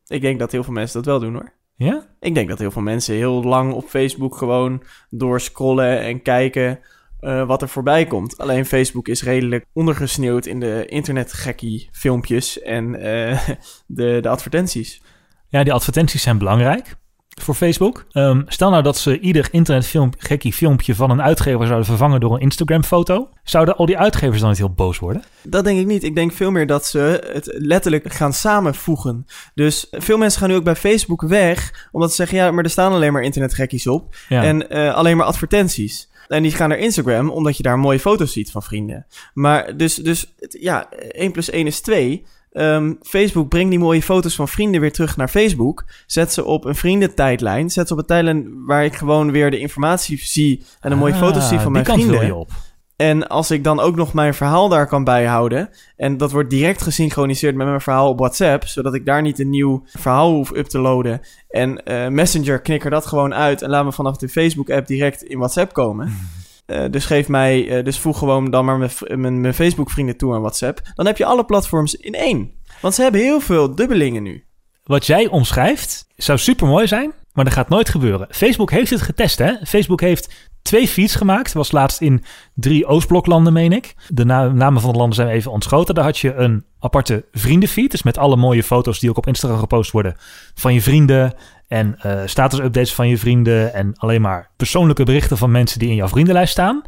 Ik 0.06 0.20
denk 0.20 0.38
dat 0.38 0.52
heel 0.52 0.64
veel 0.64 0.72
mensen 0.72 0.96
dat 1.02 1.06
wel 1.06 1.20
doen 1.20 1.32
hoor. 1.32 1.52
Ja? 1.74 2.06
Ik 2.20 2.34
denk 2.34 2.48
dat 2.48 2.58
heel 2.58 2.70
veel 2.70 2.82
mensen 2.82 3.14
heel 3.14 3.42
lang 3.42 3.72
op 3.72 3.88
Facebook 3.88 4.36
gewoon 4.36 4.82
doorscrollen 5.10 6.00
en 6.00 6.22
kijken 6.22 6.80
eh, 7.20 7.46
wat 7.46 7.62
er 7.62 7.68
voorbij 7.68 8.06
komt. 8.06 8.38
Alleen 8.38 8.66
Facebook 8.66 9.08
is 9.08 9.22
redelijk 9.22 9.64
ondergesneeuwd 9.72 10.46
in 10.46 10.60
de 10.60 10.86
internetgekkie 10.86 11.88
filmpjes 11.92 12.60
en 12.60 12.94
eh, 12.94 13.48
de, 13.86 14.18
de 14.20 14.28
advertenties. 14.28 15.02
Ja, 15.48 15.62
die 15.62 15.72
advertenties 15.72 16.22
zijn 16.22 16.38
belangrijk 16.38 16.96
voor 17.40 17.54
Facebook. 17.54 18.06
Ehm, 18.12 18.42
stel 18.46 18.70
nou 18.70 18.82
dat 18.82 18.96
ze 18.96 19.20
ieder 19.20 19.48
internetgekkie 19.50 20.52
filmpje 20.52 20.94
van 20.94 21.10
een 21.10 21.22
uitgever 21.22 21.66
zouden 21.66 21.86
vervangen 21.86 22.20
door 22.20 22.34
een 22.34 22.40
Instagram-foto. 22.40 23.28
Zouden 23.42 23.76
al 23.76 23.86
die 23.86 23.98
uitgevers 23.98 24.40
dan 24.40 24.48
niet 24.48 24.58
heel 24.58 24.72
boos 24.72 24.98
worden? 24.98 25.22
Dat 25.42 25.64
denk 25.64 25.78
ik 25.78 25.86
niet. 25.86 26.04
Ik 26.04 26.14
denk 26.14 26.32
veel 26.32 26.50
meer 26.50 26.66
dat 26.66 26.86
ze 26.86 27.30
het 27.32 27.50
letterlijk 27.58 28.12
gaan 28.12 28.32
samenvoegen. 28.32 29.26
Dus 29.54 29.86
veel 29.90 30.18
mensen 30.18 30.40
gaan 30.40 30.48
nu 30.48 30.54
ook 30.54 30.64
bij 30.64 30.76
Facebook 30.76 31.22
weg, 31.22 31.88
omdat 31.92 32.10
ze 32.10 32.16
zeggen, 32.16 32.36
ja, 32.36 32.50
maar 32.50 32.64
er 32.64 32.70
staan 32.70 32.92
alleen 32.92 33.12
maar 33.12 33.22
internetgekkies 33.22 33.86
op. 33.86 34.14
Ja. 34.28 34.42
En 34.42 34.70
eh, 34.70 34.94
alleen 34.94 35.16
maar 35.16 35.26
advertenties. 35.26 36.10
En 36.28 36.42
die 36.42 36.52
gaan 36.52 36.68
naar 36.68 36.78
Instagram, 36.78 37.30
omdat 37.30 37.56
je 37.56 37.62
daar 37.62 37.78
mooie 37.78 38.00
foto's 38.00 38.32
ziet 38.32 38.50
van 38.50 38.62
vrienden. 38.62 39.06
Maar 39.34 39.76
dus, 39.76 39.94
dus 39.94 40.34
ja, 40.48 40.90
1 40.90 41.32
plus 41.32 41.50
1 41.50 41.66
is 41.66 41.80
2. 41.80 42.24
Ehm, 42.52 42.92
Facebook 43.02 43.48
brengt 43.48 43.70
die 43.70 43.78
mooie 43.78 44.02
foto's 44.02 44.34
van 44.34 44.48
vrienden 44.48 44.80
weer 44.80 44.92
terug 44.92 45.16
naar 45.16 45.28
Facebook. 45.28 45.84
Zet 46.06 46.32
ze 46.32 46.44
op 46.44 46.64
een 46.64 46.74
vriendentijdlijn. 46.74 47.70
Zet 47.70 47.86
ze 47.86 47.92
op 47.92 47.98
een 47.98 48.06
tijdlijn 48.06 48.64
waar 48.66 48.84
ik 48.84 48.94
gewoon 48.94 49.32
weer 49.32 49.50
de 49.50 49.58
informatie 49.58 50.18
zie 50.22 50.64
en 50.80 50.92
een 50.92 50.98
mooie 50.98 51.12
Ah, 51.12 51.18
foto's 51.18 51.48
zie 51.48 51.58
van 51.58 51.72
die 51.72 51.82
mijn 51.82 51.98
vrienden. 51.98 52.26
je 52.26 52.34
op. 52.34 52.50
En 52.96 53.28
als 53.28 53.50
ik 53.50 53.64
dan 53.64 53.80
ook 53.80 53.96
nog 53.96 54.12
mijn 54.12 54.34
verhaal 54.34 54.68
daar 54.68 54.86
kan 54.86 55.04
bijhouden. 55.04 55.68
En 55.96 56.16
dat 56.16 56.32
wordt 56.32 56.50
direct 56.50 56.82
gesynchroniseerd 56.82 57.54
met 57.54 57.66
mijn 57.66 57.80
verhaal 57.80 58.08
op 58.08 58.18
WhatsApp. 58.18 58.64
Zodat 58.66 58.94
ik 58.94 59.06
daar 59.06 59.22
niet 59.22 59.38
een 59.38 59.50
nieuw 59.50 59.82
verhaal 59.86 60.32
hoef 60.32 60.50
up 60.54 60.66
te 60.66 60.78
loaden. 60.78 61.20
En 61.48 61.84
eh, 61.84 62.08
Messenger 62.08 62.60
knikker 62.60 62.90
dat 62.90 63.06
gewoon 63.06 63.34
uit. 63.34 63.62
En 63.62 63.70
laat 63.70 63.84
me 63.84 63.92
vanaf 63.92 64.16
de 64.16 64.28
Facebook-app 64.28 64.86
direct 64.86 65.22
in 65.22 65.38
WhatsApp 65.38 65.72
komen. 65.72 66.12
Eh, 66.66 66.84
dus 66.90 67.04
geef 67.04 67.28
mij, 67.28 67.68
eh, 67.68 67.84
dus 67.84 67.98
voeg 67.98 68.18
gewoon 68.18 68.50
dan 68.50 68.64
maar 68.64 68.90
mijn, 69.08 69.40
mijn 69.40 69.54
Facebook-vrienden 69.54 70.16
toe 70.16 70.34
aan 70.34 70.40
WhatsApp. 70.40 70.80
Dan 70.94 71.06
heb 71.06 71.16
je 71.16 71.24
alle 71.24 71.44
platforms 71.44 71.94
in 71.94 72.14
één. 72.14 72.50
Want 72.80 72.94
ze 72.94 73.02
hebben 73.02 73.20
heel 73.20 73.40
veel 73.40 73.74
dubbelingen 73.74 74.22
nu. 74.22 74.44
Wat 74.84 75.06
jij 75.06 75.28
omschrijft 75.28 76.06
zou 76.16 76.38
super 76.38 76.66
mooi 76.66 76.86
zijn, 76.86 77.12
maar 77.32 77.44
dat 77.44 77.54
gaat 77.54 77.68
nooit 77.68 77.88
gebeuren. 77.88 78.26
Facebook 78.30 78.70
heeft 78.70 78.90
het 78.90 79.00
getest, 79.00 79.38
hè? 79.38 79.52
Facebook 79.66 80.00
heeft 80.00 80.50
twee 80.62 80.88
feeds 80.88 81.14
gemaakt. 81.14 81.52
Was 81.52 81.72
laatst 81.72 82.00
in 82.00 82.24
drie 82.54 82.86
Oostbloklanden, 82.86 83.52
meen 83.52 83.72
ik. 83.72 83.94
De 84.08 84.24
na- 84.24 84.48
namen 84.48 84.80
van 84.80 84.92
de 84.92 84.98
landen 84.98 85.16
zijn 85.16 85.28
even 85.28 85.50
ontschoten. 85.50 85.94
Daar 85.94 86.04
had 86.04 86.18
je 86.18 86.34
een 86.34 86.64
aparte 86.78 87.24
vriendenfeed. 87.32 87.90
Dus 87.90 88.02
met 88.02 88.18
alle 88.18 88.36
mooie 88.36 88.62
foto's 88.62 88.98
die 89.00 89.10
ook 89.10 89.16
op 89.16 89.26
Instagram 89.26 89.58
gepost 89.58 89.90
worden 89.90 90.16
van 90.54 90.74
je 90.74 90.82
vrienden. 90.82 91.34
En 91.72 91.96
eh 91.98 92.20
status-updates 92.24 92.94
van 92.94 93.08
je 93.08 93.18
vrienden. 93.18 93.74
En 93.74 93.92
alleen 93.96 94.20
maar 94.20 94.50
persoonlijke 94.56 95.04
berichten 95.04 95.36
van 95.36 95.50
mensen 95.50 95.78
die 95.78 95.88
in 95.88 95.94
jouw 95.94 96.08
vriendenlijst 96.08 96.52
staan. 96.52 96.82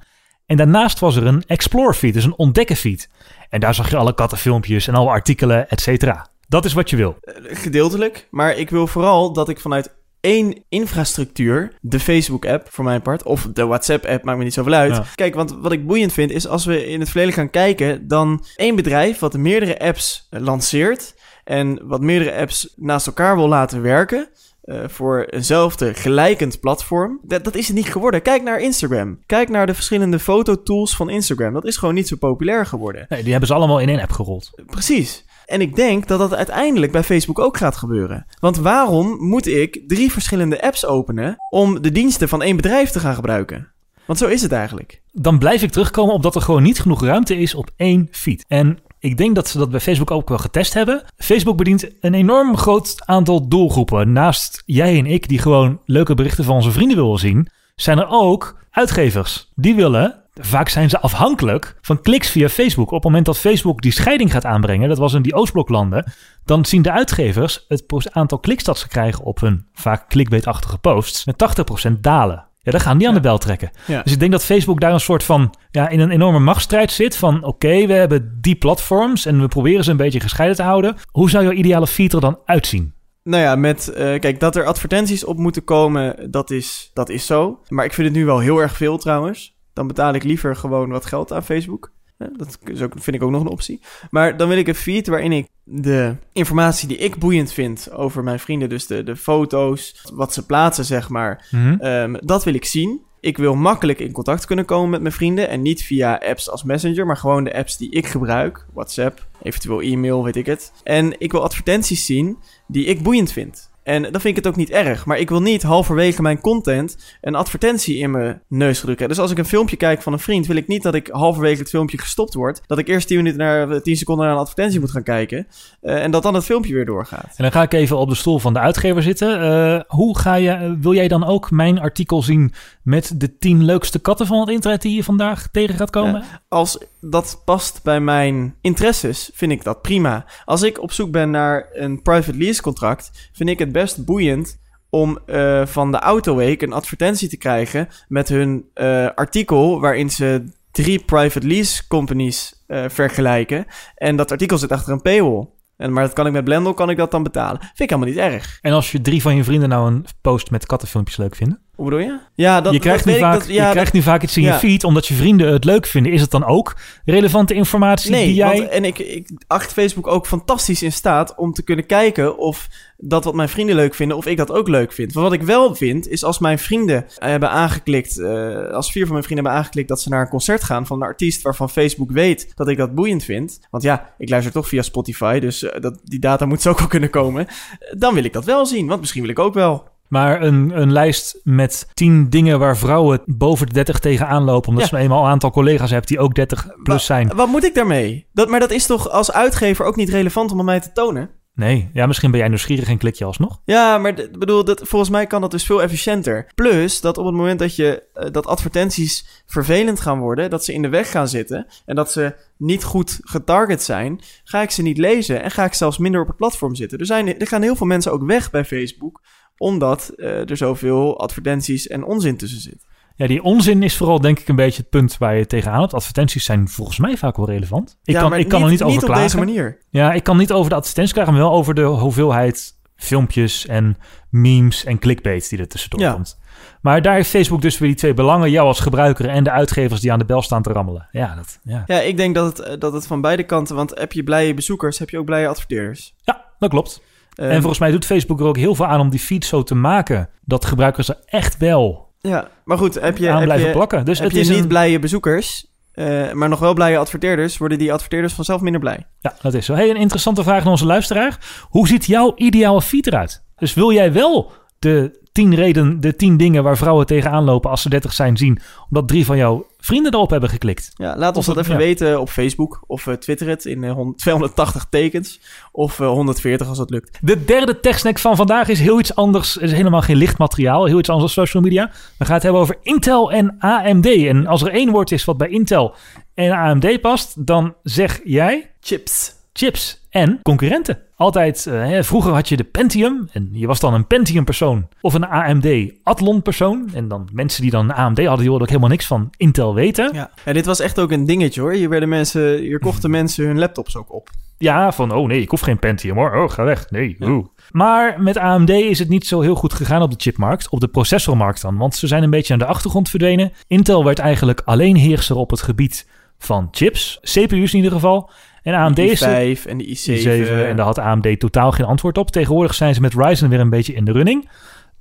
En 0.47 0.57
daarnaast 0.57 0.99
was 0.99 1.17
er 1.17 1.27
een 1.27 1.43
explore 1.47 1.95
feed, 1.95 2.15
dus 2.15 2.25
een 2.25 2.39
ontdekken 2.39 2.77
feed. 2.77 3.09
En 3.49 3.61
daar 3.61 3.75
zag 3.75 3.91
je 3.91 3.97
alle 3.97 4.15
kattenfilmpjes 4.15 4.89
en 4.89 4.95
alle 4.95 5.11
artikelen, 5.11 5.69
et 5.69 5.81
cetera. 5.81 6.29
Dat 6.49 6.65
is 6.65 6.73
wat 6.73 6.91
je 6.91 6.97
wil. 6.97 7.17
Eh, 7.21 7.35
Gedeeltelijk. 7.57 8.27
Maar 8.31 8.57
ik 8.57 8.71
wil 8.71 8.87
vooral 8.87 9.33
dat 9.33 9.49
ik 9.49 9.61
vanuit 9.61 9.95
één 10.21 10.65
infrastructuur, 10.69 11.73
de 11.81 12.01
Facebook-app 12.01 12.67
voor 12.71 12.85
mijn 12.85 13.03
part, 13.03 13.23
of 13.23 13.49
de 13.53 13.67
WhatsApp-app, 13.67 14.25
maakt 14.25 14.39
me 14.39 14.45
niet 14.45 14.55
zoveel 14.55 14.73
uit. 14.73 14.97
Ja. 14.97 15.05
Kijk, 15.15 15.35
want 15.35 15.57
wat 15.61 15.73
ik 15.73 15.87
boeiend 15.87 16.13
vind 16.13 16.31
is 16.31 16.47
als 16.47 16.65
we 16.65 16.87
in 16.87 17.01
het 17.01 17.09
verleden 17.09 17.35
gaan 17.35 17.51
kijken, 17.51 18.09
dan 18.09 18.45
één 18.57 18.77
bedrijf 18.77 19.19
wat 19.19 19.37
meerdere 19.37 19.79
apps 19.79 20.27
eh, 20.31 20.41
lanceert 20.41 21.15
en 21.45 21.87
wat 21.87 22.01
meerdere 22.01 22.37
apps 22.37 22.73
naast 22.77 23.07
elkaar 23.07 23.37
wil 23.37 23.49
laten 23.49 23.83
werken. 23.83 24.29
Eh, 24.65 24.89
voor 24.89 25.25
eenzelfde 25.25 25.95
gelijkend 25.95 26.61
platform. 26.61 27.21
Dat, 27.23 27.45
dat 27.45 27.55
is 27.55 27.67
het 27.67 27.77
niet 27.77 27.89
geworden. 27.89 28.23
Kijk 28.23 28.43
naar 28.43 28.61
Instagram. 28.61 29.19
Kijk 29.27 29.49
naar 29.49 29.67
de 29.67 29.75
verschillende 29.75 30.19
fototools 30.19 30.97
van 30.97 31.11
Instagram. 31.11 31.53
Dat 31.53 31.65
is 31.65 31.77
gewoon 31.77 31.95
niet 31.95 32.09
zo 32.09 32.17
populair 32.17 32.67
geworden. 32.67 33.07
Nee, 33.09 33.23
die 33.23 33.31
hebben 33.31 33.49
ze 33.49 33.55
allemaal 33.55 33.81
in 33.81 33.89
één 33.89 34.01
app 34.01 34.13
gerold. 34.13 34.51
Precies. 34.67 35.25
En 35.47 35.61
ik 35.61 35.77
denk 35.77 36.07
dat 36.09 36.19
dat 36.19 36.35
uiteindelijk 36.35 36.93
bij 36.93 37.03
Facebook 37.03 37.39
ook 37.39 37.57
gaat 37.57 37.77
gebeuren. 37.77 38.27
Want 38.41 38.57
waarom 38.57 39.17
moet 39.19 39.47
ik 39.47 39.83
drie 39.87 40.13
verschillende 40.13 40.63
apps 40.63 40.87
openen 40.87 41.37
om 41.51 41.83
de 41.83 41.93
diensten 41.93 42.29
van 42.29 42.43
één 42.43 42.57
bedrijf 42.57 42.91
te 42.91 43.01
gaan 43.01 43.15
gebruiken? 43.15 43.73
Want 44.07 44.19
zo 44.19 44.27
is 44.27 44.43
het 44.43 44.53
eigenlijk. 44.53 45.03
dan 45.13 45.39
blijf 45.39 45.63
ik 45.63 45.71
terugkomen 45.71 46.15
op 46.15 46.23
dat 46.23 46.35
er 46.35 46.43
gewoon 46.43 46.63
niet 46.63 46.81
genoeg 46.81 47.05
ruimte 47.05 47.37
is 47.37 47.55
op 47.55 47.71
één 47.77 48.09
feed. 48.11 48.45
En 48.49 48.79
ik 49.05 49.17
denk 49.17 49.35
dat 49.35 49.49
ze 49.49 49.59
dat 49.59 49.71
bij 49.71 49.81
Facebook 49.81 50.11
ook 50.11 50.29
wel 50.29 50.39
getest 50.39 50.75
hebben. 50.75 51.03
Facebook 51.17 51.57
bedient 51.57 51.91
een 52.01 52.15
enorm 52.15 52.57
groot 52.57 52.95
aantal 53.05 53.49
doelgroepen. 53.49 54.13
Naast 54.13 54.63
jij 54.67 54.99
en 54.99 55.07
ik, 55.07 55.29
die 55.29 55.39
gewoon 55.39 55.81
leuke 55.85 56.15
berichten 56.15 56.45
van 56.45 56.55
onze 56.55 56.71
vrienden 56.71 56.97
willen 56.97 57.19
zien, 57.19 57.49
zijn 57.75 57.99
er 57.99 58.09
ook 58.09 58.57
uitgevers. 58.71 59.51
Die 59.55 59.75
willen, 59.75 60.23
vaak 60.35 60.69
zijn 60.69 60.91
ze 60.91 61.01
afhankelijk 61.01 61.77
van 61.81 62.01
kliks 62.01 62.31
via 62.31 62.49
Facebook. 62.49 62.87
Op 62.87 62.95
het 62.95 63.05
moment 63.05 63.27
dat 63.27 63.39
Facebook 63.39 63.83
die 63.83 63.93
scheiding 63.93 64.33
gaat 64.33 64.45
aanbrengen, 64.45 64.89
dat 64.89 64.99
was 64.99 65.15
in 65.15 65.23
die 65.23 65.35
Oostbloklanden, 65.35 66.13
dan 66.45 66.65
zien 66.65 66.83
de 66.83 66.93
uitgevers 66.93 67.65
het 67.69 68.11
aantal 68.13 68.39
kliks 68.39 68.65
dat 68.65 68.79
ze 68.79 68.89
krijgen 68.89 69.25
op 69.25 69.41
hun 69.41 69.67
vaak 69.73 70.09
clickbait-achtige 70.09 70.79
posts 70.79 71.25
met 71.25 71.67
80% 71.89 71.93
dalen. 72.01 72.47
Ja, 72.65 72.73
dan 72.73 72.81
gaan 72.81 72.99
die 72.99 73.09
aan 73.09 73.15
de 73.15 73.21
bel 73.21 73.39
trekken. 73.39 73.71
Dus 73.87 74.13
ik 74.13 74.19
denk 74.19 74.33
dat 74.33 74.45
Facebook 74.45 74.81
daar 74.81 74.93
een 74.93 75.01
soort 75.01 75.25
van 75.25 75.55
ja, 75.71 75.89
in 75.89 76.01
een 76.01 76.11
enorme 76.11 76.39
machtsstrijd 76.39 76.93
zit. 76.93 77.17
Van 77.17 77.45
oké, 77.45 77.87
we 77.87 77.93
hebben 77.93 78.39
die 78.41 78.55
platforms 78.55 79.27
en 79.27 79.41
we 79.41 79.49
proberen 79.49 79.85
ze 79.85 79.91
een 79.91 79.97
beetje 79.97 80.21
gescheiden 80.21 80.57
te 80.57 80.63
houden. 80.63 80.97
Hoe 81.11 81.31
zou 81.31 81.45
jouw 81.45 81.53
ideale 81.53 81.87
feed 81.87 82.13
er 82.13 82.21
dan 82.21 82.39
uitzien? 82.45 82.93
Nou 83.23 83.43
ja, 83.43 83.57
met, 83.57 83.89
eh, 83.89 84.21
kijk, 84.21 84.41
dat 84.41 84.57
er 84.57 84.65
advertenties 84.65 85.25
op 85.25 85.39
moeten 85.39 85.65
komen, 85.65 86.31
dat 86.31 86.51
is, 86.51 86.91
dat 86.95 87.09
is 87.09 87.27
zo. 87.27 87.61
Maar 87.69 87.85
ik 87.85 87.93
vind 87.93 88.09
het 88.09 88.17
nu 88.17 88.25
wel 88.25 88.39
heel 88.39 88.59
erg 88.59 88.77
veel 88.77 88.99
trouwens. 88.99 89.57
Dan 89.73 89.87
betaal 89.87 90.15
ik 90.15 90.23
liever 90.23 90.57
gewoon 90.57 90.91
wat 90.91 91.07
geld 91.07 91.33
aan 91.33 91.45
Facebook. 91.45 91.93
Dat 92.19 92.59
is 92.65 92.83
ook, 92.83 92.93
vind 92.99 93.17
ik 93.17 93.23
ook 93.23 93.31
nog 93.31 93.41
een 93.41 93.49
optie. 93.49 93.81
Maar 94.11 94.37
dan 94.37 94.49
wil 94.49 94.57
ik 94.57 94.69
een 94.69 94.75
feed 94.75 95.07
waarin 95.07 95.33
ik 95.33 95.47
de 95.65 96.17
informatie 96.33 96.89
die 96.89 96.97
ik 96.97 97.19
boeiend 97.19 97.53
vind 97.53 97.93
over 97.93 98.23
mijn 98.23 98.41
vrienden, 98.41 98.69
dus 98.69 98.87
de, 98.87 99.03
de 99.03 99.17
foto's, 99.17 100.03
wat 100.13 100.33
ze 100.33 100.47
plaatsen, 100.47 100.85
zeg 100.85 101.09
maar, 101.09 101.47
Ehm, 101.81 102.15
dat 102.21 102.45
wil 102.45 102.55
ik 102.55 102.65
zien. 102.65 103.01
Ik 103.21 103.37
wil 103.37 103.55
makkelijk 103.55 103.99
in 103.99 104.13
contact 104.13 104.45
kunnen 104.45 104.65
komen 104.65 104.91
met 104.91 105.01
mijn 105.01 105.15
vrienden. 105.15 105.49
En 105.49 105.63
niet 105.63 105.83
via 105.83 106.21
apps 106.29 106.51
als 106.51 106.63
Messenger, 106.65 107.07
maar 107.07 107.17
gewoon 107.17 107.45
de 107.45 107.55
apps 107.55 107.77
die 107.77 107.91
ik 107.91 108.07
gebruik. 108.07 108.67
WhatsApp, 108.73 109.27
eventueel 109.43 109.81
e-mail, 109.81 110.25
weet 110.25 110.37
ik 110.37 110.47
het. 110.47 110.73
En 110.83 111.21
ik 111.21 111.33
wil 111.33 111.43
advertenties 111.43 112.07
zien 112.07 112.39
die 112.67 112.85
ik 112.85 113.03
boeiend 113.03 113.33
vind. 113.33 113.71
En 113.85 114.03
dan 114.03 114.21
vind 114.21 114.25
ik 114.25 114.37
het 114.37 114.47
ook 114.47 114.57
niet 114.57 114.71
erg. 114.71 115.05
Maar 115.07 115.19
ik 115.19 115.29
wil 115.29 115.43
niet 115.43 115.63
halverwege 115.63 116.23
mijn 116.23 116.41
content 116.41 116.97
een 117.21 117.35
advertentie 117.35 117.99
in 117.99 118.11
mijn 118.11 118.43
neus 118.49 118.83
hebben. 118.83 119.09
Dus 119.09 119.19
als 119.19 119.31
ik 119.31 119.39
een 119.39 119.45
filmpje 119.45 119.77
kijk 119.77 120.03
van 120.03 120.13
een 120.13 120.19
vriend, 120.19 120.47
wil 120.47 120.57
ik 120.57 120.67
niet 120.67 120.83
dat 120.83 120.95
ik 120.95 121.09
halverwege 121.13 121.59
het 121.59 121.69
filmpje 121.69 121.99
gestopt 121.99 122.35
word. 122.35 122.61
Dat 122.67 122.79
ik 122.79 122.89
eerst 122.89 123.07
10 123.07 123.17
minuten 123.17 123.39
naar 123.39 123.83
10 123.83 123.97
seconden 123.97 124.25
naar 124.25 124.35
een 124.35 124.41
advertentie 124.41 124.81
moet 124.81 124.91
gaan 124.91 125.03
kijken. 125.03 125.47
eh, 125.81 126.03
en 126.03 126.11
dat 126.11 126.23
dan 126.23 126.35
het 126.35 126.45
filmpje 126.45 126.75
weer 126.75 126.85
doorgaat. 126.85 127.35
En 127.37 127.43
dan 127.43 127.53
ga 127.53 127.63
ik 127.63 127.73
even 127.73 127.99
op 127.99 128.09
de 128.09 128.15
stoel 128.15 128.39
van 128.39 128.53
de 128.53 128.59
uitgever 128.59 129.03
zitten. 129.03 129.41
Eh, 129.41 129.81
hoe 129.87 130.19
ga 130.19 130.35
je, 130.35 130.77
wil 130.81 130.95
jij 130.95 131.09
dan 131.09 131.25
ook 131.25 131.51
mijn 131.51 131.81
artikel 131.81 132.23
zien 132.23 132.53
met 132.83 133.21
de 133.21 133.39
10 133.39 133.65
leukste 133.65 133.99
katten 133.99 134.27
van 134.27 134.41
het 134.41 134.49
internet 134.49 134.83
die 134.83 134.97
je 134.97 135.05
vandaag 135.05 135.49
tegen 135.53 135.75
gaat 135.75 135.91
komen? 135.91 136.25
als 136.49 136.79
dat 137.11 137.43
past 137.45 137.83
bij 137.83 138.01
mijn 138.01 138.55
interesses, 138.61 139.31
vind 139.35 139.53
ik 139.53 139.65
dat 139.65 139.83
prima. 139.83 140.27
Als 140.45 140.63
ik 140.63 140.81
op 140.83 140.93
zoek 140.93 141.11
ben 141.11 141.31
naar 141.31 141.69
een 141.73 142.03
private 142.03 142.37
lease 142.39 142.63
contract, 142.63 143.31
vind 143.33 143.49
ik 143.49 143.59
het 143.59 143.73
best 143.73 144.05
boeiend 144.05 144.63
om 144.91 145.19
eh, 145.27 145.67
van 145.67 145.93
de 145.93 145.99
Autoweek 145.99 146.63
een 146.63 146.73
advertentie 146.73 147.29
te 147.29 147.37
krijgen 147.37 147.89
met 148.09 148.29
hun 148.29 148.65
eh, 148.75 149.09
artikel 149.15 149.81
waarin 149.81 150.11
ze 150.11 150.45
drie 150.71 151.05
private 151.05 151.47
lease 151.47 151.87
companies 151.87 152.65
eh, 152.67 152.85
vergelijken. 152.89 153.67
En 153.95 154.17
dat 154.17 154.31
artikel 154.31 154.59
zit 154.59 154.73
achter 154.73 154.93
een 154.93 155.03
paywall. 155.03 155.49
En, 155.77 155.93
maar 155.93 156.05
dat 156.05 156.13
kan 156.13 156.27
ik 156.27 156.33
met 156.33 156.45
Blendel, 156.45 156.75
kan 156.75 156.91
ik 156.91 156.97
dat 156.97 157.11
dan 157.11 157.23
betalen. 157.23 157.61
Vind 157.61 157.81
ik 157.81 157.91
helemaal 157.91 158.09
niet 158.09 158.19
erg. 158.19 158.59
En 158.61 158.73
als 158.73 158.93
je 158.93 159.01
drie 159.01 159.23
van 159.23 159.37
je 159.37 159.45
vrienden 159.45 159.69
nou 159.69 159.93
een 159.93 160.07
post 160.21 160.51
met 160.51 160.67
kattenfilmpjes 160.67 161.17
leuk 161.17 161.35
vinden? 161.35 161.64
Hoe 161.75 161.85
bedoel 161.85 162.01
je? 162.01 162.19
Ja, 162.35 162.61
dat, 162.61 162.73
je 162.73 162.79
krijgt, 162.79 163.05
dat 163.05 163.07
nu 163.07 163.13
weet 163.13 163.23
vaak, 163.23 163.35
ik. 163.35 163.41
Dat, 163.41 163.49
ja, 163.49 163.67
je 163.67 163.71
krijgt 163.71 163.93
nu 163.93 164.03
vaak 164.03 164.23
iets 164.23 164.37
in 164.37 164.43
je 164.43 164.53
feed 164.53 164.85
omdat 164.85 165.07
je 165.07 165.15
vrienden 165.15 165.53
het 165.53 165.65
leuk 165.65 165.87
vinden. 165.87 166.13
Is 166.13 166.21
het 166.21 166.31
dan 166.31 166.45
ook 166.45 166.77
relevante 167.05 167.55
informatie 167.55 168.11
Nee, 168.11 168.27
die 168.27 168.35
jij... 168.35 168.59
want, 168.59 168.69
en 168.69 168.85
ik, 168.85 168.99
ik 168.99 169.31
acht 169.47 169.73
Facebook 169.73 170.07
ook 170.07 170.27
fantastisch 170.27 170.83
in 170.83 170.93
staat 170.93 171.35
om 171.37 171.53
te 171.53 171.63
kunnen 171.63 171.87
kijken 171.87 172.39
of 172.39 172.69
dat 172.97 173.25
wat 173.25 173.35
mijn 173.35 173.49
vrienden 173.49 173.77
leuk 173.77 173.95
vinden, 173.95 174.17
of 174.17 174.27
ik 174.27 174.37
dat 174.37 174.53
ook 174.53 174.69
leuk 174.69 174.93
vind. 174.93 175.13
Want 175.13 175.27
wat 175.27 175.35
ik 175.41 175.47
wel 175.47 175.75
vind, 175.75 176.09
is 176.09 176.25
als 176.25 176.39
mijn 176.39 176.59
vrienden 176.59 177.05
hebben 177.19 177.51
aangeklikt, 177.51 178.19
eh, 178.19 178.67
als 178.71 178.93
vier 178.93 179.03
van 179.03 179.13
mijn 179.13 179.25
vrienden 179.25 179.45
hebben 179.45 179.63
aangeklikt 179.63 179.89
dat 179.89 180.01
ze 180.01 180.09
naar 180.09 180.21
een 180.21 180.29
concert 180.29 180.65
gaan 180.65 180.87
van 180.87 180.97
een 180.97 181.09
artiest 181.09 181.43
waarvan 181.43 181.71
Facebook 181.71 182.11
weet 182.11 182.53
dat 182.55 182.69
ik 182.69 182.77
dat 182.77 182.95
boeiend 182.95 183.25
vind. 183.25 183.61
Want 183.71 183.83
ja, 183.83 184.15
ik 184.19 184.29
luister 184.29 184.53
toch 184.53 184.69
via 184.69 184.83
Spotify, 184.83 185.39
dus 185.39 185.63
eh, 185.63 185.81
dat, 185.81 186.01
die 186.05 186.19
data 186.19 186.47
moet 186.47 186.63
zo 186.63 186.71
ook 186.71 186.79
wel 186.79 186.89
kunnen 186.89 187.11
komen. 187.11 187.47
Eh, 187.47 187.55
Dan 187.99 188.15
wil 188.15 188.25
ik 188.25 188.33
dat 188.33 188.45
wel 188.45 188.67
zien, 188.67 188.87
want 188.87 189.01
misschien 189.01 189.23
wil 189.23 189.31
ik 189.31 189.39
ook 189.39 189.55
wel. 189.55 189.93
Maar 190.15 190.43
een, 190.43 190.81
een 190.81 190.93
lijst 190.93 191.41
met 191.43 191.87
tien 191.95 192.31
dingen 192.31 192.59
waar 192.59 192.77
vrouwen 192.77 193.23
boven 193.27 193.67
de 193.67 193.73
30 193.73 193.99
tegenaan 193.99 194.43
lopen... 194.43 194.69
omdat 194.69 194.89
Ja. 194.91 194.97
ze 194.97 195.03
eenmaal 195.03 195.25
een 195.25 195.31
aantal 195.31 195.51
collega's 195.51 195.91
hebben 195.91 196.09
die 196.09 196.19
ook 196.19 196.35
30 196.35 196.67
plus 196.83 197.05
zijn. 197.05 197.33
Wat 197.37 197.49
moet 197.49 197.65
ik 197.65 197.75
daarmee? 197.75 198.27
Dat, 198.33 198.49
maar 198.49 198.61
dat 198.61 198.71
is 198.71 198.87
toch 198.87 199.11
als 199.11 199.33
uitgever 199.33 199.85
ook 199.85 199.97
niet 199.97 200.09
relevant 200.09 200.53
om 200.53 200.59
aan 200.59 200.65
mij 200.65 200.81
te 200.81 200.93
tonen? 200.93 201.31
Nee, 201.55 201.91
ja, 201.93 202.07
misschien 202.07 202.31
ben 202.31 202.41
jij 202.41 202.49
nieuwsgierig 202.49 202.89
en 202.89 202.99
klik 202.99 203.15
je 203.15 203.25
alsnog. 203.25 203.61
Ja, 203.65 203.99
maar 203.99 204.15
bedoel, 204.39 204.65
dat, 204.65 204.81
volgens 204.85 205.11
mij 205.11 205.27
kan 205.27 205.41
dat 205.41 205.51
dus 205.51 205.67
veel 205.67 205.83
efficiënter. 205.83 206.47
Plus 206.55 207.01
dat 207.01 207.19
op 207.19 207.25
het 207.27 207.35
moment 207.35 207.59
dat 207.59 207.77
je 207.77 208.03
eh, 208.15 208.31
dat 208.31 208.47
advertenties 208.47 209.43
vervelend 209.47 210.01
gaan 210.01 210.19
worden, 210.19 210.51
dat 210.51 210.65
ze 210.65 210.73
in 210.73 210.83
de 210.83 210.89
weg 210.89 211.11
gaan 211.11 211.29
zitten 211.29 211.67
en 211.87 211.95
dat 211.95 212.13
ze 212.13 212.35
niet 212.57 212.85
goed 212.85 213.19
getarget 213.23 213.83
zijn, 213.83 214.21
ga 214.45 214.63
ik 214.63 214.71
ze 214.71 214.83
niet 214.83 214.99
lezen 214.99 215.43
en 215.43 215.51
ga 215.51 215.65
ik 215.65 215.75
zelfs 215.75 215.99
minder 215.99 216.21
op 216.21 216.27
het 216.27 216.37
platform 216.37 216.75
zitten. 216.75 216.99
Er, 216.99 217.07
zijn, 217.07 217.39
er 217.39 217.47
gaan 217.47 217.63
heel 217.63 217.77
veel 217.77 217.87
mensen 217.87 218.13
ook 218.13 218.27
weg 218.27 218.51
bij 218.51 218.65
Facebook, 218.65 219.21
omdat 219.59 220.09
eh, 220.17 220.51
er 220.51 220.57
zoveel 220.57 221.21
advertenties 221.21 221.87
en 221.87 222.05
onzin 222.05 222.37
tussen 222.37 222.61
zit. 222.61 222.87
Ja, 223.17 223.27
die 223.27 223.43
onzin 223.43 223.83
is 223.83 223.97
vooral 223.97 224.21
denk 224.21 224.39
ik 224.39 224.49
een 224.49 224.57
beetje 224.57 224.81
het 224.81 224.91
punt 224.91 225.19
waar 225.19 225.37
je 225.37 225.47
tegenaan 225.47 225.81
hebt. 225.81 225.95
Advertenties 225.95 226.45
zijn 226.45 226.69
volgens 226.69 226.99
mij 226.99 227.17
vaak 227.17 227.37
wel 227.37 227.47
relevant. 227.47 227.99
Ik 228.05 228.15
Ja, 228.15 228.21
kan, 228.21 228.35
ik 228.35 228.49
kan 228.49 228.63
er 228.63 228.71
niet 228.71 228.83
over 228.83 229.01
Niet 229.01 229.09
op 229.11 229.15
deze 229.15 229.37
manier. 229.39 229.79
Ja, 229.91 230.13
ik 230.13 230.23
kan 230.23 230.37
niet 230.37 230.53
over 230.53 230.71
de 230.71 230.77
advertenties 230.77 231.13
klagen, 231.15 231.33
maar 231.33 231.43
wel 231.43 231.53
over 231.53 231.75
de 231.75 231.83
hoeveelheid 231.83 232.73
filmpjes 232.97 233.67
en 233.67 233.97
memes 234.31 234.85
en 234.85 234.99
clickbait 234.99 235.49
die 235.49 235.59
er 235.59 235.69
tussendoor 235.69 236.01
Ja. 236.01 236.13
komt. 236.13 236.39
Maar 236.81 237.03
daar 237.03 237.15
heeft 237.15 237.31
Facebook 237.31 237.63
dus 237.63 237.79
weer 237.79 237.89
die 237.89 237.97
twee 237.99 238.15
belangen. 238.15 238.51
Jou 238.51 238.67
als 238.67 238.81
gebruiker 238.81 239.29
en 239.29 239.45
de 239.45 239.51
uitgevers 239.51 240.01
die 240.01 240.13
aan 240.13 240.19
de 240.19 240.25
bel 240.25 240.43
staan 240.43 240.63
te 240.63 240.73
rammelen. 240.73 241.09
Ja, 241.13 241.35
dat, 241.35 241.59
ja. 241.63 241.83
Ja, 241.87 242.01
ik 242.01 242.17
denk 242.17 242.35
dat 242.35 242.57
het, 242.59 242.67
eh, 242.67 242.79
dat 242.79 242.93
het 242.93 243.07
van 243.07 243.21
beide 243.21 243.43
kanten, 243.45 243.77
want 243.77 243.99
heb 243.99 244.13
je 244.13 244.23
blije 244.25 244.55
bezoekers, 244.55 244.99
heb 244.99 245.11
je 245.11 245.19
ook 245.19 245.25
blije 245.25 245.49
adverteerders. 245.49 246.15
ja 246.23 246.45
dat 246.59 246.71
klopt. 246.71 247.03
Ehm, 247.35 247.51
en 247.51 247.59
volgens 247.59 247.79
mij 247.79 247.91
doet 247.91 248.05
Facebook 248.05 248.41
er 248.41 248.47
ook 248.47 248.57
heel 248.57 248.75
veel 248.75 248.87
aan 248.87 249.01
om 249.01 249.11
die 249.11 249.21
feed 249.21 249.45
zo 249.45 249.63
te 249.63 249.75
maken... 249.75 250.29
dat 250.41 250.65
gebruikers 250.65 251.09
er 251.09 251.19
echt 251.27 251.57
wel 251.57 252.13
Ja, 252.21 252.49
maar 252.65 252.79
goed, 252.79 252.95
heb 252.95 253.19
je, 253.19 253.29
aan 253.29 253.37
heb 253.37 253.45
blijven 253.45 253.67
je, 253.67 253.73
plakken. 253.73 254.05
Dus 254.05 254.19
heb 254.19 254.27
het 254.27 254.37
je 254.37 254.43
is 254.43 254.49
niet 254.49 254.59
een... 254.59 254.69
blije 254.69 254.99
bezoekers, 254.99 255.67
eh, 255.93 256.33
maar 256.33 256.49
nog 256.49 256.59
wel 256.59 256.75
blije 256.75 256.99
adverteerders, 256.99 257.59
worden 257.59 257.79
die 257.79 257.93
adverteerders 257.93 258.33
vanzelf 258.33 258.61
minder 258.61 258.81
blij. 258.81 259.07
Ja, 259.21 259.35
dat 259.41 259.55
is 259.55 259.67
zo. 259.67 259.75
Hey, 259.75 259.91
een 259.91 259.97
interessante 259.97 260.43
vraag 260.43 260.65
aan 260.65 260.71
onze 260.71 260.87
luisteraar. 260.87 261.39
Hoe 261.69 261.89
ziet 261.89 262.07
jouw 262.07 262.33
ideale 262.37 262.83
feed 262.83 263.07
eruit? 263.07 263.43
Dus 263.57 263.75
wil 263.75 263.93
jij 263.93 264.13
wel 264.13 264.53
de 264.79 265.23
tien 265.35 265.55
reden, 265.55 266.01
de 266.01 266.17
tien 266.17 266.37
dingen 266.37 266.63
waar 266.63 266.77
vrouwen 266.77 267.07
tegenaan 267.07 267.45
lopen 267.45 267.71
als 267.71 267.83
ze 267.83 267.89
30 267.89 268.13
zijn 268.13 268.37
zien, 268.37 268.59
omdat 268.89 269.09
drie 269.09 269.25
van 269.25 269.37
jouw 269.37 269.67
vrienden 269.79 270.15
erop 270.15 270.31
hebben 270.31 270.49
geklikt? 270.49 270.91
Ja, 270.97 271.17
laat 271.17 271.37
ons 271.37 271.47
dat 271.47 271.57
even 271.57 271.73
ja. 271.73 271.79
weten 271.79 272.21
op 272.21 272.29
Facebook 272.29 272.85
of 272.87 273.07
eh, 273.07 273.15
twitter 273.15 273.49
het 273.49 273.65
in 273.65 273.85
eh, 273.85 273.93
hond- 273.99 274.19
280 274.19 274.87
tekens 274.91 275.41
of 275.73 276.01
eh, 276.01 276.07
140 276.07 276.69
als 276.69 276.79
dat 276.79 276.91
lukt. 276.91 277.19
De 277.21 277.45
derde 277.45 277.81
techsnack 277.81 278.19
van 278.19 278.37
vandaag 278.37 278.69
is 278.69 278.81
heel 278.81 278.99
iets 278.99 279.15
anders. 279.15 279.55
Het 279.55 279.63
is 279.63 279.73
helemaal 279.73 280.03
geen 280.03 280.17
lichtmateriaal, 280.17 280.85
heel 280.85 280.99
iets 280.99 281.09
anders 281.09 281.35
dan 281.35 281.45
social 281.47 281.63
media. 281.63 281.91
We 282.19 282.25
gaan 282.25 282.35
het 282.35 282.43
hebben 282.43 282.61
over 282.61 282.77
Intel 282.83 283.33
en 283.33 283.57
AMD. 283.59 284.07
En 284.07 284.47
als 284.47 284.63
er 284.63 284.73
één 284.73 284.91
woord 284.91 285.13
is 285.13 285.25
wat 285.25 285.37
bij 285.37 285.49
Intel 285.49 285.95
en 286.35 286.53
AMD 286.53 287.01
past, 287.01 287.47
dan 287.47 287.75
zeg 287.83 288.21
jij 288.25 288.71
Chips. 288.81 289.33
chips 289.53 290.03
en 290.15 290.41
concurrenten. 290.43 290.99
Altijd, 291.17 291.67
eh, 291.67 292.03
vroeger 292.03 292.33
had 292.33 292.49
je 292.49 292.57
de 292.57 292.65
Pentium 292.65 293.29
en 293.33 293.49
je 293.53 293.67
was 293.67 293.81
dan 293.81 293.95
een 293.95 294.07
Pentium 294.07 294.45
persoon 294.45 294.89
of 295.01 295.15
een 295.15 295.25
AMD 295.25 295.93
Athlon 296.03 296.43
persoon. 296.43 296.89
En 296.95 297.09
dan 297.09 297.29
mensen 297.33 297.63
die 297.63 297.71
dan 297.71 297.85
een 297.85 297.95
AMD 297.95 298.19
hadden, 298.19 298.37
die 298.37 298.45
wilden 298.45 298.63
ook 298.63 298.69
helemaal 298.69 298.89
niks 298.89 299.07
van 299.07 299.31
Intel 299.37 299.75
weten. 299.75 300.11
Ja. 300.13 300.31
ja, 300.45 300.53
dit 300.53 300.67
was 300.67 300.81
echt 300.81 300.99
ook 300.99 301.11
een 301.11 301.27
dingetje 301.27 301.61
hoor. 301.61 301.73
Hier, 301.73 301.89
werden 301.89 302.09
mensen, 302.09 302.59
hier 302.59 302.79
kochten 302.79 303.11
mensen 303.11 303.47
hun 303.47 303.59
laptops 303.59 303.97
ook 303.97 304.13
op. 304.13 304.31
Ja, 304.59 304.93
van 304.93 305.13
oh 305.13 305.27
nee, 305.27 305.41
ik 305.41 305.51
hoef 305.51 305.61
geen 305.61 305.79
Pentium 305.79 306.17
hoor. 306.17 306.37
Oh, 306.37 306.51
ga 306.51 306.65
weg. 306.65 306.91
Nee. 306.91 307.17
Ja. 307.19 307.29
oeh. 307.29 307.47
Maar 307.71 308.23
met 308.23 308.37
AMD 308.37 308.71
is 308.71 308.99
het 308.99 309.09
niet 309.09 309.27
zo 309.27 309.41
heel 309.41 309.55
goed 309.55 309.73
gegaan 309.73 310.03
op 310.03 310.11
de 310.11 310.17
chipmarkt, 310.19 310.69
op 310.69 310.81
de 310.81 310.89
processormarkt 310.89 311.63
dan. 311.63 311.77
Want 311.77 311.95
ze 311.95 312.07
zijn 312.07 312.23
een 312.23 312.31
beetje 312.31 312.53
aan 312.53 312.59
de 312.59 312.67
achtergrond 312.67 313.09
verdwenen. 313.09 313.53
Intel 313.67 314.05
werd 314.05 314.19
eigenlijk 314.19 314.63
alleen 314.65 314.97
heerser 314.97 315.37
op 315.37 315.51
het 315.51 315.63
gebied 315.63 316.07
van 316.39 316.69
chips, 316.71 317.19
CPU's 317.23 317.73
in 317.73 317.77
ieder 317.77 317.93
geval. 317.93 318.31
En 318.65 318.75
AMD 318.75 318.99
is 318.99 319.21
er- 319.21 319.57
i5 319.57 319.67
en 319.67 319.79
de 319.79 319.85
i7. 319.85 319.87
die 319.87 320.19
7 320.19 320.67
en 320.69 320.77
daar 320.77 320.87
had 320.87 320.99
AMD 320.99 321.41
totaal 321.41 321.73
geen 321.73 321.87
antwoord 321.87 322.19
op. 322.19 322.31
Tegenwoordig 322.31 322.75
zijn 322.75 322.95
ze 322.95 323.01
met 323.01 323.15
Ryzen 323.15 323.49
weer 323.49 323.61
een 323.61 323.71
beetje 323.71 323.95
in 323.95 324.05
de 324.05 324.13
running. 324.13 324.49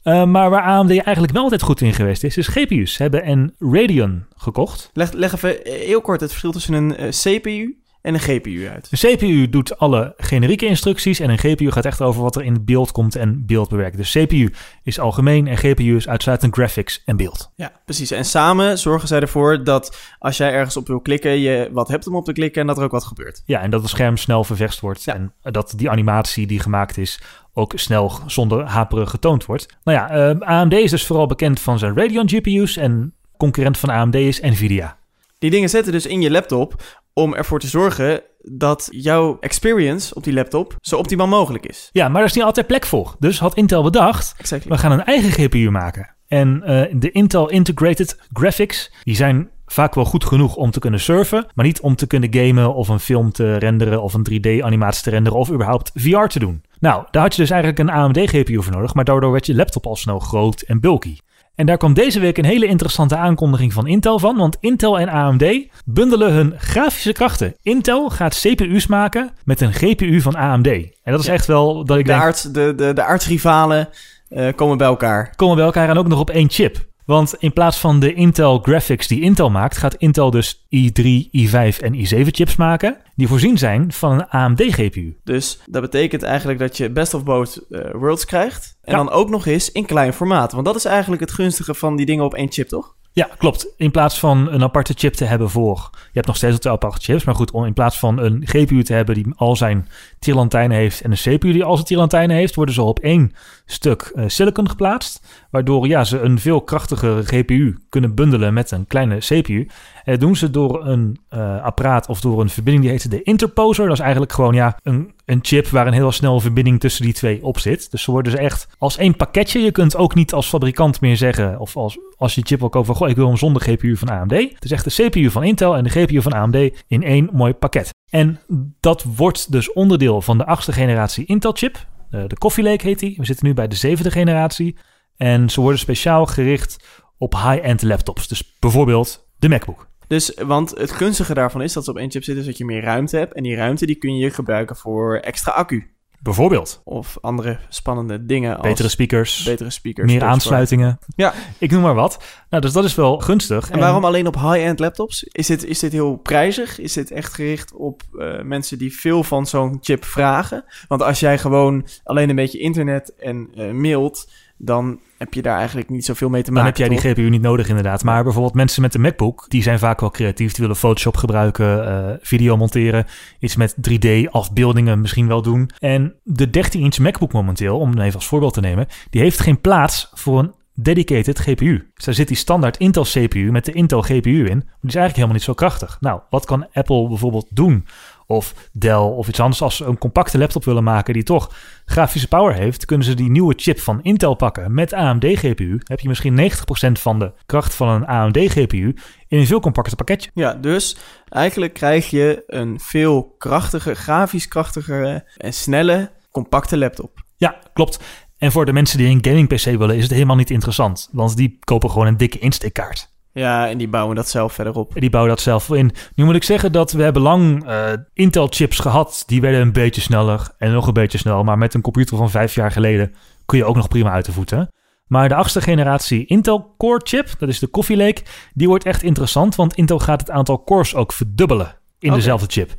Uh, 0.04 0.26
maar 0.26 0.49
waar 0.49 0.63
AMD 0.63 0.89
eigenlijk 0.89 1.34
wel 1.34 1.43
altijd 1.43 1.62
goed 1.62 1.82
in 1.82 1.93
geweest 1.93 2.23
is, 2.23 2.38
is 2.38 2.47
GPU's. 2.47 2.93
Ze 2.93 3.02
hebben 3.02 3.30
een 3.30 3.54
Radeon 3.60 4.26
gekocht. 4.36 4.89
Leg, 4.93 5.12
leg 5.12 5.34
even 5.34 5.65
eh, 5.65 5.73
heel 5.73 6.02
kort 6.02 6.19
het 6.19 6.30
verschil 6.30 6.52
tussen 6.52 6.73
een 6.73 6.95
eh, 6.97 7.10
CPU 7.10 7.78
en 8.04 8.13
een 8.13 8.20
GPU 8.20 8.68
uit. 8.70 8.88
Een 8.92 9.16
CPU 9.18 9.50
doet 9.50 9.78
alle 9.78 10.13
generieke 10.18 10.66
instructies 10.66 11.20
en 11.20 11.30
een 11.30 11.38
GPU 11.38 11.72
gaat 11.72 11.86
echt 11.86 12.02
over 12.02 12.22
wat 12.22 12.36
er 12.36 12.44
in 12.44 12.66
beeld 12.66 12.92
komt 12.92 13.16
en 13.16 13.46
beeld 13.46 13.70
bewerkt. 13.70 13.98
Dus 13.98 14.12
CPU 14.12 14.54
is 14.84 15.00
algemeen 15.00 15.48
en 15.48 15.58
GPU 15.58 15.96
is 15.96 16.08
uitsluitend 16.08 16.54
graphics 16.54 17.02
en 17.06 17.18
beeld. 17.18 17.52
Ja, 17.56 17.72
precies. 17.86 18.12
En 18.12 18.26
samen 18.26 18.80
zorgen 18.80 19.08
zij 19.08 19.20
ervoor 19.20 19.63
dat 19.63 19.98
als 20.20 20.38
jij 20.38 20.52
ergens 20.52 20.78
op 20.78 20.88
wil 20.88 21.00
klikken, 21.00 21.39
je 21.39 21.70
wat 21.72 21.88
hebt 21.88 22.08
om 22.08 22.16
op 22.16 22.26
te 22.26 22.34
klikken 22.34 22.62
en 22.62 22.68
dat 22.68 22.78
er 22.78 22.84
ook 22.84 22.92
wat 22.92 23.04
gebeurt. 23.06 23.44
Ja, 23.46 23.60
en 23.62 23.70
dat 23.70 23.82
het 23.82 23.89
scherm 23.89 24.18
snel 24.18 24.44
ververst 24.44 24.80
wordt 24.80 25.04
Ja. 25.04 25.13
en 25.13 25.34
dat 25.42 25.74
die 25.76 25.89
animatie 25.89 26.48
die 26.48 26.60
gemaakt 26.60 26.98
is 26.98 27.22
ook 27.54 27.72
snel 27.76 28.12
zonder 28.26 28.66
haperen 28.66 29.08
getoond 29.08 29.46
wordt. 29.46 29.78
Nou 29.84 29.98
ja, 29.98 30.10
eh, 30.10 30.39
AMD 30.39 30.74
is 30.74 30.92
dus 30.92 31.06
vooral 31.06 31.26
bekend 31.28 31.60
van 31.60 31.80
zijn 31.80 31.98
Radeon 31.98 32.30
GPU's 32.30 32.78
en 32.78 33.13
concurrent 33.38 33.78
van 33.78 33.89
AMD 33.89 34.16
is 34.16 34.39
Nvidia. 34.42 34.98
Die 35.44 35.52
dingen 35.52 35.70
zetten 35.70 35.92
dus 35.92 36.06
in 36.06 36.22
je 36.22 36.32
laptop 36.32 36.82
om 37.14 37.34
ervoor 37.34 37.60
te 37.60 37.68
zorgen 37.68 38.22
dat 38.42 38.88
jouw 38.92 39.38
experience 39.40 40.16
op 40.16 40.24
die 40.24 40.34
laptop 40.34 40.76
zo 40.82 40.98
optimaal 40.98 41.28
mogelijk 41.28 41.66
is. 41.66 41.90
Ja, 41.92 42.08
maar 42.10 42.22
er 42.22 42.28
is 42.28 42.34
niet 42.34 42.44
altijd 42.44 42.68
plek 42.68 42.86
voor. 42.86 43.16
Dus 43.20 43.40
had 43.40 43.56
Intel 43.56 43.84
bedacht, 43.84 44.36
Exactly. 44.38 44.72
we 44.72 44.78
gaan 44.78 44.92
een 44.92 45.04
eigen 45.04 45.32
GPU 45.32 45.70
maken. 45.70 46.16
En 46.28 46.64
eh, 46.64 46.96
de 47.00 47.12
Intel 47.12 47.50
Integrated 47.50 48.20
Graphics, 48.34 48.92
die 49.04 49.16
zijn 49.16 49.50
vaak 49.66 49.96
wel 49.96 50.06
goed 50.06 50.26
genoeg 50.26 50.56
om 50.56 50.72
te 50.72 50.80
kunnen 50.80 51.00
surfen, 51.00 51.46
maar 51.56 51.66
niet 51.66 51.82
om 51.82 51.96
te 51.96 52.08
kunnen 52.08 52.34
gamen 52.34 52.74
of 52.74 52.88
een 52.88 53.00
film 53.00 53.32
te 53.32 53.56
renderen 53.58 54.02
of 54.02 54.14
een 54.14 54.28
3D-animatie 54.32 55.04
te 55.04 55.10
renderen 55.10 55.40
of 55.40 55.52
überhaupt 55.52 55.92
VR 55.94 56.26
te 56.26 56.40
doen. 56.40 56.64
Nou, 56.80 57.06
daar 57.12 57.22
had 57.22 57.36
je 57.36 57.42
dus 57.42 57.50
eigenlijk 57.50 57.82
een 57.82 57.96
AMD-GPU 57.96 58.64
voor 58.64 58.74
nodig, 58.74 58.94
maar 58.94 59.06
daardoor 59.06 59.32
werd 59.32 59.46
je 59.46 59.56
laptop 59.56 59.86
al 59.86 59.96
snel 59.96 60.20
groot 60.20 60.62
en 60.62 60.80
bulky. 60.80 61.18
En 61.56 61.66
daar 61.66 61.78
kwam 61.78 61.94
deze 61.94 62.20
week 62.20 62.38
een 62.38 62.46
hele 62.46 62.66
interessante 62.66 63.18
aankondiging 63.18 63.74
van 63.74 63.88
Intel 63.88 64.20
van, 64.20 64.38
want 64.38 64.58
Intel 64.60 65.00
en 65.00 65.10
AMD 65.10 65.44
bundelen 65.86 66.34
hun 66.34 66.54
grafische 66.58 67.12
krachten. 67.12 67.56
Intel 67.62 68.10
gaat 68.10 68.39
CPU's 68.42 68.88
maken 68.88 69.32
met 69.44 69.62
een 69.62 69.74
GPU 69.74 70.22
van 70.22 70.36
AMD. 70.36 70.68
En 70.68 70.92
dat 71.12 71.20
is 71.20 71.26
Ja. 71.26 71.34
echt 71.34 71.46
wel 71.46 71.86
dat 71.86 71.98
ik 71.98 72.06
De, 72.06 72.12
denk, 72.12 72.24
aard, 72.24 72.54
de, 72.54 72.74
de, 72.76 72.94
de 72.94 73.04
aardsrivalen 73.04 73.89
eh, 74.30 74.48
komen 74.56 74.78
bij 74.78 74.88
elkaar. 74.88 75.34
komen 75.36 75.56
bij 75.56 75.66
elkaar 75.66 75.89
en 75.89 75.98
ook 75.98 76.08
nog 76.08 76.20
op 76.20 76.30
één 76.30 76.50
chip. 76.50 76.92
Want 77.06 77.36
in 77.39 77.54
plaats 77.54 77.80
van 77.80 78.00
de 78.00 78.13
Intel 78.13 78.60
graphics 78.60 79.08
die 79.08 79.22
Intel 79.22 79.50
maakt, 79.50 79.78
gaat 79.78 79.96
Intel 79.96 80.32
dus 80.32 80.66
i3, 80.76 81.04
i5 81.38 81.80
en 81.80 81.94
i7 81.96 82.28
chips 82.32 82.56
maken. 82.56 82.98
Die 83.16 83.28
voorzien 83.28 83.58
zijn 83.58 83.92
van 83.94 84.12
een 84.12 84.28
AMD 84.30 84.62
GPU. 84.62 85.18
Dus 85.24 85.60
dat 85.66 85.82
betekent 85.82 86.24
eigenlijk 86.24 86.60
dat 86.60 86.78
je 86.78 86.89
best 86.89 87.13
of 87.13 87.24
both 87.24 87.60
eh, 87.70 87.92
worlds 87.94 88.26
krijgt. 88.26 88.78
En 88.84 88.92
Ja. 88.92 88.98
dan 88.98 89.10
ook 89.12 89.30
nog 89.30 89.46
eens 89.46 89.72
in 89.72 89.86
klein 89.86 90.13
formaat. 90.13 90.52
Want 90.52 90.66
dat 90.66 90.76
is 90.76 90.86
eigenlijk 90.86 91.22
het 91.22 91.32
gunstige 91.32 91.74
van 91.74 91.96
die 91.96 92.06
dingen 92.06 92.26
op 92.26 92.34
één 92.34 92.52
chip, 92.52 92.68
toch? 92.68 92.96
Ja, 93.16 93.30
klopt. 93.38 93.68
In 93.78 93.92
plaats 93.92 94.20
van 94.20 94.52
een 94.52 94.63
aparte 94.63 94.94
chip 94.98 95.13
te 95.13 95.26
hebben 95.26 95.50
voor... 95.50 95.89
Je 95.94 96.10
hebt 96.12 96.28
nog 96.28 96.36
steeds 96.36 96.52
wel 96.52 96.62
twee 96.62 96.74
aparte 96.74 97.02
chips, 97.06 97.24
maar 97.24 97.36
goed, 97.36 97.52
om 97.52 97.66
in 97.66 97.74
plaats 97.74 98.00
van 98.00 98.20
een 98.20 98.42
GPU 98.46 98.84
te 98.84 98.94
hebben 98.94 99.16
die 99.16 99.26
al 99.36 99.56
zijn 99.56 99.88
tirlantijnen 100.20 100.78
heeft 100.78 101.02
en 101.02 101.12
een 101.12 101.18
CPU 101.18 101.52
die 101.52 101.63
al 101.63 101.74
zijn 101.76 101.88
tirlantijnen 101.88 102.36
heeft, 102.36 102.56
worden 102.56 102.76
ze 102.76 102.82
op 102.82 103.00
één 103.00 103.34
stuk 103.74 104.12
eh, 104.16 104.24
silicon 104.28 104.70
geplaatst. 104.70 105.28
Waardoor 105.50 105.88
ja, 105.88 106.04
ze 106.04 106.20
een 106.20 106.40
veel 106.40 106.62
krachtigere 106.62 107.24
GPU 107.24 107.78
kunnen 107.90 108.16
bundelen 108.16 108.54
met 108.54 108.72
een 108.72 108.88
kleine 108.88 109.18
CPU. 109.18 109.68
En 110.04 110.12
dat 110.12 110.20
doen 110.20 110.36
ze 110.36 110.50
door 110.50 110.88
een 110.88 111.20
eh, 111.30 111.64
apparaat 111.64 112.08
of 112.08 112.22
door 112.22 112.42
een 112.42 112.50
verbinding 112.50 112.86
die 112.86 112.94
heet 112.94 113.12
de 113.12 113.24
interposer. 113.24 113.86
Dat 113.86 113.94
is 113.94 114.00
eigenlijk 114.00 114.34
gewoon 114.34 114.54
ja, 114.54 114.80
een, 114.84 115.14
een 115.26 115.40
chip 115.42 115.68
waar 115.68 115.88
een 115.88 115.94
heel 115.94 116.12
snelle 116.12 116.42
verbinding 116.42 116.80
tussen 116.80 117.04
die 117.04 117.14
twee 117.14 117.44
op 117.44 117.60
zit. 117.60 117.92
Dus 117.92 118.04
ze 118.04 118.12
worden 118.12 118.32
ze 118.32 118.38
echt 118.38 118.68
als 118.78 118.98
één 118.98 119.16
pakketje. 119.16 119.60
Je 119.60 119.72
kunt 119.72 119.96
ook 119.96 120.16
niet 120.16 120.34
als 120.34 120.48
fabrikant 120.48 121.02
meer 121.02 121.18
zeggen, 121.18 121.60
of 121.60 121.78
als, 121.78 121.98
als 122.18 122.36
je 122.36 122.42
chip 122.46 122.60
wil 122.60 122.70
kopen 122.70 122.88
van, 122.88 122.96
goh, 122.96 123.10
ik 123.10 123.16
wil 123.16 123.28
hem 123.28 123.38
zonder 123.38 123.62
GPU 123.62 123.98
van 123.98 124.10
AMD. 124.10 124.32
Het 124.32 124.64
is 124.64 124.72
echt 124.72 124.84
de 124.84 125.10
CPU 125.10 125.30
van 125.30 125.44
Intel 125.44 125.76
en 125.76 125.84
de 125.84 125.90
GPU 125.90 126.22
van 126.22 126.34
AMD 126.34 126.56
in 126.88 127.04
één 127.04 127.30
mooi 127.32 127.54
pakket. 127.54 127.92
En 128.10 128.40
dat 128.80 129.04
wordt 129.16 129.52
dus 129.52 129.74
onderdeel 129.74 130.22
van 130.22 130.38
de 130.38 130.46
achtste 130.46 130.72
generatie 130.72 131.26
Intel-chip. 131.26 131.76
Eh, 131.76 131.82
de 132.28 132.38
Coffee 132.38 132.63
Lake 132.63 132.88
heet 132.88 132.99
die. 132.99 133.15
We 133.17 133.26
zitten 133.26 133.45
nu 133.45 133.54
bij 133.54 133.67
de 133.67 133.76
zevende 133.76 134.12
generatie. 134.12 134.78
En 135.15 135.49
ze 135.49 135.62
worden 135.62 135.80
speciaal 135.80 136.26
gericht 136.26 137.04
op 137.17 137.34
high-end 137.34 137.82
laptops. 137.82 138.28
Dus 138.28 138.56
bijvoorbeeld 138.60 139.28
de 139.38 139.49
MacBook. 139.49 139.91
Dus, 140.08 140.34
want 140.45 140.69
het 140.69 140.91
gunstige 140.91 141.34
daarvan 141.34 141.62
is 141.62 141.73
dat 141.73 141.84
ze 141.84 141.89
op 141.89 141.97
één 141.97 142.12
chip 142.12 142.23
zitten, 142.23 142.45
dat 142.45 142.58
je 142.58 142.65
meer 142.65 142.82
ruimte 142.82 143.17
hebt. 143.17 143.34
En 143.34 143.43
die 143.43 143.56
ruimte 143.56 143.86
die 143.86 143.95
kun 143.95 144.17
je 144.17 144.32
gebruiken 144.32 144.76
voor 144.76 145.17
extra 145.17 145.52
accu. 145.52 145.95
Bijvoorbeeld 146.24 146.82
Of 146.84 147.18
andere 147.22 147.60
spannende 147.70 148.26
dingen 148.26 148.58
als 148.58 148.68
betere 148.68 148.90
speakers, 148.90 149.44
betere 149.44 149.70
speakers. 149.70 150.12
meer 150.12 150.24
aansluitingen. 150.24 151.00
Ja. 151.16 151.34
Ik 151.58 151.72
noem 151.72 151.82
maar 151.82 151.94
wat. 151.94 152.24
Nou, 152.50 152.62
dus 152.62 152.74
dat 152.74 152.84
is 152.84 152.96
wel 152.96 153.20
gunstig. 153.20 153.70
En 153.70 153.80
waarom 153.80 154.06
alleen 154.06 154.28
op 154.28 154.36
high-end 154.36 154.80
laptops? 154.80 155.24
Is 155.24 155.48
dit, 155.48 155.66
is 155.66 155.80
dit 155.80 155.92
heel 155.92 156.16
prijzig? 156.16 156.80
Is 156.80 156.94
dit 156.94 157.12
echt 157.12 157.34
gericht 157.34 157.74
op 157.74 158.02
eh, 158.18 158.42
mensen 158.42 158.78
die 158.78 158.96
veel 158.96 159.24
van 159.24 159.46
zo'n 159.46 159.78
chip 159.82 160.06
vragen? 160.06 160.66
Want 160.88 161.02
als 161.02 161.20
jij 161.20 161.38
gewoon 161.38 161.88
alleen 162.04 162.30
een 162.30 162.36
beetje 162.36 162.60
internet 162.60 163.16
en 163.16 163.50
eh, 163.56 163.72
mailt, 163.72 164.28
dan 164.58 165.00
heb 165.18 165.34
je 165.34 165.42
daar 165.42 165.58
eigenlijk 165.58 165.89
niet 165.89 166.06
zoveel 166.06 166.30
mee 166.30 166.44
te 166.44 166.52
Dan 166.52 166.63
maken. 166.63 166.84
heb 166.84 166.89
jij 166.89 167.00
die? 167.00 167.12
GPU 167.12 167.30
niet 167.30 167.42
nodig 167.42 167.68
inderdaad. 167.70 168.04
Maar 168.04 168.24
bijvoorbeeld 168.24 168.54
mensen 168.54 168.82
met 168.82 168.92
de 168.92 169.00
MacBook, 169.00 169.46
die 169.48 169.62
zijn 169.63 169.80
vaak 169.80 170.00
wel 170.00 170.12
creatief. 170.12 170.52
Die 170.52 170.62
willen 170.62 170.76
Photoshop 170.80 171.18
gebruiken, 171.18 171.88
eh, 171.88 172.16
video 172.22 172.58
monteren, 172.58 173.06
iets 173.39 173.56
met 173.56 173.76
3D-afbeeldingen 173.82 175.02
misschien 175.02 175.28
wel 175.28 175.42
doen. 175.42 175.70
En 175.80 176.16
de 176.24 176.50
13-inch 176.50 176.98
MacBook 177.00 177.34
momenteel, 177.34 177.80
om 177.80 177.98
even 178.00 178.16
als 178.16 178.28
voorbeeld 178.28 178.54
te 178.54 178.62
nemen, 178.62 178.88
die 179.10 179.22
heeft 179.22 179.39
geen 179.39 179.62
plaats 179.62 180.10
voor 180.13 180.39
een 180.39 180.54
dedicated 180.76 181.39
GPU. 181.39 181.92
Dus 181.96 182.06
daar 182.06 182.13
zit 182.13 182.28
die 182.28 182.38
standaard 182.38 182.78
Intel 182.78 183.04
CPU 183.04 183.52
met 183.52 183.66
de 183.66 183.72
Intel 183.72 184.02
GPU 184.02 184.46
in. 184.46 184.58
Maar 184.58 184.78
die 184.82 184.89
is 184.89 184.96
eigenlijk 184.96 185.16
helemaal 185.16 185.34
niet 185.36 185.44
zo 185.44 185.54
krachtig. 185.54 185.98
Nou, 186.00 186.22
wat 186.30 186.46
kan 186.46 186.68
Apple 186.74 187.08
bijvoorbeeld 187.08 187.48
doen? 187.50 187.86
Of 188.26 188.70
Dell 188.72 188.96
of 188.96 189.28
iets 189.28 189.40
anders. 189.40 189.62
Als 189.62 189.76
ze 189.76 189.86
een 189.86 189.98
compacte 189.98 190.38
laptop 190.38 190.64
willen 190.66 190.84
maken 190.84 191.14
die 191.14 191.24
toch 191.24 191.56
grafische 191.86 192.28
power 192.28 192.54
heeft, 192.54 192.86
kunnen 192.86 193.06
ze 193.06 193.14
die 193.14 193.30
nieuwe 193.30 193.54
chip 193.58 193.80
van 193.80 194.02
Intel 194.02 194.36
pakken 194.36 194.74
met 194.74 194.94
AMD 194.94 195.26
GPU. 195.26 195.80
Heb 195.84 196.00
je 196.00 196.08
misschien 196.08 196.52
90% 196.52 196.92
van 196.92 197.20
de 197.20 197.34
kracht 197.46 197.74
van 197.74 197.88
een 197.88 198.06
AMD 198.06 198.38
GPU 198.38 198.96
in 199.28 199.40
een 199.40 199.48
veel 199.48 199.60
compacter 199.60 199.96
pakketje. 199.96 200.30
Ja, 200.34 200.54
dus 200.54 200.98
eigenlijk 201.30 201.74
krijg 201.74 202.10
je 202.10 202.44
een 202.48 202.80
veel 202.80 203.36
krachtiger, 203.38 203.96
grafisch 203.96 204.48
krachtigere 204.48 205.32
en 205.38 205.54
snelle, 205.54 206.12
compacte 206.32 206.78
laptop. 206.78 207.24
Ja, 207.38 207.60
klopt. 207.74 208.00
En 208.38 208.52
voor 208.52 208.66
de 208.66 208.74
mensen 208.74 208.98
die 208.98 209.08
een 209.08 209.26
gaming 209.26 209.48
PC 209.48 209.64
willen, 209.64 209.96
is 209.96 210.04
het 210.04 210.12
helemaal 210.12 210.36
niet 210.36 210.50
interessant. 210.50 211.10
Want 211.12 211.38
die 211.38 211.58
kopen 211.60 211.90
gewoon 211.90 212.08
een 212.08 212.18
dikke 212.18 212.40
instantkaart. 212.40 213.12
Ja, 213.34 213.69
en 213.69 213.78
die 213.78 213.88
bouwen 213.88 214.15
dat 214.15 214.30
zelf 214.30 214.54
verder 214.54 214.74
op. 214.74 214.96
En 214.96 215.02
die 215.02 215.10
bouwen 215.10 215.34
dat 215.34 215.43
zelf 215.43 215.69
in. 215.69 215.91
Nu 216.15 216.26
moet 216.26 216.36
ik 216.36 216.43
zeggen 216.43 216.72
dat 216.72 216.91
we 216.91 217.04
hebben 217.04 217.22
lang 217.22 217.65
eh, 217.65 217.91
Intel-chips 218.13 218.80
gehad. 218.80 219.24
Die 219.26 219.41
werden 219.41 219.62
een 219.62 219.72
beetje 219.72 220.02
sneller 220.02 220.50
en 220.58 220.72
nog 220.72 220.88
een 220.88 220.93
beetje 220.93 221.17
sneller. 221.17 221.43
Maar 221.43 221.58
met 221.58 221.74
een 221.74 221.82
computer 221.82 222.17
van 222.17 222.30
vijf 222.30 222.56
jaar 222.56 222.72
geleden 222.72 223.13
kun 223.46 223.58
je 223.58 223.65
ook 223.65 223.76
nog 223.76 223.88
prima 223.88 224.12
uit 224.12 224.26
de 224.26 224.32
voeten. 224.32 224.69
Maar 225.08 225.30
de 225.30 225.36
achtste 225.36 225.62
generatie 225.62 226.26
Intel 226.26 226.74
Core 226.78 227.02
chip, 227.04 227.30
dat 227.39 227.50
is 227.50 227.60
de 227.60 227.69
Coffee 227.69 227.98
Lake, 227.98 228.22
die 228.54 228.67
wordt 228.67 228.86
echt 228.86 229.04
interessant, 229.04 229.56
want 229.56 229.74
Intel 229.74 230.00
gaat 230.00 230.19
het 230.19 230.30
aantal 230.30 230.63
cores 230.63 230.96
ook 230.96 231.13
verdubbelen 231.13 231.78
in 232.00 232.13
dezelfde 232.13 232.48
chip. 232.50 232.72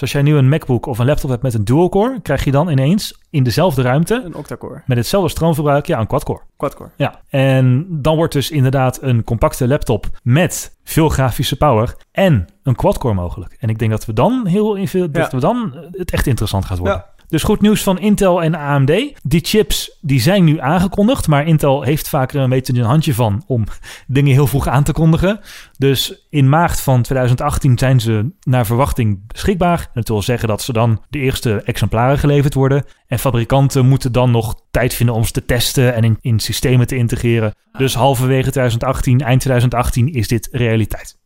Dus 0.00 0.14
als 0.14 0.22
jij 0.24 0.32
nu 0.32 0.38
een 0.38 0.48
MacBook 0.48 0.86
of 0.86 0.98
een 0.98 1.06
laptop 1.06 1.30
hebt 1.30 1.42
met 1.42 1.54
een 1.54 1.64
dual 1.64 1.88
core, 1.88 2.20
krijg 2.22 2.44
je 2.44 2.50
dan 2.50 2.68
ineens 2.68 3.20
in 3.30 3.42
dezelfde 3.42 3.82
ruimte 3.82 4.22
Een 4.24 4.34
octa-core, 4.34 4.82
met 4.86 4.96
hetzelfde 4.96 5.28
stroomverbruik 5.30 5.86
ja, 5.86 5.98
een 6.00 6.06
quad-core. 6.06 6.40
quad-core. 6.56 6.90
Ja, 6.96 7.20
en 7.28 7.86
dan 7.88 8.16
wordt 8.16 8.32
dus 8.32 8.50
inderdaad 8.50 9.02
een 9.02 9.24
compacte 9.24 9.68
laptop 9.68 10.06
met 10.22 10.76
veel 10.84 11.08
grafische 11.08 11.56
power 11.56 11.96
en 12.12 12.46
een 12.62 12.74
quad-core 12.74 13.14
mogelijk. 13.14 13.56
En 13.58 13.68
ik 13.68 13.78
denk 13.78 13.90
dat 13.90 14.04
we 14.04 14.12
dan 14.12 14.46
heel 14.46 14.86
veel, 14.86 15.10
dat 15.10 15.30
Ja. 15.30 15.36
we 15.36 15.40
dan 15.40 15.74
het 15.90 16.10
echt 16.10 16.26
interessant 16.26 16.64
gaat 16.64 16.78
worden. 16.78 16.96
Ja. 16.96 17.19
Dus 17.30 17.42
goed 17.42 17.60
nieuws 17.60 17.82
van 17.82 17.98
Intel 17.98 18.42
en 18.42 18.54
AMD. 18.54 18.92
Die 19.22 19.40
chips 19.42 19.98
die 20.00 20.20
zijn 20.20 20.44
nu 20.44 20.60
aangekondigd, 20.60 21.26
maar 21.26 21.46
Intel 21.46 21.82
heeft 21.82 22.08
vaak 22.08 22.32
er 22.32 22.40
een 22.40 22.48
beetje 22.48 22.72
een 22.72 22.84
handje 22.84 23.14
van 23.14 23.44
om 23.46 23.64
dingen 24.06 24.32
heel 24.32 24.46
vroeg 24.46 24.66
aan 24.66 24.82
te 24.82 24.92
kondigen. 24.92 25.40
Dus 25.78 26.26
in 26.30 26.48
maart 26.48 26.80
van 26.80 27.02
2018 27.02 27.78
zijn 27.78 28.00
ze 28.00 28.30
naar 28.40 28.66
verwachting 28.66 29.26
beschikbaar. 29.26 29.90
Dat 29.94 30.08
wil 30.08 30.22
zeggen 30.22 30.48
dat 30.48 30.62
ze 30.62 30.72
dan 30.72 31.02
de 31.08 31.18
eerste 31.18 31.62
exemplaren 31.62 32.18
geleverd 32.18 32.54
worden. 32.54 32.84
En 33.06 33.18
fabrikanten 33.18 33.86
moeten 33.86 34.12
dan 34.12 34.30
nog 34.30 34.60
tijd 34.70 34.94
vinden 34.94 35.14
om 35.14 35.24
ze 35.24 35.32
te 35.32 35.44
testen 35.44 35.94
en 35.94 36.04
in, 36.04 36.18
in 36.20 36.40
systemen 36.40 36.86
te 36.86 36.96
integreren. 36.96 37.54
Dus 37.72 37.94
halverwege 37.94 38.50
2018, 38.50 39.20
eind 39.20 39.40
2018 39.40 40.12
is 40.12 40.28
dit 40.28 40.48
realiteit. 40.52 41.18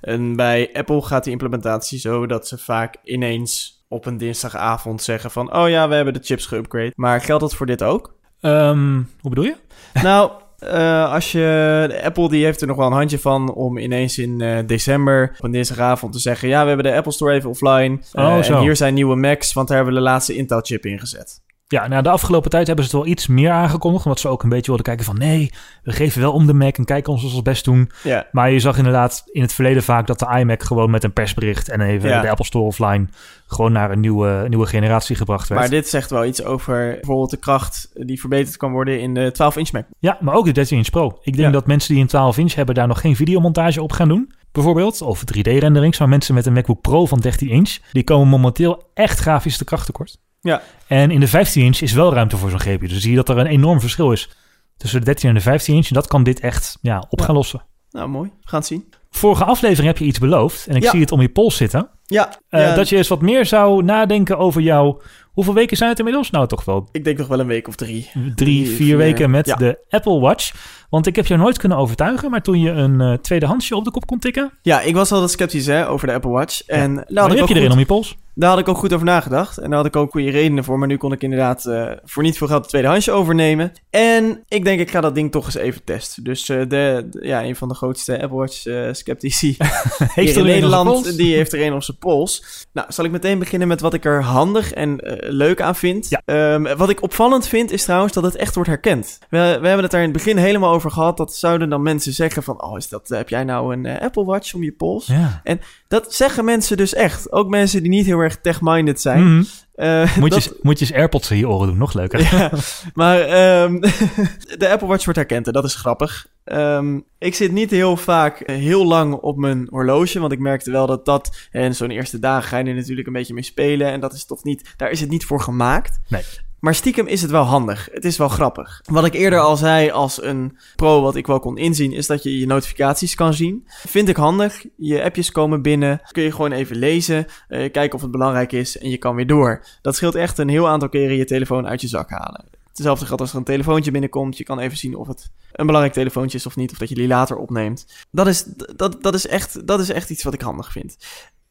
En 0.00 0.36
bij 0.36 0.70
Apple 0.72 1.02
gaat 1.02 1.24
die 1.24 1.32
implementatie 1.32 1.98
zo 1.98 2.26
dat 2.26 2.48
ze 2.48 2.58
vaak 2.58 2.96
ineens 3.02 3.83
op 3.94 4.06
een 4.06 4.18
dinsdagavond 4.18 5.02
zeggen 5.02 5.30
van... 5.30 5.56
Oh 5.56 5.68
ja, 5.68 5.88
we 5.88 5.94
hebben 5.94 6.14
de 6.14 6.20
chips 6.22 6.46
geupgrade. 6.46 6.92
Maar 6.94 7.20
geldt 7.20 7.42
dat 7.42 7.54
voor 7.54 7.66
dit 7.66 7.82
ook? 7.82 8.14
Ehm, 8.40 8.94
hoe 9.20 9.30
bedoel 9.30 9.44
je? 9.44 9.56
nou, 10.02 10.30
eh, 10.58 11.12
als 11.12 11.32
je... 11.32 12.00
Apple 12.04 12.28
die 12.28 12.44
heeft 12.44 12.60
er 12.60 12.66
nog 12.66 12.76
wel 12.76 12.86
een 12.86 12.92
handje 12.92 13.18
van 13.18 13.54
om 13.54 13.78
ineens 13.78 14.18
in 14.18 14.40
eh, 14.40 14.58
december 14.66 15.34
op 15.38 15.44
een 15.44 15.50
dinsdagavond 15.50 16.12
te 16.12 16.18
zeggen... 16.18 16.48
Ja, 16.48 16.62
we 16.62 16.68
hebben 16.68 16.86
de 16.86 16.96
Apple 16.96 17.12
Store 17.12 17.32
even 17.34 17.50
offline. 17.50 17.98
Eh, 18.12 18.24
Oh, 18.24 18.42
zo. 18.42 18.54
En 18.54 18.60
hier 18.60 18.76
zijn 18.76 18.94
nieuwe 18.94 19.16
Macs, 19.16 19.52
want 19.52 19.68
daar 19.68 19.76
hebben 19.76 19.94
we 19.94 20.00
de 20.00 20.06
laatste 20.06 20.34
Intel 20.34 20.60
chip 20.60 20.86
ingezet. 20.86 21.42
Ja, 21.68 21.86
nou 21.88 22.02
de 22.02 22.08
afgelopen 22.10 22.50
tijd 22.50 22.66
hebben 22.66 22.84
ze 22.84 22.90
het 22.96 23.00
wel 23.04 23.10
iets 23.12 23.26
meer 23.26 23.50
aangekondigd. 23.50 24.04
Omdat 24.04 24.20
ze 24.20 24.28
ook 24.28 24.42
een 24.42 24.48
beetje 24.48 24.66
wilden 24.66 24.84
kijken 24.84 25.04
van 25.04 25.18
nee, 25.18 25.52
we 25.82 25.92
geven 25.92 26.20
wel 26.20 26.32
om 26.32 26.46
de 26.46 26.54
Mac 26.54 26.76
en 26.76 26.84
kijken 26.84 27.12
ons 27.12 27.24
ons 27.24 27.42
best 27.42 27.64
doen. 27.64 27.90
Ja, 28.02 28.26
Maar 28.32 28.50
je 28.50 28.60
zag 28.60 28.76
inderdaad 28.76 29.22
in 29.32 29.42
het 29.42 29.52
verleden 29.52 29.82
vaak 29.82 30.06
dat 30.06 30.18
de 30.18 30.36
iMac 30.38 30.62
gewoon 30.62 30.90
met 30.90 31.04
een 31.04 31.12
persbericht 31.12 31.68
en 31.68 31.80
even 31.80 32.08
Ja. 32.08 32.20
de 32.20 32.30
Apple 32.30 32.44
Store 32.44 32.64
offline 32.64 33.06
gewoon 33.46 33.72
naar 33.72 33.90
een 33.90 34.00
nieuwe, 34.00 34.44
nieuwe 34.48 34.66
generatie 34.66 35.16
gebracht 35.16 35.48
werd. 35.48 35.60
maar 35.60 35.70
dit 35.70 35.88
zegt 35.88 36.10
wel 36.10 36.24
iets 36.24 36.42
over 36.44 36.90
bijvoorbeeld 36.92 37.30
de 37.30 37.36
kracht 37.36 37.90
die 37.94 38.20
verbeterd 38.20 38.56
kan 38.56 38.72
worden 38.72 39.00
in 39.00 39.14
de 39.14 39.32
12-inch 39.32 39.72
Mac. 39.72 39.84
Ja, 39.98 40.18
maar 40.20 40.34
ook 40.34 40.44
de 40.44 40.52
13 40.52 40.76
inch 40.76 40.90
Pro. 40.90 41.06
Ik 41.22 41.32
denk 41.36 41.46
Ja. 41.46 41.50
dat 41.50 41.66
mensen 41.66 41.92
die 41.94 42.02
een 42.02 42.08
12 42.08 42.38
inch 42.38 42.54
hebben 42.54 42.74
daar 42.74 42.86
nog 42.86 43.00
geen 43.00 43.16
videomontage 43.16 43.82
op 43.82 43.92
gaan 43.92 44.08
doen. 44.08 44.32
Bijvoorbeeld, 44.52 45.02
of 45.02 45.24
3D-renderings. 45.24 45.98
Maar 45.98 46.08
mensen 46.08 46.34
met 46.34 46.46
een 46.46 46.52
MacBook 46.52 46.80
Pro 46.80 47.06
van 47.06 47.20
13 47.20 47.48
inch, 47.48 47.78
die 47.92 48.04
komen 48.04 48.28
momenteel 48.28 48.82
echt 48.94 49.18
grafisch 49.18 49.56
te 49.56 49.64
kracht 49.64 49.86
tekort. 49.86 50.18
Ja. 50.44 50.62
En 50.86 51.10
in 51.10 51.20
de 51.20 51.28
15 51.28 51.64
inch 51.64 51.80
is 51.80 51.92
wel 51.92 52.12
ruimte 52.14 52.36
voor 52.36 52.50
zo'n 52.50 52.60
GPU. 52.60 52.86
Dus 52.86 53.00
zie 53.00 53.10
je 53.10 53.16
dat 53.16 53.28
er 53.28 53.38
een 53.38 53.46
enorm 53.46 53.80
verschil 53.80 54.12
is 54.12 54.30
tussen 54.76 54.98
de 54.98 55.04
13 55.06 55.28
en 55.28 55.34
de 55.34 55.40
15 55.40 55.74
inch. 55.74 55.86
En 55.88 55.94
dat 55.94 56.06
kan 56.06 56.22
dit 56.22 56.40
echt 56.40 56.78
ja, 56.82 57.04
op 57.08 57.18
Ja. 57.18 57.24
gaan 57.24 57.34
lossen. 57.34 57.62
Nou, 57.90 58.08
mooi. 58.08 58.30
We 58.42 58.48
gaan 58.48 58.58
het 58.58 58.68
zien. 58.68 58.88
Vorige 59.10 59.44
aflevering 59.44 59.86
heb 59.86 59.98
je 59.98 60.04
iets 60.04 60.18
beloofd. 60.18 60.66
En 60.66 60.76
ik 60.76 60.82
Ja. 60.82 60.90
zie 60.90 61.00
het 61.00 61.12
om 61.12 61.20
je 61.20 61.28
pols 61.28 61.56
zitten. 61.56 61.88
Ja, 62.06 62.28
Eh, 62.48 62.60
ja, 62.60 62.74
Dat 62.74 62.88
je 62.88 62.96
eens 62.96 63.08
wat 63.08 63.20
meer 63.22 63.46
zou 63.46 63.82
nadenken 63.82 64.38
over 64.38 64.60
jouw... 64.60 65.00
Hoeveel 65.32 65.54
weken 65.54 65.76
zijn 65.76 65.90
het 65.90 65.98
inmiddels? 65.98 66.30
Nou, 66.30 66.46
toch 66.46 66.64
wel 66.64 66.88
ik 66.92 67.04
denk 67.04 67.18
nog 67.18 67.26
wel 67.26 67.40
een 67.40 67.46
week 67.46 67.68
of 67.68 67.74
drie. 67.76 68.10
drie, 68.12 68.34
Drie, 68.34 68.66
vier, 68.66 68.76
vier, 68.76 68.96
weken 68.96 69.30
met 69.30 69.44
de 69.44 69.84
Apple 69.88 70.18
Watch. 70.20 70.52
Want 70.90 71.06
ik 71.06 71.16
heb 71.16 71.26
jou 71.26 71.40
nooit 71.40 71.58
kunnen 71.58 71.78
overtuigen, 71.78 72.30
maar 72.30 72.42
toen 72.42 72.60
je 72.60 72.70
een 72.70 73.00
eh 73.00 73.12
tweedehandsje 73.12 73.76
op 73.76 73.84
de 73.84 73.90
kop 73.90 74.06
kon 74.06 74.18
tikken, 74.18 74.52
Ja, 74.62 74.80
ik 74.80 74.94
was 74.94 75.12
altijd 75.12 75.30
sceptisch 75.30 75.66
hè, 75.66 75.88
over 75.88 76.06
de 76.06 76.12
Apple 76.12 76.30
Watch. 76.30 76.62
En 76.66 76.98
ik 77.08 77.16
heb 77.38 77.48
je 77.48 77.54
erin 77.54 77.70
om 77.72 77.78
je 77.78 77.84
pols. 77.86 78.16
Daar 78.34 78.50
had 78.50 78.58
ik 78.58 78.68
ook 78.68 78.76
goed 78.78 78.92
over 78.92 79.06
nagedacht. 79.06 79.58
En 79.58 79.68
daar 79.68 79.78
had 79.78 79.86
ik 79.86 79.96
ook 79.96 80.10
goede 80.10 80.30
redenen 80.30 80.64
voor. 80.64 80.78
Maar 80.78 80.88
nu 80.88 80.96
kon 80.96 81.12
ik 81.12 81.22
inderdaad 81.22 81.64
eh, 81.64 81.90
voor 82.04 82.22
niet 82.22 82.36
veel 82.38 82.46
geld 82.46 82.60
het 82.60 82.68
tweedehandsje 82.68 83.10
overnemen. 83.12 83.72
En 83.90 84.42
ik 84.48 84.64
denk, 84.64 84.80
ik 84.80 84.90
ga 84.90 85.00
dat 85.00 85.14
ding 85.14 85.30
toch 85.32 85.44
eens 85.44 85.54
even 85.54 85.84
testen. 85.84 86.24
Dus 86.24 86.48
eh, 86.48 86.58
de, 86.58 86.66
de- 86.68 87.18
ja, 87.22 87.42
een 87.44 87.56
van 87.56 87.68
de 87.68 87.74
grootste 87.74 88.12
Apple 88.22 88.38
Watch 88.38 88.66
eh 88.66 88.88
sceptici 88.92 89.56
Heeft 90.14 90.36
in 90.36 90.44
Nederland, 90.44 91.16
die 91.16 91.34
heeft 91.34 91.52
er 91.52 91.62
een 91.66 91.72
op 91.72 91.82
zijn 91.82 91.98
pols. 91.98 92.44
Nou, 92.72 92.86
zal 92.92 93.04
ik 93.04 93.10
meteen 93.10 93.38
beginnen 93.38 93.68
met 93.68 93.80
wat 93.80 93.94
ik 93.94 94.04
er 94.04 94.22
handig 94.22 94.72
en 94.72 94.98
leuk 95.18 95.60
aan 95.60 95.76
vind. 95.76 96.08
Ja. 96.08 96.22
Ehm, 96.24 96.76
wat 96.76 96.88
ik 96.90 97.02
opvallend 97.02 97.46
vind 97.48 97.70
is 97.70 97.84
trouwens 97.84 98.12
dat 98.12 98.24
het 98.24 98.36
echt 98.36 98.54
wordt 98.54 98.70
herkend. 98.70 99.18
We, 99.28 99.38
we 99.38 99.66
hebben 99.66 99.82
het 99.82 99.90
daar 99.90 100.02
in 100.02 100.08
het 100.08 100.16
begin 100.16 100.36
helemaal 100.36 100.72
over 100.72 100.90
gehad. 100.90 101.16
Dat 101.16 101.34
zouden 101.34 101.68
dan 101.68 101.82
mensen 101.82 102.12
zeggen 102.12 102.42
van, 102.42 102.62
oh, 102.62 102.76
is 102.76 102.88
dat, 102.88 103.08
heb 103.08 103.28
jij 103.28 103.44
nou 103.44 103.72
een 103.76 104.00
Apple 104.00 104.24
Watch 104.24 104.54
om 104.54 104.62
je 104.62 104.72
pols? 104.72 105.06
Ja. 105.06 105.42
Dat 105.88 106.14
zeggen 106.14 106.44
mensen 106.44 106.76
dus 106.76 106.94
echt. 106.94 107.32
Ook 107.32 107.48
mensen 107.48 107.80
die 107.82 107.90
niet 107.90 108.06
heel 108.06 108.18
erg 108.18 108.23
tech-minded 108.32 109.00
zijn. 109.00 109.34
Mhm. 109.34 109.44
Eh, 109.74 110.16
Moet, 110.16 110.30
dat- 110.30 110.44
je, 110.44 110.58
moet 110.62 110.78
je 110.78 110.84
eens 110.84 110.94
AirPods 110.94 111.30
in 111.30 111.36
je 111.36 111.48
oren 111.48 111.66
doen, 111.66 111.76
nog 111.78 111.92
leuker. 111.94 112.20
ja, 112.36 112.50
maar 112.94 113.20
ehm, 113.20 113.80
de 114.58 114.68
Apple 114.70 114.86
Watch 114.86 115.04
wordt 115.04 115.18
herkend 115.18 115.46
en 115.46 115.52
dat 115.52 115.64
is 115.64 115.74
grappig. 115.74 116.26
Ehm, 116.44 117.00
ik 117.18 117.34
zit 117.34 117.52
niet 117.52 117.70
heel 117.70 117.96
vaak 117.96 118.40
eh, 118.40 118.56
heel 118.56 118.86
lang 118.86 119.14
op 119.14 119.36
mijn 119.36 119.66
horloge, 119.70 120.20
want 120.20 120.32
ik 120.32 120.38
merkte 120.38 120.70
wel 120.70 120.86
dat 120.86 121.04
dat... 121.04 121.48
En 121.50 121.74
zo'n 121.74 121.90
eerste 121.90 122.18
dagen 122.18 122.48
ga 122.48 122.58
je 122.58 122.64
er 122.64 122.74
natuurlijk 122.74 123.06
een 123.06 123.12
beetje 123.12 123.34
mee 123.34 123.42
spelen 123.42 123.86
en 123.92 124.00
dat 124.00 124.12
is 124.12 124.24
toch 124.26 124.44
niet... 124.44 124.74
Daar 124.76 124.90
is 124.90 125.00
het 125.00 125.10
niet 125.10 125.24
voor 125.24 125.40
gemaakt. 125.40 126.00
Nee. 126.08 126.22
Maar 126.64 126.74
stiekem 126.74 127.06
is 127.06 127.22
het 127.22 127.30
wel 127.30 127.42
handig. 127.42 127.88
Het 127.92 128.04
is 128.04 128.16
wel 128.16 128.28
grappig. 128.28 128.80
Wat 128.84 129.04
ik 129.04 129.14
eerder 129.14 129.38
al 129.38 129.56
zei 129.56 129.90
als 129.90 130.22
een 130.22 130.58
pro 130.76 131.02
wat 131.02 131.16
ik 131.16 131.26
wel 131.26 131.40
kon 131.40 131.56
inzien... 131.56 131.92
is 131.92 132.06
dat 132.06 132.22
je 132.22 132.38
je 132.38 132.46
notificaties 132.46 133.14
kan 133.14 133.34
zien. 133.34 133.68
Vind 133.86 134.08
ik 134.08 134.16
handig. 134.16 134.64
Je 134.76 135.02
appjes 135.02 135.30
komen 135.32 135.62
binnen. 135.62 136.00
Kun 136.10 136.22
je 136.22 136.32
gewoon 136.32 136.52
even 136.52 136.76
lezen. 136.76 137.26
eh, 137.48 137.72
kijken 137.72 137.92
of 137.92 138.02
het 138.02 138.10
belangrijk 138.10 138.52
is. 138.52 138.78
En 138.78 138.90
je 138.90 138.96
kan 138.96 139.14
weer 139.14 139.26
door. 139.26 139.64
Dat 139.82 139.96
scheelt 139.96 140.14
echt 140.14 140.38
een 140.38 140.48
heel 140.48 140.68
aantal 140.68 140.88
keren 140.88 141.16
je 141.16 141.24
telefoon 141.24 141.66
uit 141.66 141.80
je 141.80 141.88
zak 141.88 142.10
halen. 142.10 142.44
Hetzelfde 142.68 143.06
geldt 143.06 143.20
als 143.20 143.30
er 143.30 143.36
een 143.36 143.44
telefoontje 143.44 143.90
binnenkomt. 143.90 144.38
Je 144.38 144.44
kan 144.44 144.58
even 144.58 144.76
zien 144.76 144.96
of 144.96 145.06
het 145.06 145.30
een 145.52 145.66
belangrijk 145.66 145.94
telefoontje 145.94 146.38
is 146.38 146.46
of 146.46 146.56
niet. 146.56 146.72
Of 146.72 146.78
dat 146.78 146.88
je 146.88 146.94
die 146.94 147.06
later 147.06 147.36
opneemt. 147.36 147.86
Dat 148.10 148.26
is, 148.26 148.44
dat, 148.76 149.02
dat 149.02 149.14
is, 149.14 149.26
echt, 149.26 149.66
dat 149.66 149.80
is 149.80 149.90
echt 149.90 150.10
iets 150.10 150.22
wat 150.22 150.34
ik 150.34 150.40
handig 150.40 150.72
vind. 150.72 150.96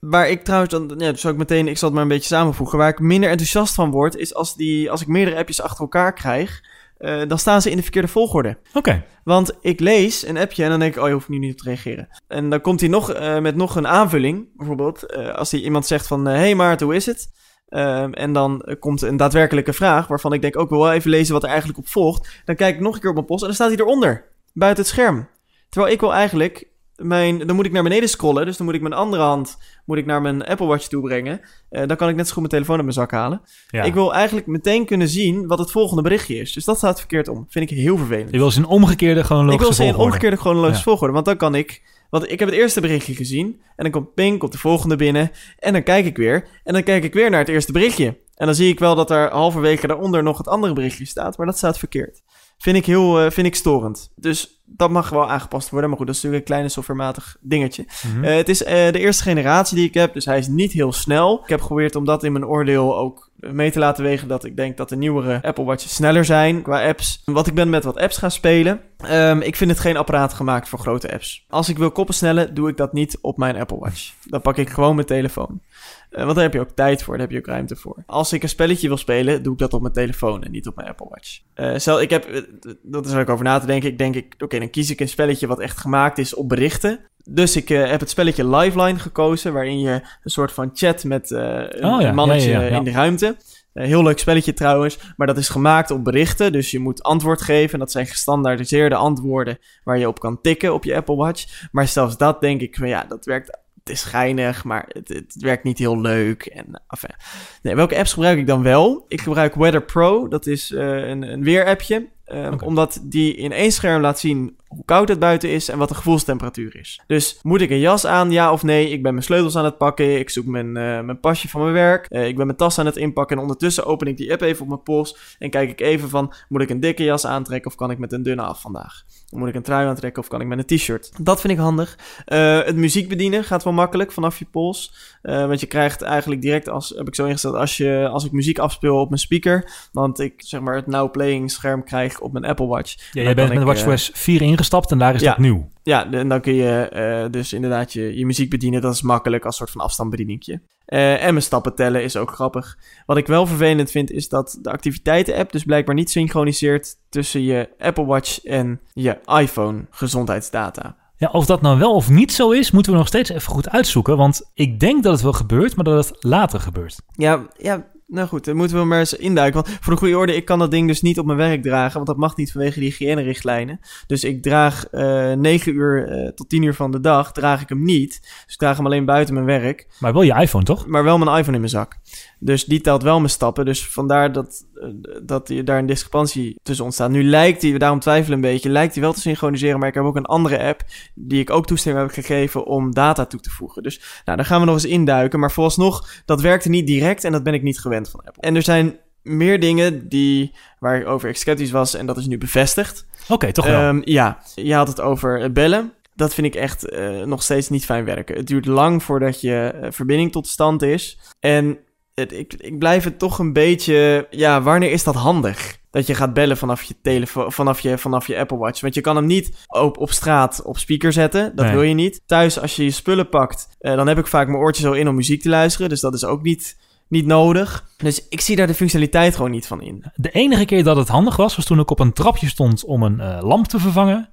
Waar 0.09 0.29
ik 0.29 0.43
trouwens 0.43 0.71
dan, 0.71 0.93
ja, 0.97 1.15
zal 1.15 1.31
ik 1.31 1.37
meteen, 1.37 1.67
ik 1.67 1.77
zal 1.77 1.87
het 1.87 1.93
maar 1.97 2.07
een 2.07 2.13
beetje 2.13 2.35
samenvoegen. 2.35 2.77
Waar 2.77 2.89
ik 2.89 2.99
minder 2.99 3.29
enthousiast 3.29 3.73
van 3.73 3.91
word, 3.91 4.15
is 4.15 4.33
als, 4.33 4.55
die, 4.55 4.91
als 4.91 5.01
ik 5.01 5.07
meerdere 5.07 5.37
appjes 5.37 5.61
achter 5.61 5.81
elkaar 5.81 6.13
krijg, 6.13 6.61
eh, 6.97 7.21
dan 7.27 7.39
staan 7.39 7.61
ze 7.61 7.69
in 7.69 7.75
de 7.75 7.81
verkeerde 7.81 8.07
volgorde. 8.07 8.57
Oké. 8.73 9.05
Want 9.23 9.57
ik 9.61 9.79
lees 9.79 10.27
een 10.27 10.37
appje 10.37 10.63
en 10.63 10.69
dan 10.69 10.79
denk 10.79 10.95
ik, 10.95 11.01
oh, 11.01 11.07
je 11.07 11.13
hoeft 11.13 11.29
nu 11.29 11.37
niet 11.37 11.51
op 11.51 11.57
te 11.57 11.63
reageren. 11.63 12.07
En 12.27 12.49
dan 12.49 12.61
komt 12.61 12.79
hij 12.79 12.89
nog 12.89 13.13
eh, 13.13 13.39
met 13.39 13.55
nog 13.55 13.75
een 13.75 13.87
aanvulling, 13.87 14.47
bijvoorbeeld. 14.57 15.05
eh, 15.05 15.33
als 15.33 15.51
hij 15.51 15.59
iemand 15.59 15.85
zegt 15.85 16.07
van, 16.07 16.25
hé 16.25 16.37
hey 16.37 16.55
Maarten, 16.55 16.85
hoe 16.85 16.95
is 16.95 17.05
het? 17.05 17.31
Ehm, 17.67 18.11
en 18.11 18.33
dan 18.33 18.75
komt 18.79 19.01
een 19.01 19.17
daadwerkelijke 19.17 19.73
vraag, 19.73 20.07
waarvan 20.07 20.33
ik 20.33 20.41
denk, 20.41 20.59
ook 20.59 20.69
wel 20.69 20.91
even 20.91 21.09
lezen 21.09 21.33
wat 21.33 21.43
er 21.43 21.49
eigenlijk 21.49 21.79
op 21.79 21.87
volgt. 21.87 22.41
Dan 22.45 22.55
kijk 22.55 22.75
ik 22.75 22.81
nog 22.81 22.93
een 22.93 22.99
keer 22.99 23.09
op 23.09 23.15
mijn 23.15 23.27
post 23.27 23.41
en 23.41 23.47
dan 23.47 23.55
staat 23.55 23.69
hij 23.69 23.77
eronder, 23.77 24.25
buiten 24.53 24.83
het 24.83 24.93
scherm. 24.93 25.27
Terwijl 25.69 25.93
ik 25.93 25.99
wil 25.99 26.13
eigenlijk 26.13 26.71
mijn, 26.95 27.47
dan 27.47 27.55
moet 27.55 27.65
ik 27.65 27.71
naar 27.71 27.83
beneden 27.83 28.09
scrollen, 28.09 28.45
dus 28.45 28.57
dan 28.57 28.65
moet 28.65 28.75
ik 28.75 28.81
mijn 28.81 28.93
andere 28.93 29.21
hand 29.23 29.57
moet 29.85 29.97
ik 29.97 30.05
naar 30.05 30.21
mijn 30.21 30.45
Apple 30.45 30.65
Watch 30.65 30.87
toe 30.87 31.01
brengen. 31.01 31.41
Eh, 31.69 31.87
dan 31.87 31.97
kan 31.97 32.09
ik 32.09 32.15
net 32.15 32.25
zo 32.27 32.31
goed 32.33 32.41
mijn 32.41 32.49
telefoon 32.53 32.75
uit 32.75 32.83
mijn 32.83 32.97
zak 32.97 33.11
halen. 33.11 33.41
Ja. 33.67 33.83
Ik 33.83 33.93
wil 33.93 34.13
eigenlijk 34.13 34.47
meteen 34.47 34.85
kunnen 34.85 35.07
zien 35.07 35.47
wat 35.47 35.59
het 35.59 35.71
volgende 35.71 36.01
berichtje 36.01 36.35
is. 36.35 36.53
Dus 36.53 36.65
dat 36.65 36.77
staat 36.77 36.99
verkeerd 36.99 37.27
om. 37.27 37.45
Vind 37.49 37.71
ik 37.71 37.77
heel 37.77 37.97
vervelend. 37.97 38.31
Je 38.31 38.37
wil 38.37 38.51
ze 38.51 38.59
in 38.59 38.65
omgekeerde 38.65 39.19
Ik 39.19 39.25
chronologische 39.25 39.63
wil 39.63 39.73
ze 39.73 39.81
in 39.81 39.87
volgorde. 39.87 40.09
omgekeerde 40.11 40.37
chronologische 40.37 40.77
Ja. 40.83 40.89
volgorde. 40.89 41.13
Want 41.13 41.25
dan 41.25 41.37
kan 41.37 41.55
ik... 41.55 41.91
Want 42.09 42.31
ik 42.31 42.39
heb 42.39 42.49
het 42.49 42.57
eerste 42.57 42.81
berichtje 42.81 43.15
gezien. 43.15 43.61
En 43.75 43.83
dan 43.83 43.91
komt 43.91 44.13
ping, 44.13 44.39
komt 44.39 44.51
de 44.51 44.57
volgende 44.57 44.95
binnen. 44.95 45.31
En 45.59 45.73
dan 45.73 45.83
kijk 45.83 46.05
ik 46.05 46.17
weer. 46.17 46.47
En 46.63 46.73
dan 46.73 46.83
kijk 46.83 47.03
ik 47.03 47.13
weer 47.13 47.29
naar 47.29 47.39
het 47.39 47.49
eerste 47.49 47.71
berichtje. 47.71 48.05
En 48.35 48.45
dan 48.45 48.55
zie 48.55 48.69
ik 48.71 48.79
wel 48.79 48.95
dat 48.95 49.11
er 49.11 49.31
halverwege 49.31 49.87
daaronder 49.87 50.23
nog 50.23 50.37
het 50.37 50.47
andere 50.47 50.73
berichtje 50.73 51.05
staat. 51.05 51.37
Maar 51.37 51.45
dat 51.45 51.57
staat 51.57 51.77
verkeerd. 51.79 52.21
Vind 52.57 52.77
ik 52.77 52.85
heel 52.85 53.19
eh, 53.19 53.31
vind 53.31 53.47
ik 53.47 53.55
storend. 53.55 54.11
Dus 54.15 54.61
dat 54.77 54.89
mag 54.89 55.09
wel 55.09 55.29
aangepast 55.29 55.69
worden. 55.69 55.89
Maar 55.89 55.97
goed, 55.97 56.07
dat 56.07 56.15
is 56.15 56.21
natuurlijk 56.21 56.49
een 56.49 56.53
kleine 56.53 56.73
softwarematig 56.73 57.37
dingetje. 57.41 57.85
Mhm. 58.07 58.23
Eh, 58.23 58.35
het 58.35 58.49
is 58.49 58.63
eh, 58.63 58.91
de 58.91 58.99
eerste 58.99 59.23
generatie 59.23 59.75
die 59.75 59.87
ik 59.87 59.93
heb, 59.93 60.13
dus 60.13 60.25
hij 60.25 60.37
is 60.37 60.47
niet 60.47 60.71
heel 60.71 60.93
snel. 60.93 61.39
Ik 61.43 61.49
heb 61.49 61.61
geprobeerd 61.61 61.95
om 61.95 62.05
dat 62.05 62.23
in 62.23 62.31
mijn 62.31 62.45
oordeel 62.45 62.97
ook 62.97 63.31
mee 63.51 63.71
te 63.71 63.79
laten 63.79 64.03
wegen 64.03 64.27
dat 64.27 64.43
ik 64.43 64.55
denk 64.55 64.77
dat 64.77 64.89
de 64.89 64.95
nieuwere 64.95 65.41
Apple 65.41 65.63
Watches 65.63 65.95
sneller 65.95 66.25
zijn 66.25 66.61
qua 66.61 66.87
apps. 66.87 67.21
Wat 67.25 67.47
ik 67.47 67.53
ben 67.53 67.69
met 67.69 67.83
wat 67.83 67.97
apps 67.97 68.17
gaan 68.17 68.31
spelen. 68.31 68.81
Ehm, 68.97 69.41
ik 69.41 69.55
vind 69.55 69.71
het 69.71 69.79
geen 69.79 69.97
apparaat 69.97 70.33
gemaakt 70.33 70.69
voor 70.69 70.79
grote 70.79 71.13
apps. 71.13 71.45
Als 71.49 71.69
ik 71.69 71.77
wil 71.77 71.91
koppen 71.91 72.15
snellen, 72.15 72.53
doe 72.53 72.69
ik 72.69 72.77
dat 72.77 72.93
niet 72.93 73.17
op 73.21 73.37
mijn 73.37 73.55
Apple 73.55 73.79
Watch. 73.79 74.13
Dan 74.25 74.41
pak 74.41 74.57
ik 74.57 74.69
gewoon 74.69 74.95
mijn 74.95 75.07
telefoon. 75.07 75.61
Eh, 76.09 76.23
want 76.23 76.35
daar 76.35 76.43
heb 76.43 76.53
je 76.53 76.59
ook 76.59 76.69
tijd 76.69 77.03
voor, 77.03 77.13
daar 77.13 77.23
heb 77.23 77.31
je 77.31 77.37
ook 77.37 77.45
ruimte 77.45 77.75
voor. 77.75 78.03
Als 78.05 78.33
ik 78.33 78.43
een 78.43 78.49
spelletje 78.49 78.87
wil 78.87 78.97
spelen, 78.97 79.43
doe 79.43 79.53
ik 79.53 79.59
dat 79.59 79.73
op 79.73 79.81
mijn 79.81 79.93
telefoon 79.93 80.43
en 80.43 80.51
niet 80.51 80.67
op 80.67 80.75
mijn 80.75 80.87
Apple 80.87 81.07
Watch. 81.09 81.39
Eh 81.53 81.77
stel, 81.77 82.01
ik 82.01 82.09
heb, 82.09 82.45
dat 82.81 83.05
is 83.05 83.11
waar 83.11 83.21
ik 83.21 83.29
over 83.29 83.45
na 83.45 83.59
te 83.59 83.65
denken. 83.65 83.89
Ik 83.89 83.97
denk, 83.97 84.15
ik, 84.15 84.35
oké, 84.39 84.57
dan 84.63 84.71
kies 84.71 84.89
ik 84.89 84.99
een 84.99 85.09
spelletje 85.09 85.47
wat 85.47 85.59
echt 85.59 85.77
gemaakt 85.77 86.17
is 86.17 86.33
op 86.33 86.49
berichten. 86.49 86.99
Dus 87.29 87.55
ik 87.55 87.69
eh, 87.69 87.89
heb 87.89 87.99
het 87.99 88.09
spelletje 88.09 88.49
Liveline 88.49 88.99
gekozen, 88.99 89.53
waarin 89.53 89.79
je 89.79 89.91
een 89.91 90.31
soort 90.31 90.51
van 90.51 90.69
chat 90.73 91.03
met 91.03 91.31
eh, 91.31 91.39
een, 91.67 91.85
Oh 91.85 92.01
ja, 92.01 92.11
mannetje 92.11 92.49
ja, 92.49 92.61
ja, 92.61 92.67
ja. 92.67 92.77
in 92.77 92.83
de 92.83 92.91
ruimte. 92.91 93.35
Een 93.73 93.85
heel 93.85 94.03
leuk 94.03 94.19
spelletje 94.19 94.53
trouwens, 94.53 94.99
maar 95.17 95.27
dat 95.27 95.37
is 95.37 95.49
gemaakt 95.49 95.91
op 95.91 96.03
berichten. 96.03 96.51
Dus 96.51 96.71
je 96.71 96.79
moet 96.79 97.03
antwoord 97.03 97.41
geven. 97.41 97.73
En 97.73 97.79
dat 97.79 97.91
zijn 97.91 98.05
gestandaardiseerde 98.05 98.95
antwoorden 98.95 99.57
waar 99.83 99.97
je 99.97 100.07
op 100.07 100.19
kan 100.19 100.41
tikken 100.41 100.73
op 100.73 100.83
je 100.83 100.95
Apple 100.95 101.15
Watch. 101.15 101.69
Maar 101.71 101.87
zelfs 101.87 102.17
dat 102.17 102.41
denk 102.41 102.61
ik 102.61 102.75
van 102.75 102.87
ja, 102.87 103.05
dat 103.07 103.25
werkt. 103.25 103.61
Het 103.83 103.93
is 103.93 104.03
geinig, 104.03 104.63
maar 104.63 104.85
het, 104.87 105.07
het 105.07 105.35
werkt 105.39 105.63
niet 105.63 105.77
heel 105.77 106.01
leuk. 106.01 106.45
En, 106.45 106.81
enfin. 106.87 107.15
nee, 107.61 107.75
welke 107.75 107.97
apps 107.97 108.13
gebruik 108.13 108.37
ik 108.37 108.47
dan 108.47 108.63
wel? 108.63 109.05
Ik 109.07 109.21
gebruik 109.21 109.55
Weather 109.55 109.83
Pro. 109.83 110.27
Dat 110.27 110.45
is 110.45 110.71
uh, 110.71 111.07
een, 111.07 111.21
een 111.31 111.43
weerappje. 111.43 112.07
Um, 112.33 112.53
okay. 112.53 112.67
Omdat 112.67 112.99
die 113.03 113.35
in 113.35 113.51
één 113.51 113.71
scherm 113.71 114.01
laat 114.01 114.19
zien 114.19 114.57
hoe 114.67 114.85
koud 114.85 115.07
het 115.07 115.19
buiten 115.19 115.49
is 115.49 115.69
en 115.69 115.77
wat 115.77 115.89
de 115.89 115.95
gevoelstemperatuur 115.95 116.75
is. 116.75 117.01
Dus 117.07 117.39
moet 117.41 117.61
ik 117.61 117.69
een 117.69 117.79
jas 117.79 118.05
aan, 118.05 118.31
ja 118.31 118.51
of 118.51 118.63
nee? 118.63 118.89
Ik 118.89 119.03
ben 119.03 119.13
mijn 119.13 119.25
sleutels 119.25 119.55
aan 119.55 119.65
het 119.65 119.77
pakken, 119.77 120.19
ik 120.19 120.29
zoek 120.29 120.45
mijn, 120.45 120.67
uh, 120.67 120.73
mijn 120.73 121.19
pasje 121.19 121.49
van 121.49 121.61
mijn 121.61 121.73
werk, 121.73 122.07
uh, 122.09 122.27
ik 122.27 122.35
ben 122.35 122.45
mijn 122.45 122.57
tas 122.57 122.79
aan 122.79 122.85
het 122.85 122.97
inpakken 122.97 123.35
en 123.35 123.41
ondertussen 123.41 123.85
open 123.85 124.07
ik 124.07 124.17
die 124.17 124.31
app 124.31 124.41
even 124.41 124.61
op 124.61 124.67
mijn 124.67 124.83
pols 124.83 125.35
en 125.39 125.49
kijk 125.49 125.69
ik 125.69 125.81
even 125.81 126.09
van, 126.09 126.33
moet 126.49 126.61
ik 126.61 126.69
een 126.69 126.79
dikke 126.79 127.03
jas 127.03 127.25
aantrekken 127.25 127.71
of 127.71 127.77
kan 127.77 127.91
ik 127.91 127.97
met 127.97 128.13
een 128.13 128.23
dunne 128.23 128.41
af 128.41 128.61
vandaag? 128.61 129.03
Moet 129.29 129.47
ik 129.47 129.55
een 129.55 129.61
trui 129.61 129.87
aantrekken 129.87 130.21
of 130.21 130.27
kan 130.27 130.41
ik 130.41 130.47
met 130.47 130.57
een 130.57 130.77
t-shirt? 130.77 131.11
Dat 131.21 131.41
vind 131.41 131.53
ik 131.53 131.59
handig. 131.59 131.97
Uh, 132.27 132.63
het 132.63 132.75
muziek 132.75 133.09
bedienen 133.09 133.43
gaat 133.43 133.63
wel 133.63 133.73
makkelijk 133.73 134.11
vanaf 134.11 134.39
je 134.39 134.45
pols. 134.51 134.93
Uh, 135.23 135.47
want 135.47 135.59
je 135.59 135.65
krijgt 135.65 136.01
eigenlijk 136.01 136.41
direct, 136.41 136.69
als, 136.69 136.89
heb 136.89 137.07
ik 137.07 137.15
zo 137.15 137.25
ingesteld, 137.25 137.55
als, 137.55 137.77
je, 137.77 138.09
als 138.11 138.25
ik 138.25 138.31
muziek 138.31 138.59
afspeel 138.59 138.99
op 138.99 139.09
mijn 139.09 139.21
speaker, 139.21 139.87
want 139.91 140.19
ik 140.19 140.33
zeg 140.37 140.61
maar 140.61 140.75
het 140.75 140.87
now 140.87 141.11
playing 141.11 141.51
scherm 141.51 141.83
krijg 141.83 142.19
op 142.23 142.31
mijn 142.31 142.45
Apple 142.45 142.65
Watch. 142.65 142.95
Ja, 143.11 143.21
jij 143.21 143.35
bent 143.35 143.49
met 143.49 143.57
de 143.57 143.65
WatchOS 143.65 144.11
4 144.13 144.41
ingestapt 144.41 144.91
en 144.91 144.97
daar 144.97 145.15
is 145.15 145.21
ja, 145.21 145.29
dat 145.29 145.37
nieuw. 145.37 145.69
Ja, 145.83 146.11
en 146.11 146.27
dan 146.27 146.41
kun 146.41 146.53
je 146.53 146.89
uh, 147.25 147.31
dus 147.31 147.53
inderdaad 147.53 147.93
je, 147.93 148.17
je 148.17 148.25
muziek 148.25 148.49
bedienen. 148.49 148.81
Dat 148.81 148.93
is 148.93 149.01
makkelijk 149.01 149.45
als 149.45 149.55
soort 149.55 149.71
van 149.71 149.81
afstandsbedieningje. 149.81 150.61
Uh, 150.87 151.23
en 151.23 151.33
mijn 151.33 151.41
stappen 151.45 151.75
tellen 151.75 152.03
is 152.03 152.17
ook 152.17 152.31
grappig. 152.31 152.77
Wat 153.05 153.17
ik 153.17 153.27
wel 153.27 153.45
vervelend 153.45 153.91
vind 153.91 154.11
is 154.11 154.29
dat 154.29 154.57
de 154.61 154.71
activiteiten-app 154.71 155.51
dus 155.51 155.63
blijkbaar 155.63 155.95
niet 155.95 156.09
synchroniseert 156.09 156.95
tussen 157.09 157.43
je 157.43 157.69
Apple 157.77 158.05
Watch 158.05 158.43
en 158.43 158.81
je 158.93 159.19
iPhone 159.25 159.85
gezondheidsdata. 159.89 160.95
Ja, 161.17 161.29
of 161.31 161.45
dat 161.45 161.61
nou 161.61 161.79
wel 161.79 161.93
of 161.93 162.09
niet 162.09 162.33
zo 162.33 162.51
is, 162.51 162.71
moeten 162.71 162.91
we 162.91 162.97
nog 162.97 163.07
steeds 163.07 163.29
even 163.29 163.51
goed 163.51 163.69
uitzoeken. 163.69 164.17
Want 164.17 164.51
ik 164.53 164.79
denk 164.79 165.03
dat 165.03 165.13
het 165.13 165.21
wel 165.21 165.33
gebeurt, 165.33 165.75
maar 165.75 165.85
dat 165.85 166.07
het 166.07 166.23
later 166.23 166.59
gebeurt. 166.59 166.95
Ja, 167.15 167.47
ja 167.57 167.85
nou 168.13 168.27
goed, 168.27 168.45
dan 168.45 168.55
moeten 168.55 168.77
we 168.77 168.83
maar 168.83 168.99
eens 168.99 169.13
induiken. 169.13 169.63
Want 169.63 169.77
voor 169.81 169.93
de 169.93 169.99
goede 169.99 170.17
orde, 170.17 170.35
ik 170.35 170.45
kan 170.45 170.59
dat 170.59 170.71
ding 170.71 170.87
dus 170.87 171.01
niet 171.01 171.19
op 171.19 171.25
mijn 171.25 171.37
werk 171.37 171.61
dragen. 171.61 171.93
Want 171.93 172.07
dat 172.07 172.17
mag 172.17 172.35
niet 172.35 172.51
vanwege 172.51 172.79
die 172.79 172.89
hygiënerichtlijnen. 172.89 173.79
Dus 174.07 174.23
ik 174.23 174.41
draag 174.41 174.85
uh, 174.91 175.31
9 175.31 175.73
uur 175.73 176.23
uh, 176.23 176.29
tot 176.29 176.49
10 176.49 176.63
uur 176.63 176.73
van 176.73 176.91
de 176.91 176.99
dag, 176.99 177.31
draag 177.31 177.61
ik 177.61 177.69
hem 177.69 177.83
niet. 177.83 178.19
Dus 178.21 178.53
ik 178.53 178.59
draag 178.59 178.77
hem 178.77 178.85
alleen 178.85 179.05
buiten 179.05 179.33
mijn 179.33 179.45
werk. 179.45 179.87
Maar 179.99 180.13
wel 180.13 180.21
je 180.21 180.33
iPhone, 180.33 180.63
toch? 180.63 180.87
Maar 180.87 181.03
wel 181.03 181.17
mijn 181.17 181.37
iPhone 181.37 181.53
in 181.53 181.59
mijn 181.59 181.69
zak. 181.69 181.97
Dus 182.45 182.65
die 182.65 182.81
telt 182.81 183.03
wel 183.03 183.17
mijn 183.17 183.29
stappen. 183.29 183.65
Dus 183.65 183.87
vandaar 183.87 184.31
dat, 184.31 184.65
uh, 184.75 184.89
dat 185.23 185.47
je 185.47 185.63
daar 185.63 185.77
een 185.79 185.85
discrepantie 185.85 186.59
tussen 186.63 186.85
ontstaat. 186.85 187.09
Nu 187.09 187.23
lijkt 187.23 187.61
hij, 187.61 187.77
daarom 187.77 187.99
twijfelen 187.99 188.35
een 188.35 188.51
beetje, 188.51 188.69
lijkt 188.69 188.93
hij 188.93 189.03
wel 189.03 189.13
te 189.13 189.19
synchroniseren. 189.19 189.79
Maar 189.79 189.87
ik 189.87 189.93
heb 189.93 190.03
ook 190.03 190.15
een 190.15 190.25
andere 190.25 190.63
app 190.63 190.81
die 191.15 191.39
ik 191.39 191.49
ook 191.49 191.65
toestemming 191.65 192.05
heb 192.05 192.25
gegeven 192.25 192.65
om 192.65 192.93
data 192.93 193.25
toe 193.25 193.39
te 193.39 193.49
voegen. 193.49 193.83
Dus 193.83 194.21
nou, 194.25 194.37
daar 194.37 194.45
gaan 194.45 194.59
we 194.59 194.65
nog 194.65 194.75
eens 194.75 194.85
induiken. 194.85 195.39
Maar 195.39 195.51
vooralsnog, 195.51 196.09
dat 196.25 196.41
werkte 196.41 196.69
niet 196.69 196.87
direct 196.87 197.23
en 197.23 197.31
dat 197.31 197.43
ben 197.43 197.53
ik 197.53 197.63
niet 197.63 197.79
gewend 197.79 198.09
van 198.09 198.19
Apple. 198.25 198.41
En 198.41 198.55
er 198.55 198.63
zijn 198.63 198.97
meer 199.21 199.59
dingen 199.59 200.09
die, 200.09 200.51
waar 200.79 200.99
ik 200.99 201.07
over 201.07 201.35
sceptisch 201.35 201.71
was 201.71 201.93
en 201.93 202.05
dat 202.05 202.17
is 202.17 202.25
nu 202.25 202.37
bevestigd. 202.37 203.05
Oké, 203.23 203.33
okay, 203.33 203.51
toch 203.51 203.65
wel. 203.65 203.87
Um, 203.87 204.01
ja, 204.05 204.39
je 204.55 204.73
had 204.73 204.87
het 204.87 205.01
over 205.01 205.51
bellen. 205.51 205.93
Dat 206.15 206.33
vind 206.33 206.47
ik 206.47 206.55
echt 206.55 206.91
uh, 206.91 207.23
nog 207.23 207.43
steeds 207.43 207.69
niet 207.69 207.85
fijn 207.85 208.05
werken. 208.05 208.35
Het 208.35 208.47
duurt 208.47 208.65
lang 208.65 209.03
voordat 209.03 209.41
je 209.41 209.73
uh, 209.81 209.87
verbinding 209.91 210.31
tot 210.31 210.47
stand 210.47 210.81
is. 210.81 211.19
En 211.39 211.77
het, 212.13 212.31
ik, 212.31 212.53
ik 212.53 212.79
blijf 212.79 213.03
het 213.03 213.19
toch 213.19 213.39
een 213.39 213.53
beetje... 213.53 214.27
Ja, 214.29 214.61
wanneer 214.61 214.91
is 214.91 215.03
dat 215.03 215.15
handig? 215.15 215.81
Dat 215.91 216.07
je 216.07 216.15
gaat 216.15 216.33
bellen 216.33 216.57
vanaf 216.57 216.83
je 216.83 216.95
telefoon, 217.01 217.51
vanaf 217.51 217.79
je, 217.79 217.97
vanaf 217.97 218.27
je 218.27 218.37
Apple 218.37 218.57
Watch. 218.57 218.81
Want 218.81 218.93
je 218.93 219.01
kan 219.01 219.15
hem 219.15 219.25
niet 219.25 219.65
op, 219.67 219.97
op 219.97 220.11
straat 220.11 220.61
op 220.63 220.77
speaker 220.77 221.13
zetten. 221.13 221.55
Dat 221.55 221.65
nee. 221.65 221.73
wil 221.73 221.83
je 221.83 221.93
niet. 221.93 222.21
Thuis, 222.25 222.59
als 222.59 222.75
je 222.75 222.83
je 222.83 222.91
spullen 222.91 223.29
pakt, 223.29 223.69
uh, 223.79 223.95
dan 223.95 224.07
heb 224.07 224.17
ik 224.17 224.27
vaak 224.27 224.47
mijn 224.47 224.59
oortjes 224.59 224.85
zo 224.85 224.91
in 224.91 225.07
om 225.07 225.15
muziek 225.15 225.41
te 225.41 225.49
luisteren. 225.49 225.89
Dus 225.89 226.01
dat 226.01 226.13
is 226.13 226.25
ook 226.25 226.41
niet 226.41 226.77
niet 227.07 227.25
nodig. 227.25 227.89
Dus 227.97 228.27
ik 228.29 228.41
zie 228.41 228.55
daar 228.55 228.67
de 228.67 228.73
functionaliteit 228.73 229.35
gewoon 229.35 229.51
niet 229.51 229.67
van 229.67 229.81
in. 229.81 230.03
De 230.15 230.29
enige 230.29 230.65
keer 230.65 230.83
dat 230.83 230.95
het 230.95 231.07
handig 231.07 231.35
was, 231.35 231.55
was 231.55 231.65
toen 231.65 231.79
ik 231.79 231.91
op 231.91 231.99
een 231.99 232.13
trapje 232.13 232.47
stond 232.47 232.85
om 232.85 233.03
een 233.03 233.19
uh, 233.19 233.37
lamp 233.41 233.67
te 233.67 233.79
vervangen. 233.79 234.29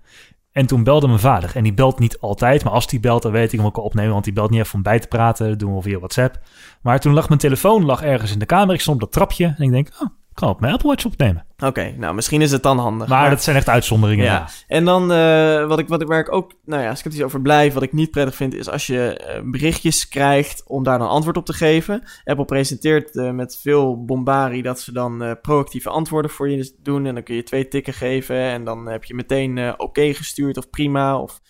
En 0.53 0.67
toen 0.67 0.85
belde 0.85 1.07
mijn 1.07 1.19
vader. 1.19 1.57
En 1.57 1.63
die 1.63 1.75
belt 1.75 1.99
niet 1.99 2.19
altijd, 2.21 2.65
maar 2.65 2.73
als 2.73 2.87
die 2.87 3.01
belt, 3.01 3.23
dan 3.23 3.33
weet 3.33 3.53
ik 3.53 3.59
hem 3.59 3.67
ook 3.67 3.77
opnemen. 3.77 4.13
Want 4.13 4.25
die 4.25 4.33
belt 4.33 4.51
niet 4.51 4.61
even 4.61 4.75
om 4.75 4.83
bij 4.83 4.99
te 4.99 5.09
praten. 5.09 5.49
Dat 5.49 5.59
doen 5.59 5.75
we 5.75 5.83
via 5.83 5.99
WhatsApp. 5.99 6.39
Maar 6.83 7.01
toen 7.01 7.15
lag 7.15 7.29
mijn 7.29 7.41
telefoon 7.41 7.85
lag 7.85 8.03
ergens 8.03 8.33
in 8.33 8.39
de 8.39 8.47
kamer. 8.47 8.75
Ik 8.75 8.81
stond 8.81 8.97
op 8.97 9.03
dat 9.03 9.13
trapje. 9.13 9.55
En 9.59 9.65
ik 9.65 9.71
denk, 9.71 9.89
oh, 10.01 10.09
kan 10.35 10.49
op 10.49 10.61
mijn 10.61 10.73
Apple 10.73 10.89
Watch 10.89 11.05
opnemen. 11.05 11.45
Oké, 11.57 11.67
okay, 11.67 11.95
nou 11.99 12.15
misschien 12.15 12.41
is 12.41 12.51
het 12.51 12.63
dan 12.63 12.79
handig. 12.79 13.09
Maar, 13.09 13.21
maar... 13.21 13.31
dat 13.31 13.43
zijn 13.43 13.57
echt 13.57 13.69
uitzonderingen. 13.69 14.25
Ja. 14.25 14.33
ja. 14.33 14.49
En 14.67 14.85
dan 14.85 15.13
uh, 15.13 15.67
wat 15.67 15.79
ik, 15.79 15.89
wat 15.89 16.01
ik, 16.01 16.07
waar 16.07 16.21
ik 16.21 16.33
ook, 16.33 16.53
nou 16.65 16.83
ja, 16.83 16.95
sceptisch 16.95 17.23
over 17.23 17.41
blijf, 17.41 17.75
wat 17.75 17.83
ik 17.83 17.93
niet 17.93 18.11
prettig 18.11 18.35
vind, 18.35 18.55
is 18.55 18.69
als 18.69 18.87
je 18.87 19.21
uh, 19.45 19.51
berichtjes 19.51 20.09
krijgt 20.09 20.63
om 20.67 20.83
daar 20.83 20.99
dan 20.99 21.09
antwoord 21.09 21.37
op 21.37 21.45
te 21.45 21.53
geven. 21.53 22.03
Apple 22.25 22.45
presenteert 22.45 23.15
uh, 23.15 23.31
met 23.31 23.59
veel 23.63 24.05
bombarie 24.05 24.63
dat 24.63 24.81
ze 24.81 24.93
dan 24.93 25.39
proactieve 25.43 25.91
antwoorden 25.91 26.31
voor 26.31 26.51
je 26.51 26.77
doen. 26.83 27.07
En 27.07 27.15
dan 27.15 27.23
kun 27.23 27.35
je 27.35 27.43
twee 27.43 27.69
tikken 27.69 27.95
geven 27.95 28.37
en 28.37 28.65
dan 28.65 28.87
heb 28.87 29.05
je 29.05 29.15
meteen 29.15 29.59
oké 29.59 29.83
okay 29.83 30.15
gestuurd 30.15 30.57
of 30.57 30.71
prima 30.71 31.19
of... 31.19 31.41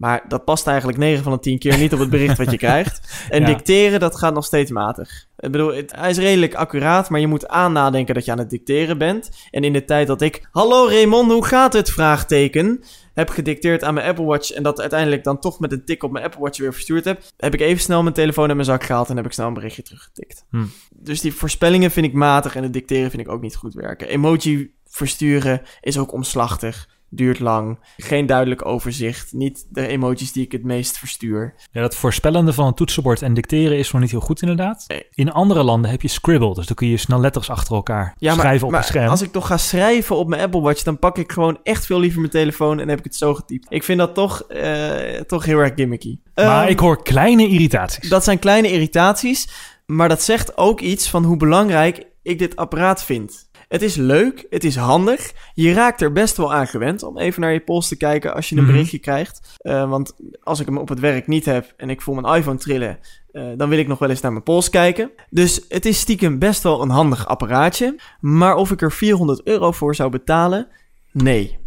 Maar 0.00 0.24
dat 0.28 0.44
past 0.44 0.66
eigenlijk 0.66 0.98
9 0.98 1.22
van 1.22 1.32
de 1.32 1.38
10 1.38 1.58
keer 1.58 1.78
niet 1.78 1.92
op 1.92 1.98
het 1.98 2.10
bericht 2.10 2.38
wat 2.38 2.50
je 2.50 2.56
krijgt. 2.66 3.26
En 3.30 3.40
ja. 3.40 3.46
dicteren, 3.46 4.00
dat 4.00 4.16
gaat 4.16 4.34
nog 4.34 4.44
steeds 4.44 4.70
matig. 4.70 5.26
Ik 5.40 5.50
bedoel, 5.50 5.74
het, 5.74 5.92
hij 5.96 6.10
is 6.10 6.18
redelijk 6.18 6.54
accuraat, 6.54 7.10
maar 7.10 7.20
je 7.20 7.26
moet 7.26 7.48
aan 7.48 7.72
nadenken 7.72 8.14
dat 8.14 8.24
je 8.24 8.32
aan 8.32 8.38
het 8.38 8.50
dicteren 8.50 8.98
bent. 8.98 9.30
En 9.50 9.64
in 9.64 9.72
de 9.72 9.84
tijd 9.84 10.06
dat 10.06 10.20
ik, 10.20 10.48
hallo 10.50 10.86
Raymond, 10.86 11.32
hoe 11.32 11.44
gaat 11.44 11.72
het? 11.72 11.90
Vraagteken, 11.90 12.84
heb 13.14 13.28
gedicteerd 13.28 13.84
aan 13.84 13.94
mijn 13.94 14.06
Apple 14.06 14.24
Watch 14.24 14.50
en 14.50 14.62
dat 14.62 14.80
uiteindelijk 14.80 15.24
dan 15.24 15.38
toch 15.38 15.60
met 15.60 15.72
een 15.72 15.84
tik 15.84 16.02
op 16.02 16.10
mijn 16.10 16.24
Apple 16.24 16.40
Watch 16.40 16.58
weer 16.58 16.72
verstuurd 16.72 17.04
heb, 17.04 17.22
heb 17.36 17.54
ik 17.54 17.60
even 17.60 17.82
snel 17.82 18.02
mijn 18.02 18.14
telefoon 18.14 18.46
uit 18.46 18.54
mijn 18.54 18.64
zak 18.66 18.84
gehaald 18.84 19.08
en 19.08 19.16
heb 19.16 19.26
ik 19.26 19.32
snel 19.32 19.46
een 19.46 19.54
berichtje 19.54 19.82
teruggetikt. 19.82 20.44
Hm. 20.50 20.64
Dus 20.94 21.20
die 21.20 21.34
voorspellingen 21.34 21.90
vind 21.90 22.06
ik 22.06 22.12
matig 22.12 22.56
en 22.56 22.62
het 22.62 22.72
dicteren 22.72 23.10
vind 23.10 23.22
ik 23.22 23.32
ook 23.32 23.42
niet 23.42 23.56
goed 23.56 23.74
werken. 23.74 24.08
Emoji 24.08 24.74
versturen 24.84 25.62
is 25.80 25.98
ook 25.98 26.12
omslachtig 26.12 26.88
duurt 27.10 27.38
lang, 27.38 27.78
geen 27.96 28.26
duidelijk 28.26 28.66
overzicht, 28.66 29.32
niet 29.32 29.66
de 29.68 29.86
emojis 29.86 30.32
die 30.32 30.44
ik 30.44 30.52
het 30.52 30.64
meest 30.64 30.98
verstuur. 30.98 31.54
Ja, 31.72 31.80
dat 31.80 31.94
voorspellende 31.94 32.52
van 32.52 32.66
een 32.66 32.74
toetsenbord 32.74 33.22
en 33.22 33.34
dicteren 33.34 33.78
is 33.78 33.92
nog 33.92 34.00
niet 34.00 34.10
heel 34.10 34.20
goed 34.20 34.42
inderdaad. 34.42 34.84
Nee. 34.86 35.06
In 35.10 35.32
andere 35.32 35.62
landen 35.62 35.90
heb 35.90 36.02
je 36.02 36.08
Scribble, 36.08 36.54
dus 36.54 36.66
dan 36.66 36.76
kun 36.76 36.88
je 36.88 36.96
snel 36.96 37.20
letters 37.20 37.50
achter 37.50 37.74
elkaar 37.74 38.14
ja, 38.18 38.34
schrijven 38.34 38.50
maar, 38.52 38.64
op 38.64 38.70
maar 38.70 38.80
een 38.80 38.86
scherm. 38.86 39.08
als 39.08 39.22
ik 39.22 39.32
toch 39.32 39.46
ga 39.46 39.56
schrijven 39.56 40.16
op 40.16 40.28
mijn 40.28 40.42
Apple 40.42 40.60
Watch, 40.60 40.82
dan 40.82 40.98
pak 40.98 41.18
ik 41.18 41.32
gewoon 41.32 41.58
echt 41.62 41.86
veel 41.86 42.00
liever 42.00 42.20
mijn 42.20 42.32
telefoon 42.32 42.80
en 42.80 42.88
heb 42.88 42.98
ik 42.98 43.04
het 43.04 43.16
zo 43.16 43.34
getypt. 43.34 43.66
Ik 43.68 43.84
vind 43.84 43.98
dat 43.98 44.14
toch, 44.14 44.44
uh, 44.48 45.20
toch 45.26 45.44
heel 45.44 45.58
erg 45.58 45.72
gimmicky. 45.74 46.18
Maar 46.34 46.64
um, 46.64 46.70
ik 46.70 46.78
hoor 46.78 47.02
kleine 47.02 47.48
irritaties. 47.48 48.08
Dat 48.08 48.24
zijn 48.24 48.38
kleine 48.38 48.70
irritaties, 48.70 49.48
maar 49.86 50.08
dat 50.08 50.22
zegt 50.22 50.56
ook 50.56 50.80
iets 50.80 51.08
van 51.08 51.24
hoe 51.24 51.36
belangrijk 51.36 52.06
ik 52.22 52.38
dit 52.38 52.56
apparaat 52.56 53.04
vind. 53.04 53.49
Het 53.70 53.82
is 53.82 53.96
leuk, 53.96 54.46
het 54.48 54.64
is 54.64 54.76
handig. 54.76 55.32
Je 55.54 55.72
raakt 55.72 56.00
er 56.00 56.12
best 56.12 56.36
wel 56.36 56.54
aan 56.54 56.66
gewend 56.66 57.02
om 57.02 57.18
even 57.18 57.40
naar 57.40 57.52
je 57.52 57.60
pols 57.60 57.88
te 57.88 57.96
kijken 57.96 58.34
als 58.34 58.48
je 58.48 58.56
een 58.56 58.62
Mhm. 58.62 58.72
berichtje 58.72 58.98
krijgt. 58.98 59.56
Uh, 59.62 59.88
want 59.90 60.16
als 60.40 60.60
ik 60.60 60.66
hem 60.66 60.78
op 60.78 60.88
het 60.88 61.00
werk 61.00 61.26
niet 61.26 61.44
heb 61.44 61.74
en 61.76 61.90
ik 61.90 62.00
voel 62.00 62.14
mijn 62.14 62.36
iPhone 62.36 62.58
trillen, 62.58 62.98
uh, 63.32 63.48
dan 63.56 63.68
wil 63.68 63.78
ik 63.78 63.86
nog 63.86 63.98
wel 63.98 64.10
eens 64.10 64.20
naar 64.20 64.32
mijn 64.32 64.44
pols 64.44 64.70
kijken. 64.70 65.10
Dus 65.28 65.64
het 65.68 65.86
is 65.86 66.00
stiekem 66.00 66.38
best 66.38 66.62
wel 66.62 66.82
een 66.82 66.90
handig 66.90 67.26
apparaatje. 67.26 68.00
Maar 68.20 68.54
of 68.56 68.70
ik 68.70 68.82
er 68.82 68.92
400 68.92 69.46
euro 69.46 69.72
voor 69.72 69.94
zou 69.94 70.10
betalen? 70.10 70.68
Nee. 71.12 71.58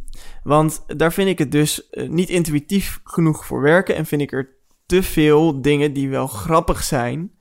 Want 0.44 0.84
daar 0.88 1.14
vind 1.14 1.30
ik 1.30 1.38
het 1.40 1.52
dus 1.52 1.88
uh, 1.92 2.10
niet 2.10 2.30
intuïtief 2.30 3.00
genoeg 3.04 3.46
voor 3.46 3.62
werken 3.62 3.96
en 3.96 4.06
vind 4.06 4.22
ik 4.22 4.32
er 4.32 4.50
te 4.86 5.04
veel 5.04 5.62
dingen 5.62 5.94
die 5.94 6.10
wel 6.10 6.28
grappig 6.28 6.84
zijn, 6.84 7.32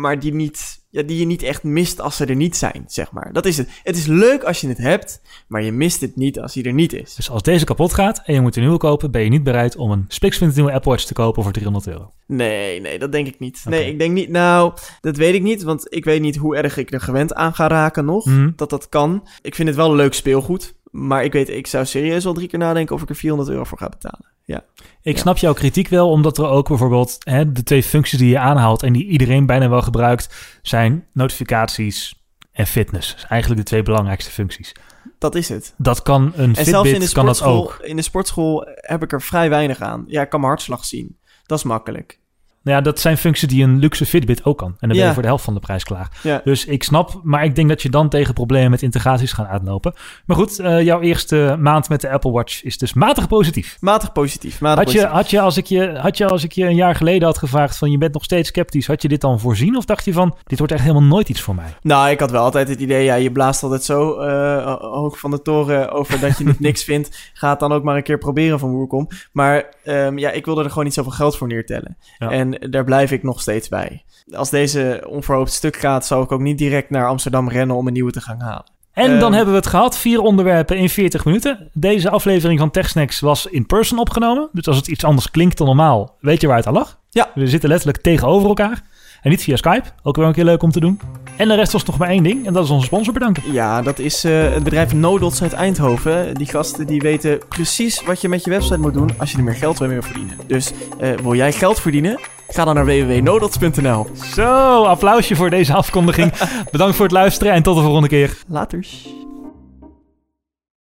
maar 0.00 0.18
die, 0.20 0.34
niet, 0.34 0.83
ja, 0.94 1.02
die 1.02 1.18
je 1.18 1.26
niet 1.26 1.42
echt 1.42 1.62
mist 1.62 2.00
als 2.00 2.16
ze 2.16 2.24
er 2.24 2.36
niet 2.36 2.56
zijn, 2.56 2.84
zeg 2.86 3.12
maar. 3.12 3.32
Dat 3.32 3.46
is 3.46 3.56
het. 3.56 3.68
Het 3.82 3.96
is 3.96 4.06
leuk 4.06 4.42
als 4.42 4.60
je 4.60 4.68
het 4.68 4.78
hebt, 4.78 5.20
maar 5.48 5.62
je 5.62 5.72
mist 5.72 6.00
het 6.00 6.16
niet 6.16 6.40
als 6.40 6.54
hij 6.54 6.62
er 6.62 6.72
niet 6.72 6.92
is. 6.92 7.14
Dus 7.14 7.30
als 7.30 7.42
deze 7.42 7.64
kapot 7.64 7.92
gaat 7.94 8.22
en 8.24 8.34
je 8.34 8.40
moet 8.40 8.56
een 8.56 8.62
nieuwe 8.62 8.78
kopen, 8.78 9.10
ben 9.10 9.22
je 9.22 9.28
niet 9.30 9.42
bereid 9.42 9.76
om 9.76 9.90
een 9.90 10.06
nieuwe 10.54 10.72
Apple 10.72 10.90
Watch 10.90 11.04
te 11.04 11.12
kopen 11.14 11.42
voor 11.42 11.52
300 11.52 11.86
euro. 11.86 12.12
Nee, 12.26 12.80
nee, 12.80 12.98
dat 12.98 13.12
denk 13.12 13.26
ik 13.26 13.38
niet. 13.38 13.62
Nee, 13.68 13.88
ik 13.90 13.98
denk 13.98 14.12
niet, 14.14 14.28
nou, 14.28 14.72
dat 15.00 15.16
weet 15.16 15.34
ik 15.34 15.42
niet, 15.42 15.62
want 15.62 15.86
ik 15.94 16.04
weet 16.04 16.20
niet 16.20 16.36
hoe 16.36 16.56
erg 16.56 16.76
ik 16.76 16.92
er 16.92 17.00
gewend 17.00 17.34
aan 17.34 17.54
ga 17.54 17.66
raken 17.66 18.04
nog, 18.04 18.24
Mhm. 18.24 18.50
dat 18.56 18.70
dat 18.70 18.88
kan. 18.88 19.28
Ik 19.42 19.54
vind 19.54 19.68
het 19.68 19.76
wel 19.76 19.94
leuk 19.94 20.14
speelgoed, 20.14 20.74
maar 20.90 21.24
ik 21.24 21.32
weet, 21.32 21.48
ik 21.48 21.66
zou 21.66 21.84
serieus 21.86 22.24
wel 22.24 22.34
drie 22.34 22.48
keer 22.48 22.58
nadenken 22.58 22.94
of 22.94 23.02
ik 23.02 23.08
er 23.08 23.16
400 23.16 23.50
euro 23.50 23.64
voor 23.64 23.78
ga 23.78 23.88
betalen. 23.88 24.32
Ja. 24.44 24.64
Ik 25.02 25.14
Ja. 25.14 25.20
snap 25.20 25.36
jouw 25.36 25.52
kritiek 25.52 25.88
wel, 25.88 26.10
omdat 26.10 26.38
er 26.38 26.46
ook 26.48 26.68
bijvoorbeeld 26.68 27.16
hè, 27.18 27.52
de 27.52 27.62
twee 27.62 27.82
functies 27.82 28.18
die 28.18 28.28
je 28.28 28.38
aanhaalt 28.38 28.82
en 28.82 28.92
die 28.92 29.06
iedereen 29.06 29.46
bijna 29.46 29.68
wel 29.68 29.82
gebruikt, 29.82 30.58
zijn 30.62 31.06
notificaties 31.12 32.22
en 32.52 32.66
fitness. 32.66 33.08
Zijn 33.16 33.28
eigenlijk 33.30 33.60
de 33.60 33.66
twee 33.66 33.82
belangrijkste 33.82 34.30
functies. 34.30 34.72
Dat 35.18 35.34
is 35.34 35.48
het. 35.48 35.74
Dat 35.76 36.02
kan 36.02 36.32
een 36.36 36.56
En 36.56 36.64
zelfs 36.64 36.68
in 36.68 36.82
de, 36.82 36.88
Fitbit 36.90 37.12
kan 37.12 37.26
dat 37.26 37.36
sportschool, 37.36 37.62
ook. 37.72 37.78
in 37.82 37.96
de 37.96 38.02
sportschool 38.02 38.66
heb 38.74 39.02
ik 39.02 39.12
er 39.12 39.22
vrij 39.22 39.48
weinig 39.48 39.80
aan. 39.80 40.04
Ja, 40.06 40.22
ik 40.22 40.28
kan 40.28 40.40
mijn 40.40 40.52
hartslag 40.52 40.84
zien. 40.84 41.18
Dat 41.46 41.58
is 41.58 41.64
makkelijk. 41.64 42.18
Nou 42.64 42.76
ja, 42.76 42.82
dat 42.82 43.00
zijn 43.00 43.16
functies 43.16 43.48
die 43.48 43.64
een 43.64 43.78
luxe 43.78 44.06
Fitbit 44.06 44.44
ook 44.44 44.58
kan. 44.58 44.68
En 44.68 44.76
dan 44.78 44.88
ben 44.88 44.98
Ja. 44.98 45.06
je 45.06 45.12
voor 45.12 45.22
de 45.22 45.28
helft 45.28 45.44
van 45.44 45.54
de 45.54 45.60
prijs 45.60 45.84
klaar. 45.84 46.08
Ja. 46.22 46.40
Dus 46.44 46.64
ik 46.64 46.82
snap, 46.82 47.20
maar 47.22 47.44
ik 47.44 47.54
denk 47.54 47.68
dat 47.68 47.82
je 47.82 47.88
dan 47.90 48.08
tegen 48.08 48.34
problemen 48.34 48.70
met 48.70 48.82
integraties 48.82 49.32
gaat 49.32 49.46
aanlopen. 49.48 49.94
Maar 50.26 50.36
goed, 50.36 50.58
eh, 50.58 50.82
jouw 50.82 51.00
eerste 51.00 51.56
maand 51.60 51.88
met 51.88 52.00
de 52.00 52.10
Apple 52.10 52.30
Watch 52.30 52.62
is 52.62 52.78
dus 52.78 52.92
matig 52.94 53.28
positief. 53.28 53.76
Matig 53.80 54.12
positief. 54.12 54.60
Matig 54.60 54.84
Had 54.84 54.92
je, 54.92 54.98
positief. 54.98 55.16
had, 55.16 55.30
je 55.30 55.40
als 55.40 55.56
ik 55.56 55.66
je, 55.66 55.98
had 55.98 56.16
je 56.18 56.26
als 56.28 56.44
ik 56.44 56.52
je 56.52 56.64
een 56.64 56.74
jaar 56.74 56.94
geleden 56.94 57.26
had 57.28 57.38
gevraagd 57.38 57.78
van 57.78 57.90
je 57.90 57.98
bent 57.98 58.12
nog 58.12 58.24
steeds 58.24 58.48
sceptisch, 58.48 58.86
had 58.86 59.02
je 59.02 59.08
dit 59.08 59.20
dan 59.20 59.40
voorzien? 59.40 59.76
Of 59.76 59.84
dacht 59.84 60.04
je 60.04 60.12
van, 60.12 60.36
dit 60.44 60.58
wordt 60.58 60.72
echt 60.72 60.82
helemaal 60.82 61.02
nooit 61.08 61.28
iets 61.28 61.40
voor 61.40 61.54
mij? 61.54 61.74
Nou, 61.82 62.10
ik 62.10 62.20
had 62.20 62.30
wel 62.30 62.42
altijd 62.42 62.68
het 62.68 62.80
idee, 62.80 63.04
ja, 63.04 63.14
je 63.14 63.32
blaast 63.32 63.62
altijd 63.62 63.84
zo 63.84 64.18
eh, 64.18 64.74
hoog 64.80 65.18
van 65.18 65.30
de 65.30 65.42
toren 65.42 65.90
over 65.90 66.20
dat 66.20 66.38
je 66.38 66.54
niks 66.58 66.84
vindt. 66.84 67.30
Ga 67.32 67.50
het 67.50 67.60
dan 67.60 67.72
ook 67.72 67.82
maar 67.82 67.96
een 67.96 68.02
keer 68.02 68.18
proberen 68.18 68.58
van 68.58 68.70
Woerkom. 68.70 69.08
Maar 69.32 69.64
ehm, 69.84 70.18
ja, 70.18 70.30
ik 70.30 70.44
wilde 70.44 70.62
er 70.62 70.68
gewoon 70.68 70.84
niet 70.84 70.94
zoveel 70.94 71.12
geld 71.12 71.36
voor 71.36 71.48
neertellen. 71.48 71.96
Ja. 72.18 72.30
En 72.30 72.53
daar 72.70 72.84
blijf 72.84 73.10
ik 73.10 73.22
nog 73.22 73.40
steeds 73.40 73.68
bij. 73.68 74.04
Als 74.32 74.50
deze 74.50 75.04
onverhoopt 75.08 75.52
stuk 75.52 75.76
gaat, 75.76 76.06
zou 76.06 76.24
ik 76.24 76.32
ook 76.32 76.40
niet 76.40 76.58
direct 76.58 76.90
naar 76.90 77.08
Amsterdam 77.08 77.48
rennen 77.48 77.76
om 77.76 77.86
een 77.86 77.92
nieuwe 77.92 78.10
te 78.12 78.20
gaan 78.20 78.40
halen. 78.40 78.64
En 78.92 79.10
dan 79.10 79.22
Ehm. 79.22 79.32
hebben 79.32 79.54
we 79.54 79.60
het 79.60 79.68
gehad. 79.68 79.98
Vier 79.98 80.20
onderwerpen 80.20 80.76
in 80.76 80.88
40 80.88 81.24
minuten. 81.24 81.70
Deze 81.72 82.10
aflevering 82.10 82.58
van 82.58 82.70
TechSnacks 82.70 83.20
was 83.20 83.46
in 83.46 83.66
person 83.66 83.98
opgenomen. 83.98 84.48
Dus 84.52 84.66
als 84.66 84.76
het 84.76 84.88
iets 84.88 85.04
anders 85.04 85.30
klinkt 85.30 85.58
dan 85.58 85.66
normaal, 85.66 86.16
weet 86.20 86.40
je 86.40 86.46
waar 86.46 86.56
het 86.56 86.66
aan 86.66 86.72
lag. 86.72 86.98
Ja. 87.10 87.30
We 87.34 87.46
zitten 87.46 87.68
letterlijk 87.68 88.02
tegenover 88.02 88.48
elkaar. 88.48 88.82
En 89.22 89.30
niet 89.30 89.42
via 89.42 89.56
Skype. 89.56 89.88
Ook 90.02 90.16
wel 90.16 90.26
een 90.26 90.32
keer 90.32 90.44
leuk 90.44 90.62
om 90.62 90.70
te 90.70 90.80
doen. 90.80 91.00
En 91.36 91.48
de 91.48 91.54
rest 91.54 91.74
ons 91.74 91.84
nog 91.84 91.98
maar 91.98 92.08
één 92.08 92.22
ding. 92.22 92.46
En 92.46 92.52
dat 92.52 92.64
is 92.64 92.70
onze 92.70 92.86
sponsor 92.86 93.12
bedanken. 93.12 93.52
Ja, 93.52 93.82
dat 93.82 93.98
is 93.98 94.24
eh, 94.24 94.52
het 94.52 94.62
bedrijf 94.64 94.92
Nodots 94.94 95.42
uit 95.42 95.52
Eindhoven. 95.52 96.34
Die 96.34 96.46
gasten 96.46 96.86
die 96.86 97.00
weten 97.00 97.38
precies 97.48 98.02
wat 98.04 98.20
je 98.20 98.28
met 98.28 98.44
je 98.44 98.50
website 98.50 98.78
moet 98.78 98.94
doen 98.94 99.10
als 99.18 99.30
je 99.30 99.36
er 99.36 99.44
meer 99.44 99.54
geld 99.54 99.80
mee 99.80 99.88
wil 99.88 100.02
verdienen. 100.02 100.36
Dus 100.46 100.72
eh, 100.98 101.12
wil 101.22 101.34
jij 101.34 101.52
geld 101.52 101.80
verdienen? 101.80 102.20
Ga 102.54 102.64
dan 102.64 102.74
naar 102.74 102.86
www.nodots.nl. 102.86 104.06
Zo, 104.34 104.84
applausje 104.84 105.36
voor 105.36 105.50
deze 105.50 105.74
afkondiging. 105.74 106.32
Bedankt 106.72 106.96
voor 106.96 107.04
het 107.04 107.14
luisteren 107.14 107.52
en 107.52 107.62
tot 107.62 107.76
de 107.76 107.82
volgende 107.82 108.08
keer. 108.08 108.36
Laters. 108.48 109.08